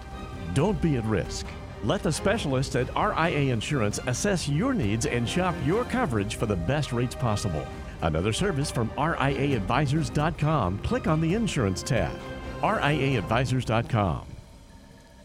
Don't 0.54 0.82
be 0.82 0.96
at 0.96 1.04
risk. 1.04 1.46
Let 1.84 2.04
the 2.04 2.12
specialists 2.12 2.76
at 2.76 2.94
RIA 2.96 3.54
Insurance 3.54 4.00
assess 4.06 4.50
your 4.50 4.74
needs 4.74 5.06
and 5.06 5.28
shop 5.28 5.56
your 5.66 5.86
coverage 5.86 6.36
for 6.36 6.46
the 6.46 6.56
best 6.56 6.92
rates 6.92 7.16
possible. 7.16 7.66
Another 8.02 8.34
service 8.34 8.70
from 8.70 8.90
RIAadvisors.com. 8.92 10.80
Click 10.80 11.08
on 11.08 11.22
the 11.22 11.34
Insurance 11.34 11.84
tab. 11.84 12.18
RIAadvisors.com. 12.62 14.26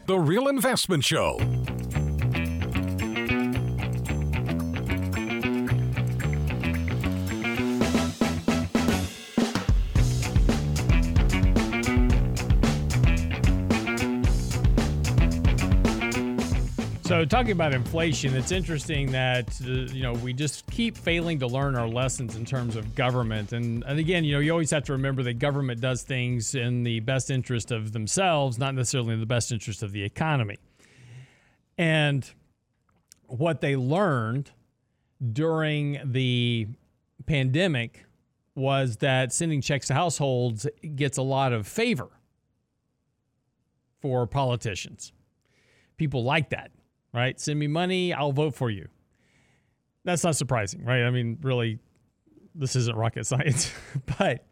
The 0.06 0.18
Real 0.18 0.48
Investment 0.48 1.02
Show. 1.02 1.38
So, 17.24 17.28
talking 17.28 17.52
about 17.52 17.72
inflation, 17.72 18.36
it's 18.36 18.52
interesting 18.52 19.10
that 19.12 19.48
uh, 19.62 19.90
you 19.94 20.02
know 20.02 20.12
we 20.12 20.34
just 20.34 20.66
keep 20.66 20.94
failing 20.94 21.38
to 21.38 21.46
learn 21.46 21.74
our 21.74 21.88
lessons 21.88 22.36
in 22.36 22.44
terms 22.44 22.76
of 22.76 22.94
government. 22.94 23.54
And, 23.54 23.82
and 23.84 23.98
again, 23.98 24.24
you 24.24 24.34
know, 24.34 24.40
you 24.40 24.50
always 24.50 24.70
have 24.72 24.84
to 24.84 24.92
remember 24.92 25.22
that 25.22 25.38
government 25.38 25.80
does 25.80 26.02
things 26.02 26.54
in 26.54 26.82
the 26.84 27.00
best 27.00 27.30
interest 27.30 27.70
of 27.70 27.92
themselves, 27.92 28.58
not 28.58 28.74
necessarily 28.74 29.14
in 29.14 29.20
the 29.20 29.26
best 29.26 29.52
interest 29.52 29.82
of 29.82 29.92
the 29.92 30.02
economy. 30.02 30.58
And 31.78 32.30
what 33.22 33.62
they 33.62 33.74
learned 33.74 34.50
during 35.32 36.00
the 36.04 36.66
pandemic 37.24 38.04
was 38.54 38.98
that 38.98 39.32
sending 39.32 39.62
checks 39.62 39.86
to 39.86 39.94
households 39.94 40.66
gets 40.94 41.16
a 41.16 41.22
lot 41.22 41.54
of 41.54 41.66
favor 41.66 42.10
for 44.02 44.26
politicians. 44.26 45.14
People 45.96 46.22
like 46.22 46.50
that 46.50 46.70
right? 47.14 47.40
Send 47.40 47.58
me 47.58 47.68
money, 47.68 48.12
I'll 48.12 48.32
vote 48.32 48.54
for 48.54 48.70
you. 48.70 48.88
That's 50.04 50.24
not 50.24 50.36
surprising, 50.36 50.84
right? 50.84 51.04
I 51.04 51.10
mean, 51.10 51.38
really, 51.40 51.78
this 52.54 52.76
isn't 52.76 52.96
rocket 52.96 53.24
science. 53.26 53.72
but 54.18 54.44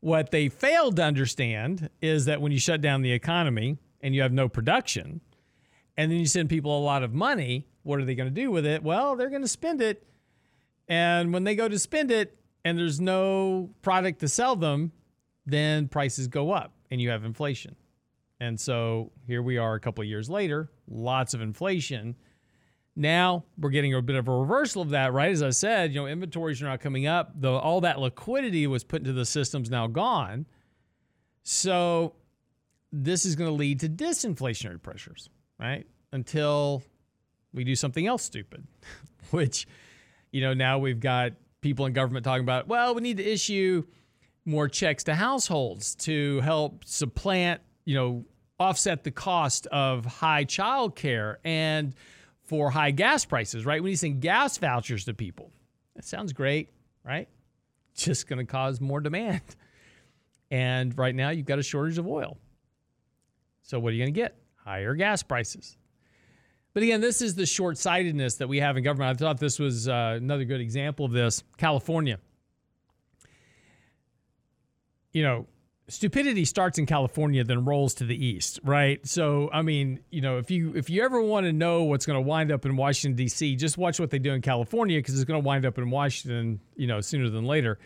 what 0.00 0.30
they 0.30 0.48
failed 0.48 0.96
to 0.96 1.02
understand 1.02 1.90
is 2.00 2.26
that 2.26 2.40
when 2.40 2.52
you 2.52 2.58
shut 2.58 2.80
down 2.80 3.02
the 3.02 3.12
economy 3.12 3.78
and 4.00 4.14
you 4.14 4.22
have 4.22 4.32
no 4.32 4.48
production, 4.48 5.20
and 5.96 6.10
then 6.10 6.18
you 6.18 6.26
send 6.26 6.48
people 6.48 6.76
a 6.78 6.80
lot 6.80 7.02
of 7.02 7.12
money, 7.12 7.66
what 7.82 8.00
are 8.00 8.04
they 8.04 8.14
going 8.14 8.32
to 8.32 8.34
do 8.34 8.50
with 8.50 8.66
it? 8.66 8.82
Well, 8.82 9.16
they're 9.16 9.30
going 9.30 9.42
to 9.42 9.48
spend 9.48 9.80
it. 9.80 10.06
And 10.88 11.32
when 11.32 11.44
they 11.44 11.54
go 11.54 11.68
to 11.68 11.78
spend 11.78 12.10
it 12.10 12.36
and 12.64 12.78
there's 12.78 13.00
no 13.00 13.70
product 13.82 14.20
to 14.20 14.28
sell 14.28 14.56
them, 14.56 14.92
then 15.46 15.88
prices 15.88 16.26
go 16.28 16.50
up 16.50 16.72
and 16.90 17.00
you 17.00 17.10
have 17.10 17.24
inflation. 17.24 17.76
And 18.40 18.58
so 18.58 19.12
here 19.26 19.42
we 19.42 19.58
are 19.58 19.74
a 19.74 19.80
couple 19.80 20.02
of 20.02 20.08
years 20.08 20.28
later, 20.28 20.70
lots 20.88 21.34
of 21.34 21.40
inflation. 21.40 22.16
Now 22.96 23.44
we're 23.58 23.70
getting 23.70 23.94
a 23.94 24.02
bit 24.02 24.16
of 24.16 24.28
a 24.28 24.32
reversal 24.32 24.82
of 24.82 24.90
that, 24.90 25.12
right? 25.12 25.30
As 25.30 25.42
I 25.42 25.50
said, 25.50 25.92
you 25.92 26.00
know, 26.00 26.06
inventories 26.06 26.62
are 26.62 26.66
not 26.66 26.80
coming 26.80 27.06
up. 27.06 27.34
All 27.44 27.80
that 27.80 27.98
liquidity 27.98 28.66
was 28.66 28.84
put 28.84 29.00
into 29.00 29.12
the 29.12 29.24
system's 29.24 29.70
now 29.70 29.86
gone. 29.86 30.46
So 31.42 32.14
this 32.92 33.24
is 33.24 33.34
going 33.34 33.50
to 33.50 33.54
lead 33.54 33.80
to 33.80 33.88
disinflationary 33.88 34.80
pressures, 34.80 35.28
right? 35.58 35.86
Until 36.12 36.82
we 37.52 37.64
do 37.64 37.74
something 37.74 38.06
else 38.06 38.22
stupid, 38.22 38.66
which, 39.30 39.66
you 40.30 40.40
know, 40.40 40.54
now 40.54 40.78
we've 40.78 41.00
got 41.00 41.32
people 41.60 41.86
in 41.86 41.92
government 41.92 42.24
talking 42.24 42.44
about, 42.44 42.68
well, 42.68 42.94
we 42.94 43.02
need 43.02 43.16
to 43.16 43.24
issue 43.24 43.84
more 44.44 44.68
checks 44.68 45.04
to 45.04 45.14
households 45.14 45.94
to 45.96 46.40
help 46.40 46.84
supplant 46.84 47.60
you 47.84 47.94
know, 47.94 48.24
offset 48.58 49.04
the 49.04 49.10
cost 49.10 49.66
of 49.66 50.04
high 50.04 50.44
child 50.44 50.96
care 50.96 51.38
and 51.44 51.94
for 52.44 52.70
high 52.70 52.90
gas 52.90 53.24
prices, 53.24 53.64
right? 53.64 53.82
When 53.82 53.90
you 53.90 53.96
send 53.96 54.20
gas 54.20 54.58
vouchers 54.58 55.04
to 55.06 55.14
people, 55.14 55.50
that 55.96 56.04
sounds 56.04 56.32
great, 56.32 56.70
right? 57.04 57.28
Just 57.94 58.28
going 58.28 58.38
to 58.38 58.44
cause 58.44 58.80
more 58.80 59.00
demand. 59.00 59.42
And 60.50 60.96
right 60.96 61.14
now, 61.14 61.30
you've 61.30 61.46
got 61.46 61.58
a 61.58 61.62
shortage 61.62 61.98
of 61.98 62.06
oil. 62.06 62.36
So, 63.62 63.80
what 63.80 63.90
are 63.90 63.92
you 63.92 64.02
going 64.02 64.14
to 64.14 64.20
get? 64.20 64.36
Higher 64.56 64.94
gas 64.94 65.22
prices. 65.22 65.76
But 66.74 66.82
again, 66.82 67.00
this 67.00 67.22
is 67.22 67.36
the 67.36 67.46
short 67.46 67.78
sightedness 67.78 68.36
that 68.36 68.48
we 68.48 68.58
have 68.58 68.76
in 68.76 68.82
government. 68.82 69.16
I 69.16 69.24
thought 69.24 69.38
this 69.38 69.58
was 69.58 69.88
uh, 69.88 70.14
another 70.16 70.44
good 70.44 70.60
example 70.60 71.06
of 71.06 71.12
this. 71.12 71.42
California. 71.56 72.18
You 75.12 75.22
know, 75.22 75.46
stupidity 75.88 76.44
starts 76.44 76.78
in 76.78 76.86
California, 76.86 77.44
then 77.44 77.64
rolls 77.64 77.94
to 77.94 78.04
the 78.04 78.26
east, 78.26 78.60
right? 78.64 79.04
So, 79.06 79.50
I 79.52 79.62
mean, 79.62 80.00
you 80.10 80.20
know, 80.20 80.38
if 80.38 80.50
you 80.50 80.72
if 80.74 80.88
you 80.88 81.02
ever 81.04 81.20
want 81.20 81.46
to 81.46 81.52
know 81.52 81.84
what's 81.84 82.06
going 82.06 82.16
to 82.16 82.26
wind 82.26 82.50
up 82.50 82.64
in 82.64 82.76
Washington 82.76 83.16
D.C., 83.16 83.56
just 83.56 83.76
watch 83.76 84.00
what 84.00 84.10
they 84.10 84.18
do 84.18 84.32
in 84.32 84.40
California 84.40 84.98
because 84.98 85.14
it's 85.14 85.24
going 85.24 85.40
to 85.40 85.46
wind 85.46 85.66
up 85.66 85.78
in 85.78 85.90
Washington, 85.90 86.60
you 86.76 86.86
know, 86.86 87.00
sooner 87.00 87.28
than 87.28 87.44
later. 87.44 87.78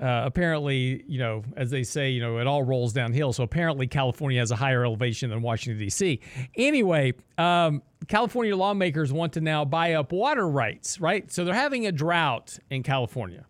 Uh, 0.00 0.22
apparently, 0.26 1.02
you 1.08 1.18
know, 1.18 1.42
as 1.56 1.70
they 1.70 1.82
say, 1.82 2.10
you 2.10 2.20
know, 2.20 2.38
it 2.38 2.46
all 2.46 2.62
rolls 2.62 2.92
downhill. 2.92 3.32
So 3.32 3.42
apparently, 3.42 3.88
California 3.88 4.38
has 4.38 4.52
a 4.52 4.56
higher 4.56 4.84
elevation 4.84 5.30
than 5.30 5.42
Washington 5.42 5.78
D.C. 5.78 6.20
Anyway, 6.56 7.14
um, 7.36 7.82
California 8.06 8.54
lawmakers 8.56 9.12
want 9.12 9.32
to 9.32 9.40
now 9.40 9.64
buy 9.64 9.94
up 9.94 10.12
water 10.12 10.48
rights, 10.48 11.00
right? 11.00 11.30
So 11.32 11.44
they're 11.44 11.54
having 11.54 11.86
a 11.86 11.92
drought 11.92 12.58
in 12.70 12.84
California. 12.84 13.44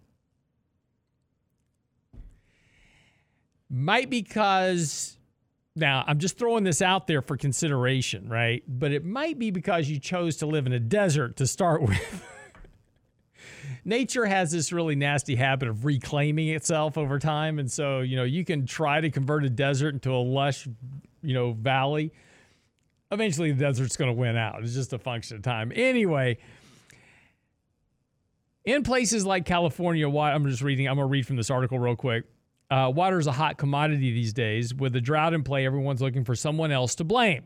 Might 3.70 4.10
because 4.10 5.18
now 5.76 6.04
I'm 6.06 6.18
just 6.18 6.38
throwing 6.38 6.64
this 6.64 6.82
out 6.82 7.06
there 7.06 7.22
for 7.22 7.36
consideration, 7.36 8.28
right? 8.28 8.62
But 8.66 8.92
it 8.92 9.04
might 9.04 9.38
be 9.38 9.50
because 9.50 9.88
you 9.88 9.98
chose 9.98 10.36
to 10.38 10.46
live 10.46 10.66
in 10.66 10.72
a 10.72 10.80
desert 10.80 11.36
to 11.36 11.46
start 11.46 11.82
with. 11.88 12.24
Nature 13.84 14.26
has 14.26 14.50
this 14.50 14.72
really 14.72 14.96
nasty 14.96 15.36
habit 15.36 15.68
of 15.68 15.84
reclaiming 15.84 16.48
itself 16.48 16.98
over 16.98 17.18
time. 17.18 17.58
And 17.58 17.70
so, 17.70 18.00
you 18.00 18.16
know, 18.16 18.24
you 18.24 18.44
can 18.44 18.66
try 18.66 19.00
to 19.00 19.10
convert 19.10 19.44
a 19.44 19.50
desert 19.50 19.94
into 19.94 20.12
a 20.12 20.18
lush, 20.18 20.66
you 21.22 21.34
know, 21.34 21.52
valley. 21.52 22.12
Eventually, 23.10 23.52
the 23.52 23.64
desert's 23.64 23.96
going 23.96 24.10
to 24.10 24.18
win 24.18 24.36
out. 24.36 24.62
It's 24.62 24.74
just 24.74 24.92
a 24.92 24.98
function 24.98 25.38
of 25.38 25.42
time. 25.42 25.72
Anyway, 25.74 26.38
in 28.64 28.82
places 28.82 29.24
like 29.24 29.46
California, 29.46 30.06
why 30.08 30.32
I'm 30.32 30.46
just 30.46 30.60
reading, 30.60 30.86
I'm 30.86 30.96
going 30.96 31.08
to 31.08 31.10
read 31.10 31.26
from 31.26 31.36
this 31.36 31.48
article 31.50 31.78
real 31.78 31.96
quick. 31.96 32.24
Uh, 32.70 32.92
water 32.94 33.18
is 33.18 33.26
a 33.26 33.32
hot 33.32 33.56
commodity 33.56 34.12
these 34.12 34.32
days. 34.32 34.74
With 34.74 34.92
the 34.92 35.00
drought 35.00 35.32
in 35.32 35.42
play, 35.42 35.64
everyone's 35.64 36.02
looking 36.02 36.24
for 36.24 36.34
someone 36.34 36.70
else 36.70 36.94
to 36.96 37.04
blame. 37.04 37.44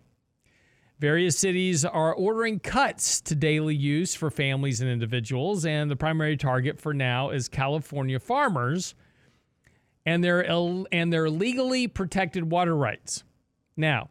Various 0.99 1.39
cities 1.39 1.85
are 1.85 2.15
ordering 2.15 2.61
cuts 2.61 3.21
to 3.23 3.35
daily 3.35 3.75
use 3.75 4.15
for 4.15 4.31
families 4.31 4.81
and 4.81 4.89
individuals, 4.91 5.67
and 5.67 5.91
the 5.91 5.97
primary 5.97 6.37
target 6.37 6.81
for 6.81 6.95
now 6.95 7.31
is 7.31 7.49
California 7.49 8.21
farmers 8.21 8.95
and 10.07 10.23
their 10.23 10.45
Ill- 10.45 10.87
and 10.93 11.13
their 11.13 11.29
legally 11.31 11.89
protected 11.89 12.51
water 12.51 12.77
rights. 12.77 13.25
Now, 13.77 14.11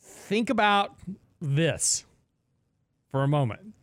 think 0.00 0.50
about 0.50 0.96
this 1.40 2.04
for 3.10 3.22
a 3.22 3.28
moment. 3.28 3.74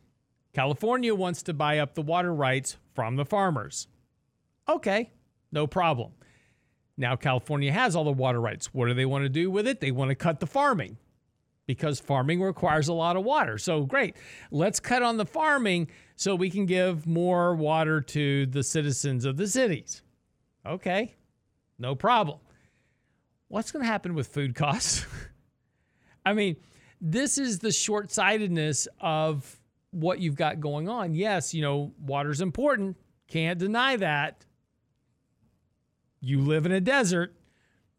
California 0.53 1.13
wants 1.13 1.43
to 1.43 1.53
buy 1.53 1.77
up 1.77 1.93
the 1.93 2.01
water 2.01 2.33
rights 2.33 2.77
from 2.99 3.15
the 3.15 3.23
farmers. 3.23 3.87
Okay, 4.67 5.09
no 5.53 5.67
problem. 5.67 6.11
Now, 6.97 7.15
California 7.15 7.71
has 7.71 7.95
all 7.95 8.03
the 8.03 8.11
water 8.11 8.41
rights. 8.41 8.73
What 8.73 8.87
do 8.87 8.93
they 8.93 9.05
want 9.05 9.23
to 9.23 9.29
do 9.29 9.49
with 9.49 9.69
it? 9.69 9.79
They 9.79 9.91
want 9.91 10.09
to 10.09 10.15
cut 10.15 10.41
the 10.41 10.45
farming 10.45 10.97
because 11.65 12.01
farming 12.01 12.41
requires 12.41 12.89
a 12.89 12.93
lot 12.93 13.15
of 13.15 13.23
water. 13.23 13.57
So, 13.57 13.85
great. 13.85 14.17
Let's 14.51 14.81
cut 14.81 15.01
on 15.01 15.15
the 15.15 15.25
farming 15.25 15.87
so 16.17 16.35
we 16.35 16.49
can 16.49 16.65
give 16.65 17.07
more 17.07 17.55
water 17.55 18.01
to 18.01 18.45
the 18.47 18.63
citizens 18.63 19.23
of 19.23 19.37
the 19.37 19.47
cities. 19.47 20.01
Okay, 20.65 21.15
no 21.77 21.95
problem. 21.95 22.39
What's 23.47 23.71
going 23.71 23.85
to 23.85 23.89
happen 23.89 24.13
with 24.13 24.27
food 24.27 24.55
costs? 24.55 25.05
I 26.25 26.33
mean, 26.33 26.57
this 26.99 27.37
is 27.37 27.59
the 27.59 27.71
short 27.71 28.11
sightedness 28.11 28.89
of 28.99 29.58
what 29.91 30.19
you've 30.19 30.35
got 30.35 30.59
going 30.59 30.87
on. 30.87 31.13
Yes, 31.13 31.53
you 31.53 31.61
know, 31.61 31.93
water's 31.99 32.41
important. 32.41 32.97
Can't 33.27 33.59
deny 33.59 33.95
that. 33.97 34.45
You 36.21 36.41
live 36.41 36.65
in 36.65 36.71
a 36.71 36.81
desert. 36.81 37.33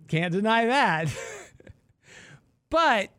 Can't 0.09 0.33
deny 0.33 0.67
that. 0.67 1.09
but, 2.71 3.11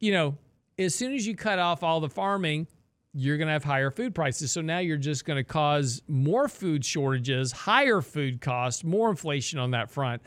you 0.00 0.12
know, 0.12 0.36
as 0.78 0.94
soon 0.94 1.14
as 1.14 1.26
you 1.26 1.36
cut 1.36 1.58
off 1.58 1.82
all 1.82 2.00
the 2.00 2.08
farming, 2.08 2.66
you're 3.12 3.36
going 3.36 3.48
to 3.48 3.52
have 3.52 3.64
higher 3.64 3.90
food 3.90 4.14
prices. 4.14 4.52
So 4.52 4.60
now 4.60 4.78
you're 4.78 4.96
just 4.96 5.24
going 5.24 5.38
to 5.38 5.44
cause 5.44 6.02
more 6.06 6.48
food 6.48 6.84
shortages, 6.84 7.52
higher 7.52 8.00
food 8.00 8.40
costs, 8.40 8.84
more 8.84 9.10
inflation 9.10 9.58
on 9.58 9.72
that 9.72 9.90
front. 9.90 10.22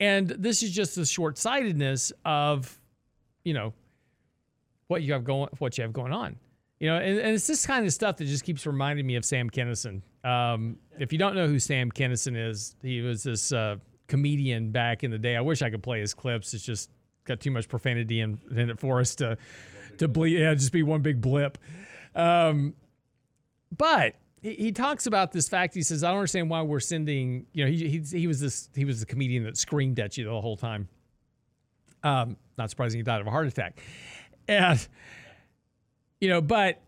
And 0.00 0.28
this 0.28 0.62
is 0.62 0.72
just 0.72 0.96
the 0.96 1.06
short-sightedness 1.06 2.12
of, 2.24 2.78
you 3.44 3.54
know, 3.54 3.72
what 4.88 5.02
you 5.02 5.12
have 5.12 5.24
going, 5.24 5.48
what 5.58 5.78
you 5.78 5.82
have 5.82 5.92
going 5.92 6.12
on. 6.12 6.36
You 6.78 6.90
know, 6.90 6.96
and, 6.96 7.18
and 7.18 7.34
it's 7.34 7.46
this 7.46 7.66
kind 7.66 7.86
of 7.86 7.92
stuff 7.92 8.18
that 8.18 8.26
just 8.26 8.44
keeps 8.44 8.66
reminding 8.66 9.06
me 9.06 9.16
of 9.16 9.24
Sam 9.24 9.48
Kinison. 9.48 10.02
Um, 10.24 10.76
if 10.98 11.12
you 11.12 11.18
don't 11.18 11.34
know 11.34 11.48
who 11.48 11.58
Sam 11.58 11.90
Kinison 11.90 12.36
is, 12.36 12.76
he 12.82 13.00
was 13.00 13.22
this 13.22 13.50
uh, 13.50 13.76
comedian 14.08 14.72
back 14.72 15.02
in 15.02 15.10
the 15.10 15.18
day. 15.18 15.36
I 15.36 15.40
wish 15.40 15.62
I 15.62 15.70
could 15.70 15.82
play 15.82 16.00
his 16.00 16.12
clips. 16.12 16.52
It's 16.52 16.64
just 16.64 16.90
got 17.24 17.40
too 17.40 17.50
much 17.50 17.68
profanity 17.68 18.20
in, 18.20 18.38
in 18.54 18.70
it 18.70 18.78
for 18.78 19.00
us 19.00 19.14
to 19.16 19.38
to 19.98 20.08
bleed. 20.08 20.38
Yeah, 20.38 20.54
just 20.54 20.72
be 20.72 20.82
one 20.82 21.00
big 21.00 21.20
blip. 21.20 21.56
Um, 22.14 22.74
but 23.76 24.16
he, 24.42 24.54
he 24.54 24.72
talks 24.72 25.06
about 25.06 25.32
this 25.32 25.48
fact. 25.48 25.74
He 25.74 25.82
says, 25.82 26.04
"I 26.04 26.08
don't 26.08 26.18
understand 26.18 26.50
why 26.50 26.62
we're 26.62 26.80
sending." 26.80 27.46
You 27.52 27.64
know, 27.64 27.70
he 27.70 27.88
he, 27.88 27.98
he 28.00 28.26
was 28.26 28.40
this 28.40 28.68
he 28.74 28.84
was 28.84 29.00
the 29.00 29.06
comedian 29.06 29.44
that 29.44 29.56
screamed 29.56 29.98
at 29.98 30.16
you 30.16 30.24
the 30.24 30.40
whole 30.40 30.56
time. 30.56 30.88
Um, 32.02 32.36
not 32.58 32.70
surprising 32.70 32.98
he 32.98 33.02
died 33.02 33.20
of 33.20 33.26
a 33.26 33.30
heart 33.30 33.46
attack, 33.46 33.80
and 34.46 34.86
you 36.26 36.32
know, 36.32 36.40
but 36.40 36.82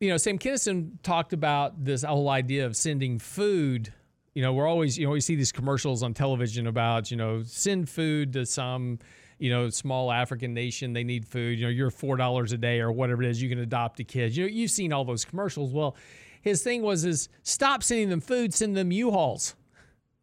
you 0.00 0.08
know, 0.08 0.16
Sam 0.16 0.36
Kinison 0.36 1.00
talked 1.04 1.32
about 1.32 1.84
this 1.84 2.02
whole 2.02 2.28
idea 2.28 2.66
of 2.66 2.74
sending 2.74 3.20
food. 3.20 3.92
You 4.34 4.42
know, 4.42 4.52
we're 4.52 4.66
always 4.66 4.98
you 4.98 5.06
know 5.06 5.12
we 5.12 5.20
see 5.20 5.36
these 5.36 5.52
commercials 5.52 6.02
on 6.02 6.12
television 6.12 6.66
about 6.66 7.08
you 7.08 7.16
know 7.16 7.44
send 7.44 7.88
food 7.88 8.32
to 8.32 8.44
some 8.44 8.98
you 9.38 9.48
know 9.48 9.70
small 9.70 10.10
African 10.10 10.54
nation 10.54 10.92
they 10.92 11.04
need 11.04 11.24
food. 11.24 11.60
You 11.60 11.66
know, 11.66 11.70
you're 11.70 11.92
four 11.92 12.16
dollars 12.16 12.50
a 12.50 12.58
day 12.58 12.80
or 12.80 12.90
whatever 12.90 13.22
it 13.22 13.28
is 13.28 13.40
you 13.40 13.48
can 13.48 13.60
adopt 13.60 14.00
a 14.00 14.04
kid. 14.04 14.36
You 14.36 14.42
know, 14.42 14.50
you've 14.50 14.72
seen 14.72 14.92
all 14.92 15.04
those 15.04 15.24
commercials. 15.24 15.70
Well, 15.70 15.94
his 16.40 16.64
thing 16.64 16.82
was 16.82 17.04
is 17.04 17.28
stop 17.44 17.84
sending 17.84 18.08
them 18.08 18.20
food, 18.20 18.52
send 18.52 18.76
them 18.76 18.90
U-Hauls, 18.90 19.54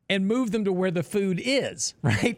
and 0.09 0.27
move 0.27 0.51
them 0.51 0.65
to 0.65 0.73
where 0.73 0.91
the 0.91 1.03
food 1.03 1.41
is, 1.41 1.93
right? 2.01 2.37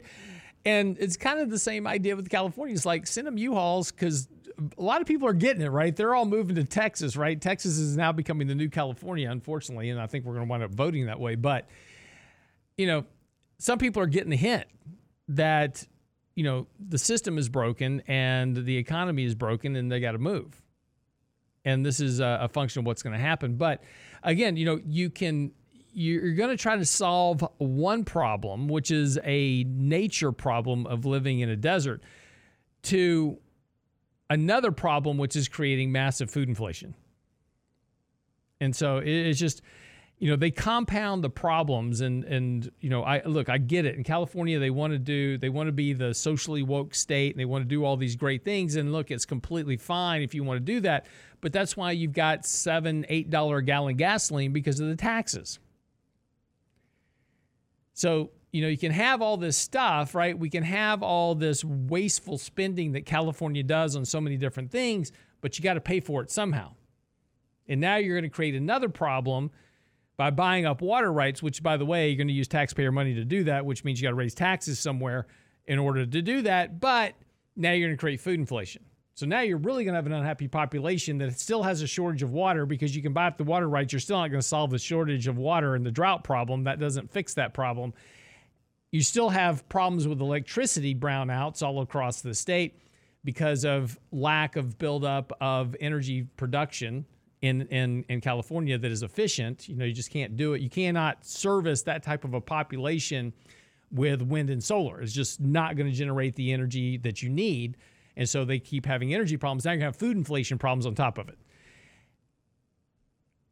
And 0.63 0.95
it's 0.99 1.17
kind 1.17 1.39
of 1.39 1.49
the 1.49 1.57
same 1.57 1.87
idea 1.87 2.15
with 2.15 2.29
California. 2.29 2.75
It's 2.75 2.85
like 2.85 3.07
send 3.07 3.25
them 3.25 3.39
U-Hauls 3.39 3.91
because 3.91 4.27
a 4.77 4.81
lot 4.81 5.01
of 5.01 5.07
people 5.07 5.27
are 5.27 5.33
getting 5.33 5.61
it, 5.61 5.69
right? 5.69 5.95
They're 5.95 6.13
all 6.13 6.25
moving 6.25 6.55
to 6.55 6.63
Texas, 6.63 7.15
right? 7.15 7.39
Texas 7.39 7.77
is 7.77 7.95
now 7.95 8.11
becoming 8.11 8.47
the 8.47 8.55
new 8.55 8.69
California, 8.69 9.29
unfortunately, 9.29 9.89
and 9.89 9.99
I 9.99 10.07
think 10.07 10.25
we're 10.25 10.33
going 10.33 10.45
to 10.45 10.49
wind 10.49 10.63
up 10.63 10.71
voting 10.71 11.05
that 11.05 11.19
way. 11.19 11.35
But, 11.35 11.67
you 12.77 12.87
know, 12.87 13.05
some 13.57 13.79
people 13.79 14.01
are 14.01 14.07
getting 14.07 14.29
the 14.29 14.37
hint 14.37 14.65
that, 15.29 15.85
you 16.35 16.43
know, 16.43 16.67
the 16.79 16.97
system 16.97 17.37
is 17.37 17.49
broken 17.49 18.01
and 18.07 18.65
the 18.65 18.77
economy 18.77 19.23
is 19.23 19.35
broken 19.35 19.75
and 19.75 19.91
they 19.91 19.99
got 19.99 20.13
to 20.13 20.17
move. 20.17 20.61
And 21.65 21.85
this 21.85 21.99
is 21.99 22.19
a, 22.19 22.39
a 22.43 22.47
function 22.47 22.79
of 22.79 22.85
what's 22.85 23.03
going 23.03 23.13
to 23.13 23.21
happen. 23.21 23.55
But 23.55 23.83
again, 24.23 24.55
you 24.57 24.65
know, 24.65 24.79
you 24.85 25.09
can 25.09 25.51
you're 25.91 26.33
going 26.33 26.49
to 26.49 26.61
try 26.61 26.77
to 26.77 26.85
solve 26.85 27.45
one 27.57 28.05
problem, 28.05 28.67
which 28.67 28.91
is 28.91 29.19
a 29.23 29.63
nature 29.67 30.31
problem 30.31 30.85
of 30.85 31.05
living 31.05 31.39
in 31.39 31.49
a 31.49 31.55
desert, 31.55 32.03
to 32.83 33.39
another 34.29 34.71
problem, 34.71 35.17
which 35.17 35.35
is 35.35 35.47
creating 35.47 35.91
massive 35.91 36.29
food 36.29 36.49
inflation. 36.49 36.95
And 38.61 38.75
so 38.75 38.97
it's 38.97 39.39
just, 39.39 39.61
you 40.17 40.29
know, 40.29 40.35
they 40.35 40.51
compound 40.51 41.23
the 41.23 41.29
problems. 41.29 42.01
And 42.01 42.25
and 42.25 42.69
you 42.81 42.89
know, 42.89 43.03
I 43.03 43.23
look, 43.23 43.49
I 43.49 43.57
get 43.57 43.85
it. 43.85 43.95
In 43.95 44.03
California, 44.03 44.59
they 44.59 44.69
want 44.69 44.91
to 44.93 44.99
do, 44.99 45.37
they 45.37 45.49
want 45.49 45.67
to 45.67 45.71
be 45.71 45.93
the 45.93 46.13
socially 46.13 46.61
woke 46.61 46.93
state, 46.93 47.33
and 47.33 47.39
they 47.39 47.45
want 47.45 47.63
to 47.63 47.67
do 47.67 47.85
all 47.85 47.95
these 47.95 48.15
great 48.15 48.43
things. 48.43 48.75
And 48.75 48.91
look, 48.91 49.11
it's 49.11 49.25
completely 49.25 49.77
fine 49.77 50.21
if 50.21 50.35
you 50.35 50.43
want 50.43 50.57
to 50.57 50.73
do 50.73 50.81
that. 50.81 51.05
But 51.41 51.53
that's 51.53 51.77
why 51.77 51.91
you've 51.91 52.13
got 52.13 52.45
seven, 52.45 53.05
eight 53.07 53.29
dollar 53.29 53.57
a 53.57 53.63
gallon 53.63 53.95
gasoline 53.95 54.51
because 54.51 54.79
of 54.81 54.87
the 54.87 54.97
taxes. 54.97 55.59
So 57.93 58.31
you 58.51 58.61
know, 58.61 58.67
you 58.67 58.77
can 58.77 58.91
have 58.91 59.21
all 59.21 59.37
this 59.37 59.57
stuff, 59.57 60.15
right? 60.15 60.37
We 60.37 60.49
can 60.49 60.63
have 60.63 61.03
all 61.03 61.35
this 61.35 61.63
wasteful 61.63 62.37
spending 62.37 62.93
that 62.93 63.05
California 63.05 63.63
does 63.63 63.95
on 63.95 64.05
so 64.05 64.19
many 64.19 64.37
different 64.37 64.71
things, 64.71 65.11
but 65.41 65.57
you 65.57 65.63
got 65.63 65.75
to 65.75 65.81
pay 65.81 65.99
for 65.99 66.21
it 66.21 66.31
somehow. 66.31 66.73
And 67.67 67.79
now 67.79 67.97
you're 67.97 68.15
going 68.15 68.29
to 68.29 68.35
create 68.35 68.55
another 68.55 68.89
problem 68.89 69.51
by 70.17 70.31
buying 70.31 70.65
up 70.65 70.81
water 70.81 71.13
rights, 71.13 71.43
which, 71.43 71.61
by 71.61 71.77
the 71.77 71.85
way, 71.85 72.09
you're 72.09 72.17
going 72.17 72.27
to 72.27 72.33
use 72.33 72.47
taxpayer 72.47 72.91
money 72.91 73.13
to 73.13 73.23
do 73.23 73.43
that, 73.45 73.65
which 73.65 73.83
means 73.83 74.01
you 74.01 74.07
got 74.07 74.11
to 74.11 74.15
raise 74.15 74.33
taxes 74.33 74.79
somewhere 74.79 75.27
in 75.67 75.77
order 75.77 76.05
to 76.05 76.21
do 76.21 76.41
that. 76.41 76.79
But 76.79 77.13
now 77.55 77.71
you're 77.71 77.87
going 77.87 77.97
to 77.97 78.01
create 78.01 78.19
food 78.19 78.39
inflation. 78.39 78.83
So 79.13 79.25
now 79.25 79.41
you're 79.41 79.57
really 79.57 79.83
going 79.83 79.93
to 79.93 79.97
have 79.97 80.05
an 80.05 80.13
unhappy 80.13 80.47
population 80.47 81.17
that 81.19 81.37
still 81.39 81.61
has 81.63 81.81
a 81.81 81.87
shortage 81.87 82.23
of 82.23 82.31
water 82.31 82.65
because 82.65 82.95
you 82.95 83.01
can 83.01 83.13
buy 83.13 83.27
up 83.27 83.37
the 83.37 83.43
water 83.43 83.69
rights. 83.69 83.93
You're 83.93 83.99
still 83.99 84.17
not 84.17 84.29
going 84.29 84.41
to 84.41 84.47
solve 84.47 84.71
the 84.71 84.79
shortage 84.79 85.27
of 85.27 85.37
water 85.37 85.75
and 85.75 85.85
the 85.85 85.91
drought 85.91 86.23
problem. 86.23 86.63
That 86.63 86.79
doesn't 86.79 87.11
fix 87.11 87.33
that 87.35 87.53
problem. 87.53 87.93
You 88.91 89.01
still 89.03 89.29
have 89.29 89.67
problems 89.69 90.07
with 90.07 90.19
electricity 90.19 90.95
brownouts 90.95 91.61
all 91.61 91.81
across 91.81 92.21
the 92.21 92.33
state 92.33 92.81
because 93.23 93.65
of 93.65 93.99
lack 94.11 94.55
of 94.55 94.77
buildup 94.77 95.31
of 95.41 95.75
energy 95.79 96.23
production 96.37 97.05
in, 97.41 97.61
in, 97.67 98.03
in 98.09 98.21
California 98.21 98.77
that 98.77 98.91
is 98.91 99.03
efficient. 99.03 99.69
You 99.69 99.75
know, 99.75 99.85
you 99.85 99.93
just 99.93 100.09
can't 100.09 100.35
do 100.35 100.53
it. 100.53 100.61
You 100.61 100.69
cannot 100.69 101.25
service 101.25 101.83
that 101.83 102.03
type 102.03 102.23
of 102.23 102.33
a 102.33 102.41
population 102.41 103.33
with 103.91 104.21
wind 104.21 104.49
and 104.49 104.63
solar. 104.63 105.01
It's 105.01 105.13
just 105.13 105.39
not 105.39 105.75
going 105.75 105.87
to 105.87 105.95
generate 105.95 106.35
the 106.35 106.51
energy 106.51 106.97
that 106.97 107.21
you 107.21 107.29
need. 107.29 107.77
And 108.17 108.27
so 108.27 108.43
they 108.43 108.59
keep 108.59 108.85
having 108.85 109.13
energy 109.13 109.37
problems. 109.37 109.65
Now 109.65 109.71
you're 109.71 109.81
going 109.81 109.91
to 109.91 109.97
have 109.97 109.99
food 109.99 110.17
inflation 110.17 110.57
problems 110.57 110.85
on 110.85 110.95
top 110.95 111.17
of 111.17 111.29
it. 111.29 111.37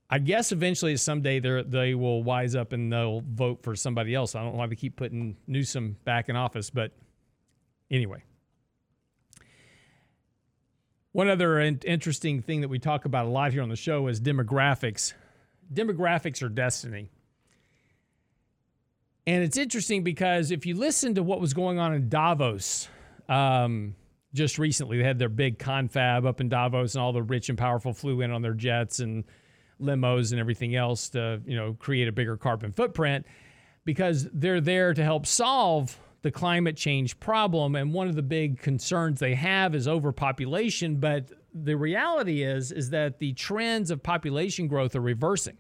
I 0.09 0.19
guess 0.19 0.51
eventually 0.51 0.95
someday 0.97 1.39
they 1.39 1.63
they 1.67 1.95
will 1.95 2.23
wise 2.23 2.55
up 2.55 2.71
and 2.71 2.91
they'll 2.91 3.21
vote 3.21 3.63
for 3.63 3.75
somebody 3.75 4.15
else. 4.15 4.35
I 4.35 4.43
don't 4.43 4.53
know 4.53 4.59
why 4.59 4.67
they 4.67 4.75
keep 4.75 4.95
putting 4.95 5.35
Newsom 5.47 5.97
back 6.05 6.29
in 6.29 6.35
office, 6.35 6.69
but 6.69 6.93
anyway. 7.91 8.23
One 11.11 11.29
other 11.29 11.59
interesting 11.59 12.41
thing 12.41 12.61
that 12.61 12.67
we 12.67 12.79
talk 12.79 13.05
about 13.05 13.25
a 13.25 13.29
lot 13.29 13.51
here 13.51 13.63
on 13.63 13.69
the 13.69 13.75
show 13.75 14.07
is 14.07 14.21
demographics. 14.21 15.13
Demographics 15.73 16.43
are 16.43 16.49
destiny. 16.49 17.09
And 19.25 19.43
it's 19.43 19.57
interesting 19.57 20.03
because 20.03 20.51
if 20.51 20.65
you 20.65 20.75
listen 20.75 21.15
to 21.15 21.23
what 21.23 21.41
was 21.41 21.53
going 21.53 21.79
on 21.79 21.93
in 21.93 22.07
Davos 22.07 22.87
um, 23.27 23.95
just 24.33 24.59
recently, 24.59 24.99
they 24.99 25.03
had 25.03 25.17
their 25.17 25.27
big 25.27 25.59
confab 25.59 26.25
up 26.25 26.39
in 26.39 26.49
Davos, 26.49 26.95
and 26.95 27.01
all 27.01 27.11
the 27.11 27.23
rich 27.23 27.49
and 27.49 27.57
powerful 27.57 27.93
flew 27.93 28.21
in 28.21 28.31
on 28.31 28.41
their 28.41 28.53
jets 28.53 28.99
and 28.99 29.25
limos 29.81 30.31
and 30.31 30.39
everything 30.39 30.75
else 30.75 31.09
to 31.09 31.41
you 31.45 31.55
know 31.55 31.75
create 31.79 32.07
a 32.07 32.11
bigger 32.11 32.37
carbon 32.37 32.71
footprint 32.71 33.25
because 33.85 34.27
they're 34.33 34.61
there 34.61 34.93
to 34.93 35.03
help 35.03 35.25
solve 35.25 35.97
the 36.21 36.31
climate 36.31 36.75
change 36.75 37.19
problem. 37.19 37.75
And 37.75 37.93
one 37.93 38.07
of 38.09 38.15
the 38.15 38.21
big 38.21 38.59
concerns 38.59 39.19
they 39.19 39.35
have 39.35 39.73
is 39.73 39.87
overpopulation. 39.87 40.97
But 40.97 41.31
the 41.53 41.75
reality 41.75 42.43
is 42.43 42.71
is 42.71 42.89
that 42.89 43.19
the 43.19 43.33
trends 43.33 43.89
of 43.91 44.03
population 44.03 44.67
growth 44.67 44.95
are 44.95 45.01
reversing. 45.01 45.57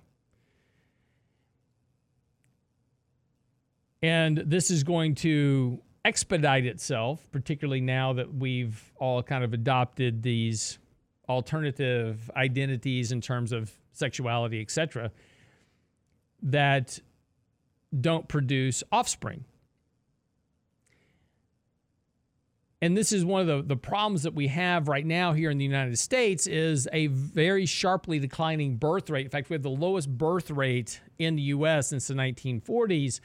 And 4.01 4.37
this 4.45 4.69
is 4.69 4.83
going 4.83 5.15
to 5.15 5.81
expedite 6.05 6.65
itself 6.65 7.27
particularly 7.31 7.81
now 7.81 8.13
that 8.13 8.33
we've 8.33 8.93
all 8.97 9.21
kind 9.21 9.43
of 9.43 9.53
adopted 9.53 10.23
these 10.23 10.79
alternative 11.29 12.29
identities 12.35 13.11
in 13.11 13.21
terms 13.21 13.51
of 13.51 13.71
sexuality, 13.93 14.61
etc., 14.61 15.11
that 16.41 16.99
don't 17.99 18.27
produce 18.27 18.83
offspring. 18.91 19.43
And 22.79 22.95
this 22.95 23.11
is 23.11 23.25
one 23.25 23.41
of 23.41 23.47
the, 23.47 23.63
the 23.63 23.75
problems 23.75 24.23
that 24.23 24.35
we 24.35 24.47
have 24.47 24.87
right 24.87 25.05
now 25.05 25.33
here 25.33 25.49
in 25.49 25.57
the 25.57 25.65
United 25.65 25.97
States 25.97 26.45
is 26.45 26.87
a 26.93 27.07
very 27.07 27.65
sharply 27.65 28.19
declining 28.19 28.77
birth 28.77 29.09
rate. 29.09 29.25
In 29.25 29.31
fact, 29.31 29.49
we 29.49 29.55
have 29.55 29.63
the 29.63 29.69
lowest 29.69 30.15
birth 30.15 30.51
rate 30.51 31.01
in 31.17 31.35
the 31.35 31.41
US 31.43 31.87
since 31.87 32.07
the 32.07 32.13
1940s, 32.13 33.19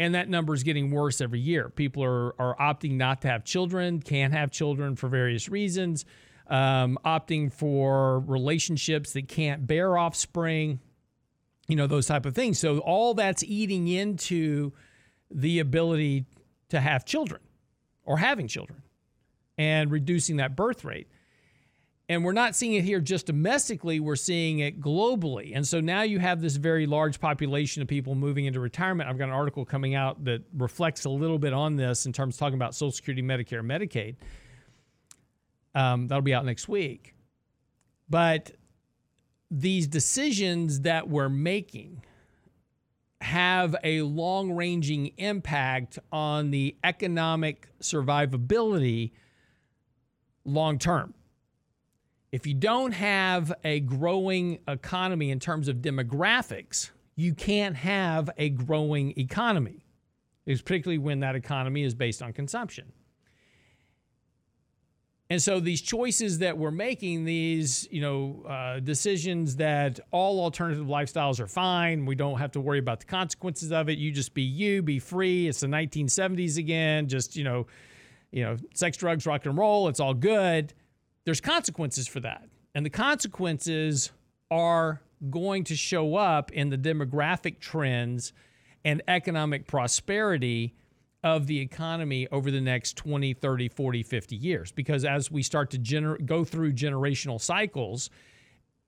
and 0.00 0.16
that 0.16 0.28
number 0.28 0.54
is 0.54 0.64
getting 0.64 0.90
worse 0.90 1.20
every 1.20 1.38
year. 1.38 1.68
People 1.68 2.02
are, 2.02 2.34
are 2.40 2.56
opting 2.56 2.94
not 2.94 3.22
to 3.22 3.28
have 3.28 3.44
children, 3.44 4.00
can't 4.00 4.32
have 4.32 4.50
children 4.50 4.96
for 4.96 5.08
various 5.08 5.48
reasons 5.48 6.04
um, 6.50 6.98
opting 7.04 7.52
for 7.52 8.18
relationships 8.20 9.12
that 9.12 9.28
can't 9.28 9.66
bear 9.66 9.96
offspring, 9.96 10.80
you 11.68 11.76
know, 11.76 11.86
those 11.86 12.06
type 12.06 12.26
of 12.26 12.34
things. 12.34 12.58
So 12.58 12.78
all 12.78 13.14
that's 13.14 13.44
eating 13.44 13.88
into 13.88 14.72
the 15.30 15.60
ability 15.60 16.26
to 16.70 16.80
have 16.80 17.04
children 17.04 17.40
or 18.04 18.18
having 18.18 18.48
children 18.48 18.82
and 19.56 19.90
reducing 19.90 20.36
that 20.36 20.56
birth 20.56 20.84
rate. 20.84 21.06
And 22.08 22.24
we're 22.24 22.32
not 22.32 22.56
seeing 22.56 22.72
it 22.72 22.82
here 22.82 22.98
just 22.98 23.26
domestically, 23.26 24.00
we're 24.00 24.16
seeing 24.16 24.58
it 24.58 24.80
globally. 24.80 25.52
And 25.54 25.64
so 25.64 25.78
now 25.78 26.02
you 26.02 26.18
have 26.18 26.40
this 26.40 26.56
very 26.56 26.86
large 26.86 27.20
population 27.20 27.82
of 27.82 27.86
people 27.86 28.16
moving 28.16 28.46
into 28.46 28.58
retirement. 28.58 29.08
I've 29.08 29.16
got 29.16 29.28
an 29.28 29.34
article 29.34 29.64
coming 29.64 29.94
out 29.94 30.24
that 30.24 30.42
reflects 30.52 31.04
a 31.04 31.10
little 31.10 31.38
bit 31.38 31.52
on 31.52 31.76
this 31.76 32.06
in 32.06 32.12
terms 32.12 32.34
of 32.34 32.40
talking 32.40 32.56
about 32.56 32.74
Social 32.74 32.90
Security, 32.90 33.22
Medicare, 33.22 33.64
Medicaid 33.64 34.16
Um, 35.74 36.08
that'll 36.08 36.22
be 36.22 36.34
out 36.34 36.44
next 36.44 36.68
week. 36.68 37.14
But 38.08 38.52
these 39.50 39.86
decisions 39.86 40.80
that 40.80 41.08
we're 41.08 41.28
making 41.28 42.02
have 43.20 43.76
a 43.84 44.02
long 44.02 44.52
ranging 44.52 45.08
impact 45.18 45.98
on 46.10 46.50
the 46.50 46.76
economic 46.82 47.68
survivability 47.80 49.12
long 50.44 50.78
term. 50.78 51.14
If 52.32 52.46
you 52.46 52.54
don't 52.54 52.92
have 52.92 53.52
a 53.64 53.80
growing 53.80 54.60
economy 54.68 55.30
in 55.30 55.40
terms 55.40 55.68
of 55.68 55.76
demographics, 55.76 56.90
you 57.16 57.34
can't 57.34 57.76
have 57.76 58.30
a 58.38 58.50
growing 58.50 59.18
economy, 59.18 59.84
it's 60.46 60.62
particularly 60.62 60.98
when 60.98 61.20
that 61.20 61.34
economy 61.34 61.82
is 61.82 61.94
based 61.94 62.22
on 62.22 62.32
consumption. 62.32 62.92
And 65.30 65.40
so 65.40 65.60
these 65.60 65.80
choices 65.80 66.38
that 66.40 66.58
we're 66.58 66.72
making, 66.72 67.24
these 67.24 67.86
you 67.92 68.00
know 68.00 68.44
uh, 68.48 68.80
decisions 68.80 69.56
that 69.56 70.00
all 70.10 70.40
alternative 70.40 70.86
lifestyles 70.86 71.38
are 71.38 71.46
fine, 71.46 72.04
we 72.04 72.16
don't 72.16 72.38
have 72.38 72.50
to 72.52 72.60
worry 72.60 72.80
about 72.80 72.98
the 72.98 73.06
consequences 73.06 73.70
of 73.70 73.88
it. 73.88 73.96
You 73.96 74.10
just 74.10 74.34
be 74.34 74.42
you, 74.42 74.82
be 74.82 74.98
free. 74.98 75.46
It's 75.46 75.60
the 75.60 75.68
1970s 75.68 76.58
again. 76.58 77.06
Just 77.06 77.36
you 77.36 77.44
know, 77.44 77.68
you 78.32 78.42
know, 78.42 78.56
sex, 78.74 78.96
drugs, 78.96 79.24
rock 79.24 79.46
and 79.46 79.56
roll. 79.56 79.86
It's 79.86 80.00
all 80.00 80.14
good. 80.14 80.74
There's 81.24 81.40
consequences 81.40 82.08
for 82.08 82.18
that, 82.20 82.48
and 82.74 82.84
the 82.84 82.90
consequences 82.90 84.10
are 84.50 85.00
going 85.30 85.62
to 85.62 85.76
show 85.76 86.16
up 86.16 86.50
in 86.50 86.70
the 86.70 86.78
demographic 86.78 87.60
trends 87.60 88.32
and 88.84 89.00
economic 89.06 89.68
prosperity 89.68 90.74
of 91.22 91.46
the 91.46 91.60
economy 91.60 92.26
over 92.32 92.50
the 92.50 92.60
next 92.60 92.96
20, 92.96 93.34
30, 93.34 93.68
40, 93.68 94.02
50 94.02 94.36
years. 94.36 94.72
Because 94.72 95.04
as 95.04 95.30
we 95.30 95.42
start 95.42 95.70
to 95.70 95.78
gener- 95.78 96.24
go 96.24 96.44
through 96.44 96.72
generational 96.72 97.40
cycles, 97.40 98.10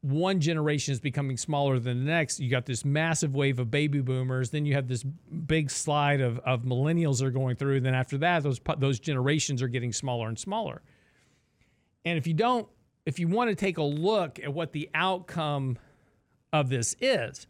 one 0.00 0.40
generation 0.40 0.92
is 0.92 1.00
becoming 1.00 1.36
smaller 1.36 1.78
than 1.78 2.04
the 2.04 2.10
next. 2.10 2.40
You 2.40 2.50
got 2.50 2.66
this 2.66 2.84
massive 2.84 3.34
wave 3.34 3.58
of 3.58 3.70
baby 3.70 4.00
boomers. 4.00 4.50
Then 4.50 4.64
you 4.64 4.74
have 4.74 4.88
this 4.88 5.02
big 5.02 5.70
slide 5.70 6.20
of, 6.20 6.38
of 6.40 6.62
millennials 6.62 7.18
that 7.18 7.26
are 7.26 7.30
going 7.30 7.56
through. 7.56 7.76
And 7.76 7.86
then 7.86 7.94
after 7.94 8.18
that, 8.18 8.42
those, 8.42 8.60
those 8.78 8.98
generations 8.98 9.62
are 9.62 9.68
getting 9.68 9.92
smaller 9.92 10.28
and 10.28 10.38
smaller. 10.38 10.82
And 12.04 12.18
if 12.18 12.26
you 12.26 12.34
don't, 12.34 12.66
if 13.06 13.18
you 13.18 13.28
want 13.28 13.50
to 13.50 13.56
take 13.56 13.78
a 13.78 13.82
look 13.82 14.40
at 14.40 14.52
what 14.52 14.72
the 14.72 14.90
outcome 14.94 15.78
of 16.52 16.68
this 16.68 16.96
is, 17.00 17.46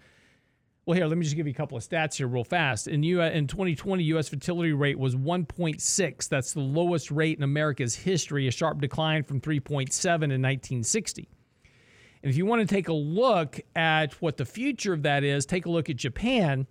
well, 0.84 0.96
here, 0.96 1.06
let 1.06 1.16
me 1.16 1.22
just 1.22 1.36
give 1.36 1.46
you 1.46 1.52
a 1.52 1.56
couple 1.56 1.76
of 1.76 1.84
stats 1.84 2.16
here 2.16 2.26
real 2.26 2.42
fast. 2.42 2.88
In, 2.88 3.04
U- 3.04 3.22
in 3.22 3.46
2020, 3.46 4.02
U.S. 4.04 4.28
fertility 4.28 4.72
rate 4.72 4.98
was 4.98 5.14
1.6. 5.14 6.28
That's 6.28 6.52
the 6.52 6.60
lowest 6.60 7.12
rate 7.12 7.38
in 7.38 7.44
America's 7.44 7.94
history, 7.94 8.48
a 8.48 8.50
sharp 8.50 8.80
decline 8.80 9.22
from 9.22 9.40
3.7 9.40 10.04
in 10.04 10.42
1960. 10.42 11.28
And 12.22 12.30
if 12.30 12.36
you 12.36 12.46
want 12.46 12.68
to 12.68 12.74
take 12.74 12.88
a 12.88 12.92
look 12.92 13.60
at 13.76 14.14
what 14.20 14.36
the 14.36 14.44
future 14.44 14.92
of 14.92 15.02
that 15.04 15.22
is, 15.22 15.46
take 15.46 15.66
a 15.66 15.70
look 15.70 15.88
at 15.88 15.96
Japan. 15.96 16.66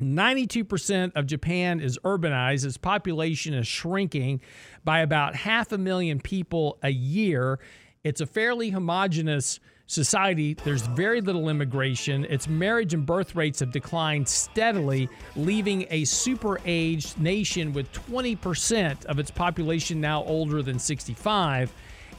92% 0.00 1.12
of 1.14 1.26
Japan 1.26 1.80
is 1.80 1.98
urbanized. 2.04 2.66
Its 2.66 2.76
population 2.76 3.54
is 3.54 3.66
shrinking 3.66 4.42
by 4.84 5.00
about 5.00 5.36
half 5.36 5.72
a 5.72 5.78
million 5.78 6.20
people 6.20 6.78
a 6.82 6.90
year. 6.90 7.60
It's 8.04 8.20
a 8.20 8.26
fairly 8.26 8.70
homogenous 8.70 9.58
society, 9.92 10.54
there's 10.64 10.82
very 10.82 11.20
little 11.20 11.48
immigration. 11.48 12.24
Its 12.24 12.48
marriage 12.48 12.94
and 12.94 13.04
birth 13.04 13.34
rates 13.36 13.60
have 13.60 13.70
declined 13.70 14.26
steadily, 14.26 15.08
leaving 15.36 15.86
a 15.90 16.04
super 16.04 16.58
aged 16.64 17.20
nation 17.20 17.72
with 17.72 17.92
20% 17.92 19.04
of 19.04 19.18
its 19.18 19.30
population 19.30 20.00
now 20.00 20.24
older 20.24 20.62
than 20.62 20.78
65. 20.78 21.72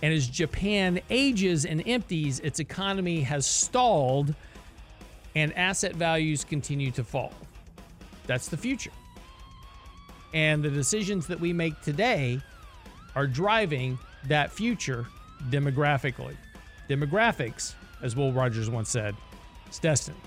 And 0.04 0.14
as 0.14 0.28
Japan 0.28 1.02
ages 1.10 1.66
and 1.66 1.86
empties, 1.88 2.40
its 2.42 2.60
economy 2.60 3.22
has 3.22 3.46
stalled 3.48 4.36
and 5.36 5.52
asset 5.58 5.96
values 5.96 6.44
continue 6.44 6.92
to 6.92 7.04
fall. 7.04 7.34
That's 8.28 8.48
the 8.48 8.58
future. 8.58 8.92
And 10.34 10.64
the 10.64 10.70
decisions 10.70 11.26
that 11.28 11.40
we 11.40 11.54
make 11.54 11.80
today 11.82 12.40
are 13.16 13.28
driving 13.28 13.98
that 14.26 14.52
future 14.52 15.08
demographically. 15.50 16.36
Demographics, 16.90 17.76
as 18.02 18.16
Will 18.16 18.32
Rogers 18.32 18.70
once 18.70 18.90
said, 18.90 19.16
it's 19.68 19.80
destined. 19.80 20.18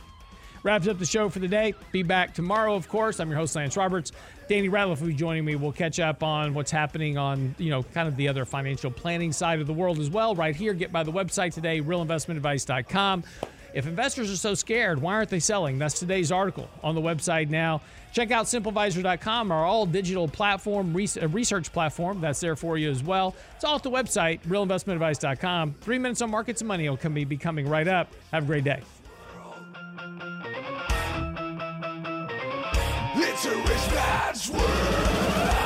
Wraps 0.63 0.89
up 0.89 0.99
the 0.99 1.07
show 1.07 1.29
for 1.29 1.39
the 1.39 1.47
day. 1.47 1.75
Be 1.93 2.03
back 2.03 2.35
tomorrow, 2.35 2.75
of 2.75 2.89
course. 2.89 3.21
I'm 3.21 3.29
your 3.29 3.39
host, 3.39 3.55
Lance 3.55 3.77
Roberts. 3.77 4.11
Danny 4.49 4.69
Ratliff 4.69 5.01
will 5.01 5.07
be 5.07 5.15
joining 5.15 5.45
me. 5.45 5.55
We'll 5.55 5.71
catch 5.71 6.01
up 6.01 6.25
on 6.25 6.55
what's 6.55 6.73
happening 6.73 7.17
on, 7.17 7.55
you 7.57 7.71
know, 7.71 7.85
kind 7.85 8.09
of 8.09 8.17
the 8.17 8.27
other 8.27 8.45
financial 8.45 8.91
planning 8.91 9.31
side 9.31 9.61
of 9.61 9.69
the 9.69 9.73
world 9.73 10.01
as 10.01 10.11
well. 10.11 10.35
Right 10.35 10.57
here, 10.57 10.75
get 10.75 10.93
by 10.93 11.05
the 11.05 11.13
website 11.13 11.55
today, 11.55 11.81
realinvestmentadvice.com. 11.81 13.23
If 13.77 13.87
investors 13.87 14.33
are 14.33 14.37
so 14.37 14.55
scared, 14.55 15.03
why 15.03 15.13
aren't 15.13 15.29
they 15.29 15.39
selling? 15.39 15.79
That's 15.79 15.99
today's 15.99 16.33
article 16.33 16.67
on 16.83 16.95
the 16.95 17.03
website 17.03 17.51
now. 17.51 17.83
Check 18.15 18.31
out 18.31 18.47
simplevisor.com, 18.47 19.53
our 19.53 19.67
all 19.67 19.85
digital 19.85 20.27
platform, 20.27 20.97
uh, 20.97 21.29
research 21.29 21.71
platform. 21.71 22.23
That's 22.23 22.41
there 22.41 22.57
for 22.57 22.79
you 22.79 22.91
as 22.91 23.03
well. 23.03 23.37
It's 23.55 23.65
all 23.65 23.77
at 23.77 23.83
the 23.83 23.91
website, 23.91 24.41
realinvestmentadvice.com. 24.45 25.75
Three 25.83 25.99
minutes 25.99 26.23
on 26.23 26.31
markets 26.31 26.63
and 26.63 26.69
money 26.69 26.89
will 26.89 26.97
come, 26.97 27.13
be 27.13 27.37
coming 27.37 27.69
right 27.69 27.87
up. 27.87 28.11
Have 28.33 28.45
a 28.45 28.47
great 28.47 28.65
day. 28.65 28.81
It's 33.15 33.45
a 33.45 33.57
rich 33.59 33.95
man's 33.95 34.51
world. 34.51 35.66